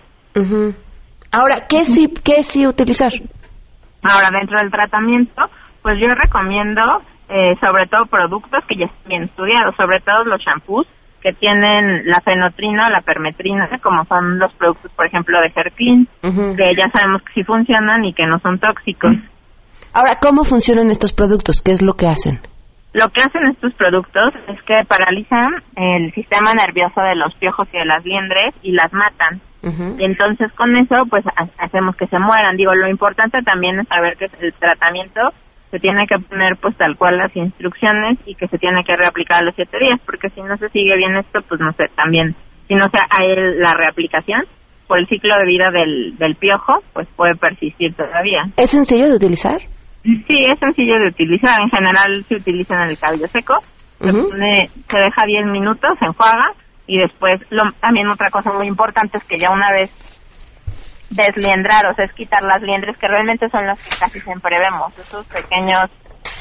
Ahora, 1.31 1.67
¿qué 1.67 1.83
sí, 1.83 2.13
qué 2.23 2.43
sí 2.43 2.67
utilizar? 2.67 3.11
Ahora, 4.03 4.29
dentro 4.31 4.59
del 4.59 4.71
tratamiento, 4.71 5.41
pues 5.81 5.97
yo 5.99 6.07
recomiendo 6.13 6.81
eh, 7.29 7.55
sobre 7.61 7.87
todo 7.87 8.05
productos 8.07 8.63
que 8.65 8.75
ya 8.75 8.85
están 8.85 9.07
bien 9.07 9.23
estudiados, 9.23 9.75
sobre 9.75 9.99
todo 10.01 10.23
los 10.25 10.41
shampoos 10.41 10.87
que 11.21 11.33
tienen 11.33 12.05
la 12.05 12.21
fenotrina 12.21 12.87
o 12.87 12.89
la 12.89 13.01
permetrina, 13.01 13.69
como 13.83 14.05
son 14.05 14.39
los 14.39 14.53
productos, 14.53 14.91
por 14.93 15.05
ejemplo, 15.05 15.39
de 15.41 15.51
Hair 15.53 15.73
Clean, 15.73 16.07
que 16.21 16.75
ya 16.75 16.89
sabemos 16.91 17.21
que 17.23 17.33
sí 17.33 17.43
funcionan 17.43 18.05
y 18.05 18.13
que 18.13 18.25
no 18.25 18.39
son 18.39 18.57
tóxicos. 18.57 19.11
Ahora, 19.93 20.17
¿cómo 20.21 20.43
funcionan 20.43 20.89
estos 20.89 21.13
productos? 21.13 21.61
¿Qué 21.61 21.71
es 21.71 21.81
lo 21.81 21.93
que 21.93 22.07
hacen? 22.07 22.39
Lo 22.93 23.09
que 23.09 23.21
hacen 23.21 23.47
estos 23.47 23.73
productos 23.73 24.33
es 24.47 24.61
que 24.63 24.75
paralizan 24.87 25.61
el 25.75 26.11
sistema 26.13 26.53
nervioso 26.53 27.01
de 27.01 27.15
los 27.15 27.33
piojos 27.35 27.67
y 27.73 27.77
de 27.77 27.85
las 27.85 28.03
liendres 28.03 28.55
y 28.63 28.71
las 28.71 28.91
matan. 28.93 29.41
Y 29.61 30.05
entonces 30.05 30.51
con 30.53 30.75
eso 30.77 31.03
pues 31.09 31.25
hacemos 31.57 31.95
que 31.97 32.07
se 32.07 32.17
mueran. 32.17 32.55
Digo, 32.55 32.73
lo 32.73 32.87
importante 32.87 33.41
también 33.43 33.77
es 33.79 33.87
saber 33.89 34.15
que 34.15 34.29
el 34.39 34.53
tratamiento 34.53 35.33
se 35.71 35.79
tiene 35.79 36.07
que 36.07 36.17
poner 36.19 36.57
pues 36.57 36.75
tal 36.77 36.97
cual 36.97 37.17
las 37.17 37.35
instrucciones 37.35 38.17
y 38.25 38.35
que 38.35 38.47
se 38.47 38.57
tiene 38.57 38.83
que 38.83 38.95
reaplicar 38.95 39.41
a 39.41 39.43
los 39.43 39.55
siete 39.55 39.77
días, 39.79 39.99
porque 40.05 40.29
si 40.29 40.41
no 40.41 40.57
se 40.57 40.69
sigue 40.69 40.95
bien 40.97 41.15
esto, 41.15 41.39
pues 41.47 41.61
no 41.61 41.71
sé, 41.73 41.85
también, 41.95 42.35
si 42.67 42.75
no 42.75 42.85
se 42.91 42.99
hay 43.09 43.35
la 43.59 43.73
reaplicación, 43.73 44.43
por 44.87 44.97
el 44.97 45.07
ciclo 45.07 45.35
de 45.37 45.45
vida 45.45 45.69
del, 45.69 46.17
del 46.17 46.35
piojo, 46.35 46.79
pues 46.93 47.07
puede 47.15 47.35
persistir 47.35 47.93
todavía. 47.93 48.45
¿Es 48.57 48.71
sencillo 48.71 49.07
de 49.07 49.15
utilizar? 49.15 49.59
Sí, 50.01 50.43
es 50.51 50.59
sencillo 50.59 50.95
de 50.97 51.09
utilizar. 51.09 51.61
En 51.61 51.69
general 51.69 52.23
se 52.23 52.35
utiliza 52.35 52.73
en 52.83 52.89
el 52.89 52.97
cabello 52.97 53.27
seco. 53.27 53.53
se, 53.99 54.11
pone, 54.11 54.65
se 54.67 54.97
deja 54.97 55.25
10 55.27 55.45
minutos, 55.45 55.91
se 55.99 56.05
enjuaga 56.05 56.53
y 56.87 56.97
después 56.97 57.39
lo, 57.51 57.71
también 57.79 58.07
otra 58.07 58.31
cosa 58.31 58.51
muy 58.51 58.67
importante 58.67 59.19
es 59.19 59.23
que 59.25 59.37
ya 59.37 59.51
una 59.51 59.69
vez 59.71 59.91
desliendrar, 61.09 61.85
o 61.87 61.93
sea, 61.95 62.05
es 62.05 62.13
quitar 62.13 62.43
las 62.43 62.61
liendres 62.61 62.97
que 62.97 63.07
realmente 63.07 63.49
son 63.49 63.65
las 63.65 63.81
que 63.83 63.97
casi 63.99 64.19
siempre 64.21 64.57
vemos, 64.59 64.97
esos 64.97 65.27
pequeños 65.27 65.89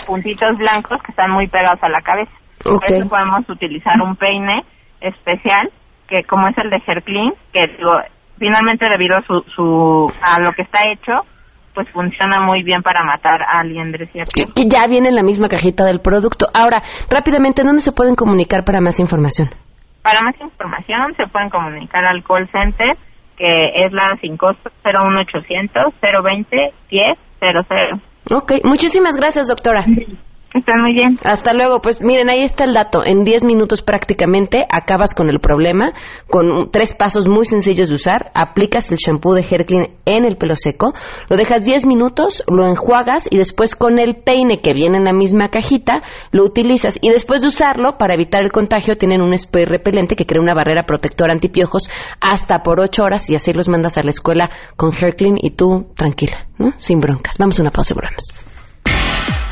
puntitos 0.07 0.57
blancos 0.59 1.03
que 1.03 1.13
están 1.13 1.31
muy 1.31 1.49
pegados 1.49 1.83
a 1.83 1.89
la 1.89 2.01
cabeza. 2.01 2.33
Por 2.63 2.85
eso 2.85 3.09
podemos 3.09 3.49
utilizar 3.49 4.01
un 4.03 4.17
peine 4.17 4.65
especial 5.01 5.71
que 6.09 6.25
como 6.25 6.49
es 6.49 6.59
el 6.59 6.71
de 6.71 6.83
Hair 6.87 7.03
Clean, 7.05 7.33
que 7.53 7.67
digo, 7.77 7.93
finalmente 8.39 8.89
debido 8.89 9.17
a 9.17 9.23
su, 9.23 9.41
su 9.55 10.13
a 10.23 10.41
lo 10.41 10.53
que 10.53 10.63
está 10.63 10.81
hecho, 10.91 11.27
pues 11.75 11.89
funciona 11.91 12.41
muy 12.41 12.63
bien 12.65 12.83
para 12.83 13.05
matar 13.05 13.43
a 13.43 13.63
liendres 13.63 14.09
y 14.13 14.25
Que 14.55 14.67
ya 14.67 14.87
viene 14.89 15.11
en 15.11 15.15
la 15.15 15.23
misma 15.23 15.49
cajita 15.49 15.85
del 15.85 16.01
producto. 16.01 16.47
Ahora, 16.53 16.81
rápidamente, 17.11 17.63
¿dónde 17.63 17.83
se 17.83 17.93
pueden 17.93 18.15
comunicar 18.15 18.65
para 18.65 18.81
más 18.81 18.99
información? 18.99 19.51
Para 20.03 20.21
más 20.23 20.35
información 20.41 21.15
se 21.17 21.27
pueden 21.27 21.51
comunicar 21.51 22.05
al 22.05 22.25
call 22.25 22.49
center 22.51 22.97
que 23.39 23.85
es 23.87 23.93
la 23.93 24.19
sin 24.21 24.37
costo 24.37 24.71
01800 24.85 25.95
020 26.03 26.73
1000. 26.91 28.35
Ok, 28.35 28.53
muchísimas 28.65 29.17
gracias, 29.17 29.49
doctora. 29.49 29.85
Están 30.55 30.81
muy 30.81 30.95
bien. 30.95 31.19
Hasta 31.25 31.53
luego. 31.53 31.81
Pues 31.81 32.01
miren, 32.01 32.31
ahí 32.31 32.43
está 32.43 32.65
el 32.65 32.73
dato. 32.73 33.05
En 33.05 33.23
10 33.23 33.45
minutos 33.45 33.83
prácticamente 33.83 34.65
acabas 34.71 35.15
con 35.15 35.29
el 35.29 35.41
problema, 35.41 35.93
con 36.29 36.71
tres 36.71 36.95
pasos 36.95 37.29
muy 37.29 37.45
sencillos 37.45 37.89
de 37.89 37.95
usar. 37.95 38.31
Aplicas 38.35 38.91
el 38.91 38.97
shampoo 38.97 39.35
de 39.35 39.45
Clean 39.45 39.89
en 40.07 40.25
el 40.25 40.37
pelo 40.37 40.57
seco, 40.57 40.95
lo 41.29 41.37
dejas 41.37 41.65
10 41.65 41.87
minutos, 41.87 42.43
lo 42.51 42.67
enjuagas 42.67 43.29
y 43.31 43.37
después 43.37 43.77
con 43.77 43.99
el 43.99 44.17
peine 44.17 44.61
que 44.61 44.73
viene 44.73 44.97
en 44.97 45.05
la 45.05 45.13
misma 45.13 45.51
cajita, 45.51 46.01
lo 46.33 46.45
utilizas. 46.45 46.99
Y 47.03 47.11
después 47.11 47.43
de 47.43 47.49
usarlo, 47.49 47.99
para 47.99 48.15
evitar 48.15 48.43
el 48.43 48.51
contagio, 48.51 48.97
tienen 48.97 49.21
un 49.21 49.37
spray 49.37 49.67
repelente 49.67 50.17
que 50.17 50.25
crea 50.25 50.41
una 50.41 50.55
barrera 50.55 50.85
protectora 50.85 51.33
antipiojos 51.33 51.91
hasta 52.21 52.63
por 52.63 52.81
8 52.81 53.05
horas 53.05 53.29
y 53.29 53.35
así 53.35 53.53
los 53.53 53.69
mandas 53.69 53.99
a 53.99 54.03
la 54.03 54.11
escuela 54.11 54.51
con 54.77 54.93
Clean 54.93 55.37
y 55.37 55.51
tú 55.51 55.89
tranquila, 55.95 56.47
¿no? 56.59 56.73
Sin 56.79 57.01
broncas. 57.01 57.37
Vamos 57.39 57.59
a 57.59 57.63
una 57.63 57.71
pausa 57.71 57.93
y 57.93 57.97
volvemos. 57.97 58.48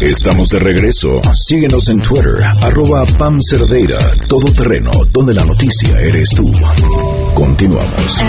Estamos 0.00 0.48
de 0.50 0.58
regreso. 0.60 1.08
Síguenos 1.34 1.88
en 1.90 2.00
Twitter, 2.00 2.36
arroba 2.62 3.04
Pam 3.18 3.38
Cerdeira, 3.40 3.98
Todo 4.28 4.52
Terreno, 4.52 4.90
donde 5.12 5.34
la 5.34 5.44
noticia 5.44 5.98
eres 5.98 6.30
tú. 6.30 6.50
Continuamos. 7.34 8.22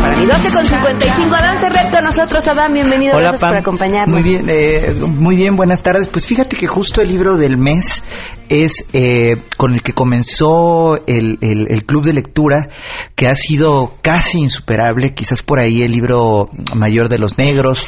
Para 0.00 0.18
mi 0.18 0.26
12 0.26 0.54
con 0.54 0.66
55, 0.66 1.34
Adán 1.34 1.58
Cerreto, 1.58 2.02
nosotros, 2.02 2.46
Adán, 2.46 2.74
bienvenido, 2.74 3.16
Hola, 3.16 3.32
Pam. 3.32 3.50
por 3.50 3.58
acompañarnos. 3.58 4.20
Muy 4.20 4.22
bien, 4.22 4.46
eh, 4.48 4.94
muy 5.00 5.36
bien, 5.36 5.56
buenas 5.56 5.82
tardes. 5.82 6.08
Pues 6.08 6.26
fíjate 6.26 6.56
que 6.56 6.66
justo 6.66 7.00
el 7.00 7.08
libro 7.08 7.36
del 7.36 7.56
mes 7.56 8.04
es 8.48 8.86
eh, 8.92 9.36
con 9.56 9.74
el 9.74 9.82
que 9.82 9.92
comenzó 9.92 10.96
el, 11.06 11.38
el- 11.40 11.66
el 11.70 11.84
club 11.84 12.04
de 12.04 12.12
lectura, 12.12 12.68
que 13.14 13.26
ha 13.28 13.34
sido 13.34 13.94
casi 14.02 14.38
insuperable, 14.40 15.14
quizás 15.14 15.42
por 15.42 15.58
ahí 15.60 15.82
el 15.82 15.92
libro 15.92 16.48
mayor 16.74 17.08
de 17.08 17.18
los 17.18 17.38
negros, 17.38 17.86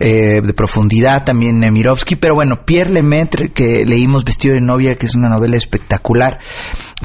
eh, 0.00 0.40
de 0.44 0.52
profundidad 0.54 1.24
también 1.24 1.60
Nemirovsky, 1.60 2.16
pero 2.16 2.34
bueno, 2.34 2.64
Pierre 2.64 2.90
Lemaitre, 2.90 3.50
que 3.52 3.84
leímos 3.86 4.24
Vestido 4.24 4.54
de 4.54 4.60
novia, 4.60 4.94
que 4.96 5.06
es 5.06 5.14
una 5.14 5.28
novela 5.28 5.56
espectacular. 5.56 6.38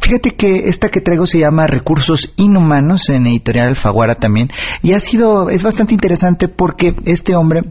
Fíjate 0.02 0.32
que 0.36 0.70
esta 0.70 0.90
que 0.90 1.02
traigo 1.02 1.26
se 1.26 1.40
llama 1.40 1.68
Recursos 1.68 2.34
Inhumanos 2.38 3.10
en 3.10 3.28
Editorial 3.28 3.68
Alfaguara 3.68 4.16
también. 4.16 4.50
Y 4.82 4.94
ha 4.94 5.00
sido, 5.00 5.50
es 5.50 5.64
bastante 5.64 5.94
interesante 5.94 6.48
porque 6.48 6.96
este 7.06 7.36
hombre 7.36 7.64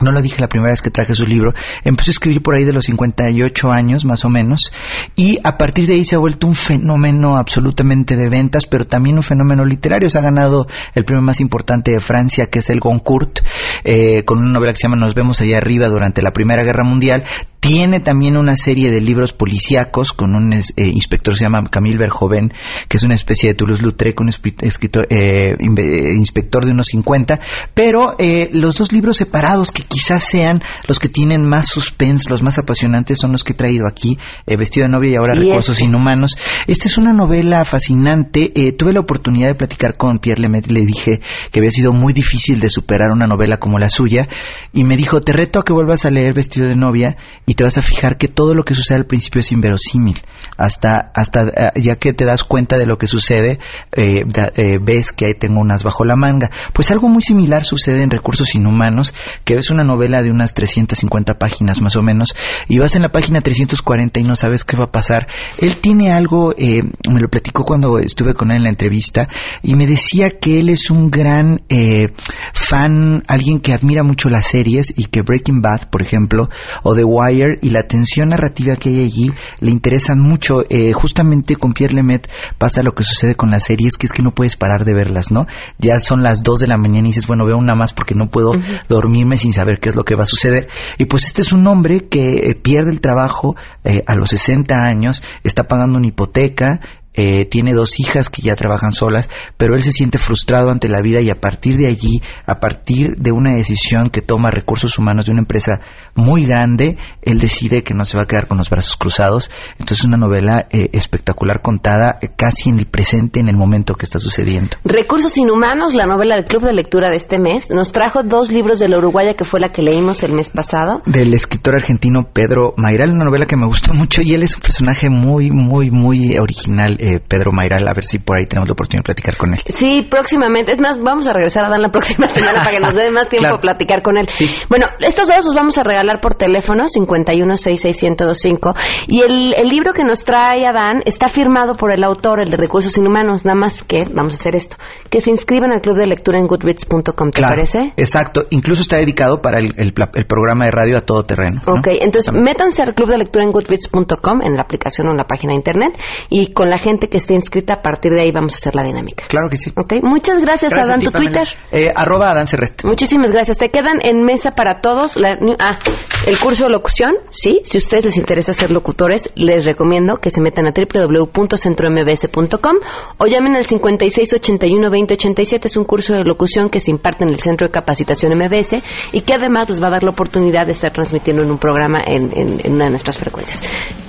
no 0.00 0.12
lo 0.12 0.22
dije 0.22 0.40
la 0.40 0.48
primera 0.48 0.70
vez 0.70 0.82
que 0.82 0.90
traje 0.90 1.14
su 1.14 1.26
libro, 1.26 1.52
empezó 1.84 2.10
a 2.10 2.12
escribir 2.12 2.42
por 2.42 2.54
ahí 2.54 2.64
de 2.64 2.72
los 2.72 2.86
58 2.86 3.72
años 3.72 4.04
más 4.04 4.24
o 4.24 4.28
menos 4.28 4.72
y 5.16 5.38
a 5.44 5.56
partir 5.56 5.86
de 5.86 5.94
ahí 5.94 6.04
se 6.04 6.14
ha 6.14 6.18
vuelto 6.18 6.46
un 6.46 6.54
fenómeno 6.54 7.36
absolutamente 7.36 8.16
de 8.16 8.28
ventas, 8.28 8.66
pero 8.66 8.86
también 8.86 9.16
un 9.16 9.22
fenómeno 9.22 9.64
literario. 9.64 10.10
Se 10.10 10.18
ha 10.18 10.22
ganado 10.22 10.66
el 10.94 11.04
premio 11.04 11.22
más 11.22 11.40
importante 11.40 11.92
de 11.92 12.00
Francia, 12.00 12.46
que 12.46 12.58
es 12.58 12.70
el 12.70 12.80
Goncourt, 12.80 13.40
eh, 13.84 14.24
con 14.24 14.38
una 14.38 14.52
novela 14.52 14.72
que 14.72 14.78
se 14.78 14.88
llama 14.88 14.96
Nos 14.96 15.14
vemos 15.14 15.40
allá 15.40 15.58
arriba 15.58 15.88
durante 15.88 16.22
la 16.22 16.32
Primera 16.32 16.64
Guerra 16.64 16.84
Mundial. 16.84 17.24
Tiene 17.66 17.98
también 17.98 18.36
una 18.36 18.58
serie 18.58 18.90
de 18.90 19.00
libros 19.00 19.32
policíacos 19.32 20.12
con 20.12 20.34
un 20.34 20.52
eh, 20.52 20.62
inspector 20.76 21.32
que 21.32 21.38
se 21.38 21.44
llama 21.44 21.64
Camille 21.64 21.96
Verjoven, 21.96 22.52
que 22.90 22.98
es 22.98 23.04
una 23.04 23.14
especie 23.14 23.48
de 23.48 23.54
Toulouse-Lautrec, 23.54 24.20
un 24.20 24.28
escritor, 24.28 25.06
eh, 25.08 25.54
eh, 25.58 26.14
inspector 26.14 26.66
de 26.66 26.72
unos 26.72 26.88
50, 26.88 27.40
pero 27.72 28.16
eh, 28.18 28.50
los 28.52 28.76
dos 28.76 28.92
libros 28.92 29.16
separados 29.16 29.72
que 29.72 29.82
quizás 29.82 30.24
sean 30.24 30.62
los 30.86 30.98
que 30.98 31.08
tienen 31.08 31.46
más 31.46 31.68
suspense, 31.68 32.28
los 32.28 32.42
más 32.42 32.58
apasionantes, 32.58 33.18
son 33.18 33.32
los 33.32 33.44
que 33.44 33.54
he 33.54 33.56
traído 33.56 33.86
aquí, 33.86 34.18
eh, 34.44 34.58
Vestido 34.58 34.84
de 34.84 34.92
novia 34.92 35.12
y 35.12 35.16
ahora 35.16 35.34
Y 35.34 35.38
Recursos 35.38 35.78
este. 35.78 35.86
Inhumanos. 35.86 36.36
Esta 36.66 36.86
es 36.86 36.98
una 36.98 37.14
novela 37.14 37.64
fascinante. 37.64 38.52
Eh, 38.54 38.72
tuve 38.72 38.92
la 38.92 39.00
oportunidad 39.00 39.48
de 39.48 39.54
platicar 39.54 39.96
con 39.96 40.18
Pierre 40.18 40.42
Lemaitre, 40.42 40.74
le 40.74 40.84
dije 40.84 41.22
que 41.50 41.60
había 41.60 41.70
sido 41.70 41.94
muy 41.94 42.12
difícil 42.12 42.60
de 42.60 42.68
superar 42.68 43.10
una 43.10 43.26
novela 43.26 43.56
como 43.56 43.78
la 43.78 43.88
suya, 43.88 44.28
y 44.74 44.84
me 44.84 44.98
dijo, 44.98 45.22
te 45.22 45.32
reto 45.32 45.60
a 45.60 45.64
que 45.64 45.72
vuelvas 45.72 46.04
a 46.04 46.10
leer 46.10 46.34
Vestido 46.34 46.68
de 46.68 46.76
novia 46.76 47.16
y 47.46 47.53
te 47.54 47.64
vas 47.64 47.78
a 47.78 47.82
fijar 47.82 48.16
que 48.16 48.28
todo 48.28 48.54
lo 48.54 48.64
que 48.64 48.74
sucede 48.74 48.98
al 48.98 49.06
principio 49.06 49.40
es 49.40 49.52
inverosímil. 49.52 50.20
Hasta, 50.56 51.10
hasta 51.14 51.42
eh, 51.42 51.80
ya 51.80 51.96
que 51.96 52.12
te 52.12 52.24
das 52.24 52.44
cuenta 52.44 52.78
de 52.78 52.86
lo 52.86 52.98
que 52.98 53.06
sucede, 53.06 53.58
eh, 53.92 54.24
eh, 54.56 54.78
ves 54.80 55.12
que 55.12 55.26
ahí 55.26 55.34
tengo 55.34 55.60
unas 55.60 55.84
bajo 55.84 56.04
la 56.04 56.16
manga. 56.16 56.50
Pues 56.72 56.90
algo 56.90 57.08
muy 57.08 57.22
similar 57.22 57.64
sucede 57.64 58.02
en 58.02 58.10
Recursos 58.10 58.54
Inhumanos, 58.54 59.14
que 59.44 59.56
es 59.56 59.70
una 59.70 59.84
novela 59.84 60.22
de 60.22 60.30
unas 60.30 60.54
350 60.54 61.38
páginas 61.38 61.80
más 61.80 61.96
o 61.96 62.02
menos, 62.02 62.34
y 62.68 62.78
vas 62.78 62.96
en 62.96 63.02
la 63.02 63.10
página 63.10 63.40
340 63.40 64.20
y 64.20 64.22
no 64.22 64.36
sabes 64.36 64.64
qué 64.64 64.76
va 64.76 64.84
a 64.84 64.92
pasar. 64.92 65.26
Él 65.58 65.76
tiene 65.76 66.12
algo, 66.12 66.54
eh, 66.56 66.82
me 67.08 67.20
lo 67.20 67.28
platicó 67.28 67.64
cuando 67.64 67.98
estuve 67.98 68.34
con 68.34 68.50
él 68.50 68.58
en 68.58 68.62
la 68.64 68.70
entrevista, 68.70 69.28
y 69.62 69.74
me 69.74 69.86
decía 69.86 70.30
que 70.38 70.60
él 70.60 70.68
es 70.68 70.90
un 70.90 71.10
gran 71.10 71.62
eh, 71.68 72.12
fan, 72.52 73.22
alguien 73.26 73.60
que 73.60 73.72
admira 73.72 74.02
mucho 74.02 74.28
las 74.28 74.46
series 74.46 74.94
y 74.96 75.06
que 75.06 75.22
Breaking 75.22 75.60
Bad, 75.60 75.90
por 75.90 76.02
ejemplo, 76.02 76.48
o 76.82 76.94
The 76.94 77.04
Wire 77.04 77.43
y 77.60 77.70
la 77.70 77.84
tensión 77.84 78.30
narrativa 78.30 78.76
que 78.76 78.90
hay 78.90 79.04
allí 79.04 79.32
le 79.60 79.70
interesan 79.70 80.20
mucho. 80.20 80.64
Eh, 80.68 80.92
justamente 80.92 81.56
con 81.56 81.72
Pierre 81.72 81.94
Lemaitre 81.94 82.32
pasa 82.58 82.82
lo 82.82 82.92
que 82.92 83.04
sucede 83.04 83.34
con 83.34 83.50
las 83.50 83.64
series, 83.64 83.96
que 83.96 84.06
es 84.06 84.12
que 84.12 84.22
no 84.22 84.30
puedes 84.30 84.56
parar 84.56 84.84
de 84.84 84.94
verlas, 84.94 85.30
¿no? 85.30 85.46
Ya 85.78 86.00
son 86.00 86.22
las 86.22 86.42
2 86.42 86.60
de 86.60 86.66
la 86.66 86.76
mañana 86.76 87.08
y 87.08 87.10
dices, 87.10 87.26
bueno, 87.26 87.44
veo 87.44 87.56
una 87.56 87.74
más 87.74 87.92
porque 87.92 88.14
no 88.14 88.30
puedo 88.30 88.52
dormirme 88.88 89.36
sin 89.36 89.52
saber 89.52 89.78
qué 89.80 89.90
es 89.90 89.96
lo 89.96 90.04
que 90.04 90.16
va 90.16 90.22
a 90.22 90.26
suceder. 90.26 90.68
Y 90.98 91.06
pues 91.06 91.26
este 91.26 91.42
es 91.42 91.52
un 91.52 91.66
hombre 91.66 92.08
que 92.08 92.50
eh, 92.50 92.54
pierde 92.54 92.90
el 92.90 93.00
trabajo 93.00 93.56
eh, 93.84 94.02
a 94.06 94.14
los 94.14 94.30
60 94.30 94.84
años, 94.84 95.22
está 95.42 95.64
pagando 95.64 95.98
una 95.98 96.08
hipoteca, 96.08 96.80
eh, 97.14 97.44
tiene 97.46 97.74
dos 97.74 98.00
hijas 98.00 98.28
que 98.28 98.42
ya 98.42 98.56
trabajan 98.56 98.92
solas, 98.92 99.28
pero 99.56 99.74
él 99.74 99.82
se 99.82 99.92
siente 99.92 100.18
frustrado 100.18 100.70
ante 100.70 100.88
la 100.88 101.00
vida 101.00 101.20
y 101.20 101.30
a 101.30 101.40
partir 101.40 101.76
de 101.76 101.86
allí, 101.86 102.20
a 102.46 102.58
partir 102.60 103.16
de 103.16 103.32
una 103.32 103.54
decisión 103.54 104.10
que 104.10 104.22
toma 104.22 104.50
recursos 104.50 104.98
humanos 104.98 105.26
de 105.26 105.32
una 105.32 105.40
empresa 105.40 105.80
muy 106.14 106.44
grande, 106.44 106.96
él 107.22 107.38
decide 107.38 107.82
que 107.82 107.94
no 107.94 108.04
se 108.04 108.16
va 108.16 108.24
a 108.24 108.26
quedar 108.26 108.46
con 108.46 108.58
los 108.58 108.70
brazos 108.70 108.96
cruzados. 108.96 109.50
Entonces 109.78 110.04
una 110.04 110.16
novela 110.16 110.66
eh, 110.70 110.90
espectacular 110.92 111.60
contada 111.62 112.18
eh, 112.20 112.28
casi 112.34 112.70
en 112.70 112.78
el 112.78 112.86
presente, 112.86 113.40
en 113.40 113.48
el 113.48 113.56
momento 113.56 113.94
que 113.94 114.04
está 114.04 114.18
sucediendo. 114.18 114.76
Recursos 114.84 115.36
Inhumanos, 115.38 115.94
la 115.94 116.06
novela 116.06 116.36
del 116.36 116.44
Club 116.44 116.64
de 116.64 116.72
Lectura 116.72 117.10
de 117.10 117.16
este 117.16 117.38
mes, 117.38 117.70
nos 117.70 117.92
trajo 117.92 118.22
dos 118.22 118.50
libros 118.50 118.78
de 118.78 118.88
la 118.88 118.98
Uruguaya 118.98 119.34
que 119.34 119.44
fue 119.44 119.60
la 119.60 119.70
que 119.70 119.82
leímos 119.82 120.22
el 120.22 120.32
mes 120.32 120.50
pasado. 120.50 121.02
Del 121.06 121.34
escritor 121.34 121.76
argentino 121.76 122.28
Pedro 122.32 122.74
Mayral, 122.76 123.10
una 123.10 123.24
novela 123.24 123.46
que 123.46 123.56
me 123.56 123.66
gustó 123.66 123.94
mucho 123.94 124.22
y 124.22 124.34
él 124.34 124.42
es 124.42 124.56
un 124.56 124.62
personaje 124.62 125.10
muy, 125.10 125.50
muy, 125.50 125.90
muy 125.90 126.36
original, 126.38 126.96
eh, 127.04 127.20
Pedro 127.26 127.52
Mayral. 127.52 127.86
A 127.86 127.92
ver 127.92 128.04
si 128.04 128.18
por 128.18 128.38
ahí 128.38 128.46
tenemos 128.46 128.68
la 128.68 128.72
oportunidad 128.72 129.02
de 129.02 129.14
platicar 129.14 129.36
con 129.36 129.52
él. 129.52 129.60
Sí, 129.66 130.06
próximamente. 130.08 130.72
Es 130.72 130.80
más, 130.80 130.98
vamos 130.98 131.26
a 131.28 131.32
regresar 131.32 131.66
a 131.66 131.68
Dan 131.68 131.82
la 131.82 131.90
próxima 131.90 132.28
semana 132.28 132.60
para 132.60 132.70
que 132.70 132.80
nos 132.80 132.94
dé 132.94 133.10
más 133.10 133.28
tiempo 133.28 133.56
a 133.56 133.60
platicar 133.60 134.02
con 134.02 134.16
él. 134.16 134.26
Bueno, 134.68 134.86
estos 135.00 135.28
dos 135.28 135.44
los 135.44 135.54
vamos 135.54 135.76
a 135.78 135.82
regalar 135.82 136.20
por 136.20 136.34
teléfono, 136.34 136.84
5166125. 136.86 138.74
Y 139.08 139.20
el, 139.22 139.54
el 139.54 139.68
libro 139.68 139.92
que 139.92 140.04
nos 140.04 140.24
trae 140.24 140.66
Adán 140.66 141.02
está 141.04 141.28
firmado 141.28 141.74
por 141.74 141.92
el 141.92 142.02
autor, 142.04 142.40
el 142.40 142.50
de 142.50 142.56
Recursos 142.56 142.96
Inhumanos. 142.96 143.44
Nada 143.44 143.56
más 143.56 143.82
que, 143.82 144.06
vamos 144.12 144.32
a 144.32 144.36
hacer 144.36 144.54
esto, 144.56 144.76
que 145.10 145.20
se 145.20 145.30
inscriban 145.30 145.72
al 145.72 145.80
club 145.80 145.96
de 145.96 146.06
lectura 146.06 146.38
en 146.38 146.46
goodreads.com, 146.46 147.30
¿te 147.30 147.42
parece? 147.42 147.92
Exacto. 147.96 148.46
Incluso 148.50 148.82
está 148.82 148.96
dedicado 148.96 149.42
para 149.42 149.58
el, 149.58 149.74
el, 149.76 149.92
el 150.14 150.26
programa 150.26 150.64
de 150.66 150.70
radio 150.70 150.98
a 150.98 151.00
todo 151.02 151.24
terreno. 151.24 151.60
¿no? 151.66 151.74
Ok, 151.74 151.88
entonces 152.00 152.32
métanse 152.32 152.82
al 152.82 152.94
club 152.94 153.10
de 153.10 153.18
lectura 153.18 153.44
en 153.44 153.52
goodreads.com, 153.52 154.42
en 154.42 154.54
la 154.54 154.62
aplicación 154.62 155.08
o 155.08 155.10
en 155.10 155.16
la 155.16 155.24
página 155.24 155.52
de 155.52 155.56
internet, 155.56 155.98
y 156.30 156.52
con 156.52 156.70
la 156.70 156.78
gente 156.78 156.93
que 156.98 157.16
esté 157.18 157.34
inscrita, 157.34 157.74
a 157.74 157.82
partir 157.82 158.12
de 158.12 158.20
ahí 158.22 158.32
vamos 158.32 158.54
a 158.54 158.56
hacer 158.56 158.74
la 158.74 158.82
dinámica. 158.82 159.24
Claro 159.28 159.48
que 159.50 159.56
sí. 159.56 159.70
Ok, 159.76 159.94
muchas 160.02 160.40
gracias, 160.40 160.72
Gracias 160.72 160.88
Adán. 160.88 160.98
a 160.98 161.00
ti, 161.00 161.06
¿Tu 161.06 161.12
Pamela. 161.12 161.32
Twitter? 161.32 161.48
Eh, 161.72 161.92
arroba 161.94 162.30
Adán 162.30 162.46
Serret. 162.46 162.84
Muchísimas 162.84 163.32
gracias. 163.32 163.58
Se 163.58 163.68
quedan 163.70 163.98
en 164.02 164.22
mesa 164.22 164.52
para 164.52 164.80
todos. 164.80 165.16
La- 165.16 165.38
ah, 165.58 165.78
el 166.26 166.38
curso 166.38 166.64
de 166.64 166.70
locución, 166.70 167.12
sí. 167.30 167.60
Si 167.64 167.78
a 167.78 167.80
ustedes 167.80 168.04
les 168.06 168.16
interesa 168.16 168.52
ser 168.52 168.70
locutores, 168.70 169.30
les 169.34 169.64
recomiendo 169.66 170.16
que 170.16 170.30
se 170.30 170.40
metan 170.40 170.66
a 170.66 170.72
www.centrombs.com 170.72 172.76
o 173.18 173.26
llamen 173.26 173.56
al 173.56 173.64
5681-2087. 173.66 175.66
Es 175.66 175.76
un 175.76 175.84
curso 175.84 176.14
de 176.14 176.24
locución 176.24 176.70
que 176.70 176.80
se 176.80 176.90
imparte 176.90 177.24
en 177.24 177.30
el 177.30 177.40
Centro 177.40 177.66
de 177.68 177.72
Capacitación 177.72 178.32
MBS 178.38 178.76
y 179.12 179.20
que 179.22 179.34
además 179.34 179.68
les 179.68 179.82
va 179.82 179.88
a 179.88 179.90
dar 179.90 180.02
la 180.02 180.10
oportunidad 180.10 180.64
de 180.66 180.72
estar 180.72 180.92
transmitiendo 180.92 181.44
en 181.44 181.50
un 181.50 181.58
programa 181.58 182.00
en, 182.06 182.30
en- 182.36 182.60
en 182.64 182.74
una 182.74 182.84
de 182.86 182.90
nuestras 182.90 183.18
frecuencias. 183.18 183.62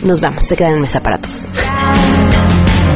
Nos 0.04 0.22
vamos. 0.22 0.44
Se 0.44 0.56
quedan 0.56 0.76
en 0.76 0.82
mesa 0.82 1.00
para 1.02 1.18
todos. 1.18 1.52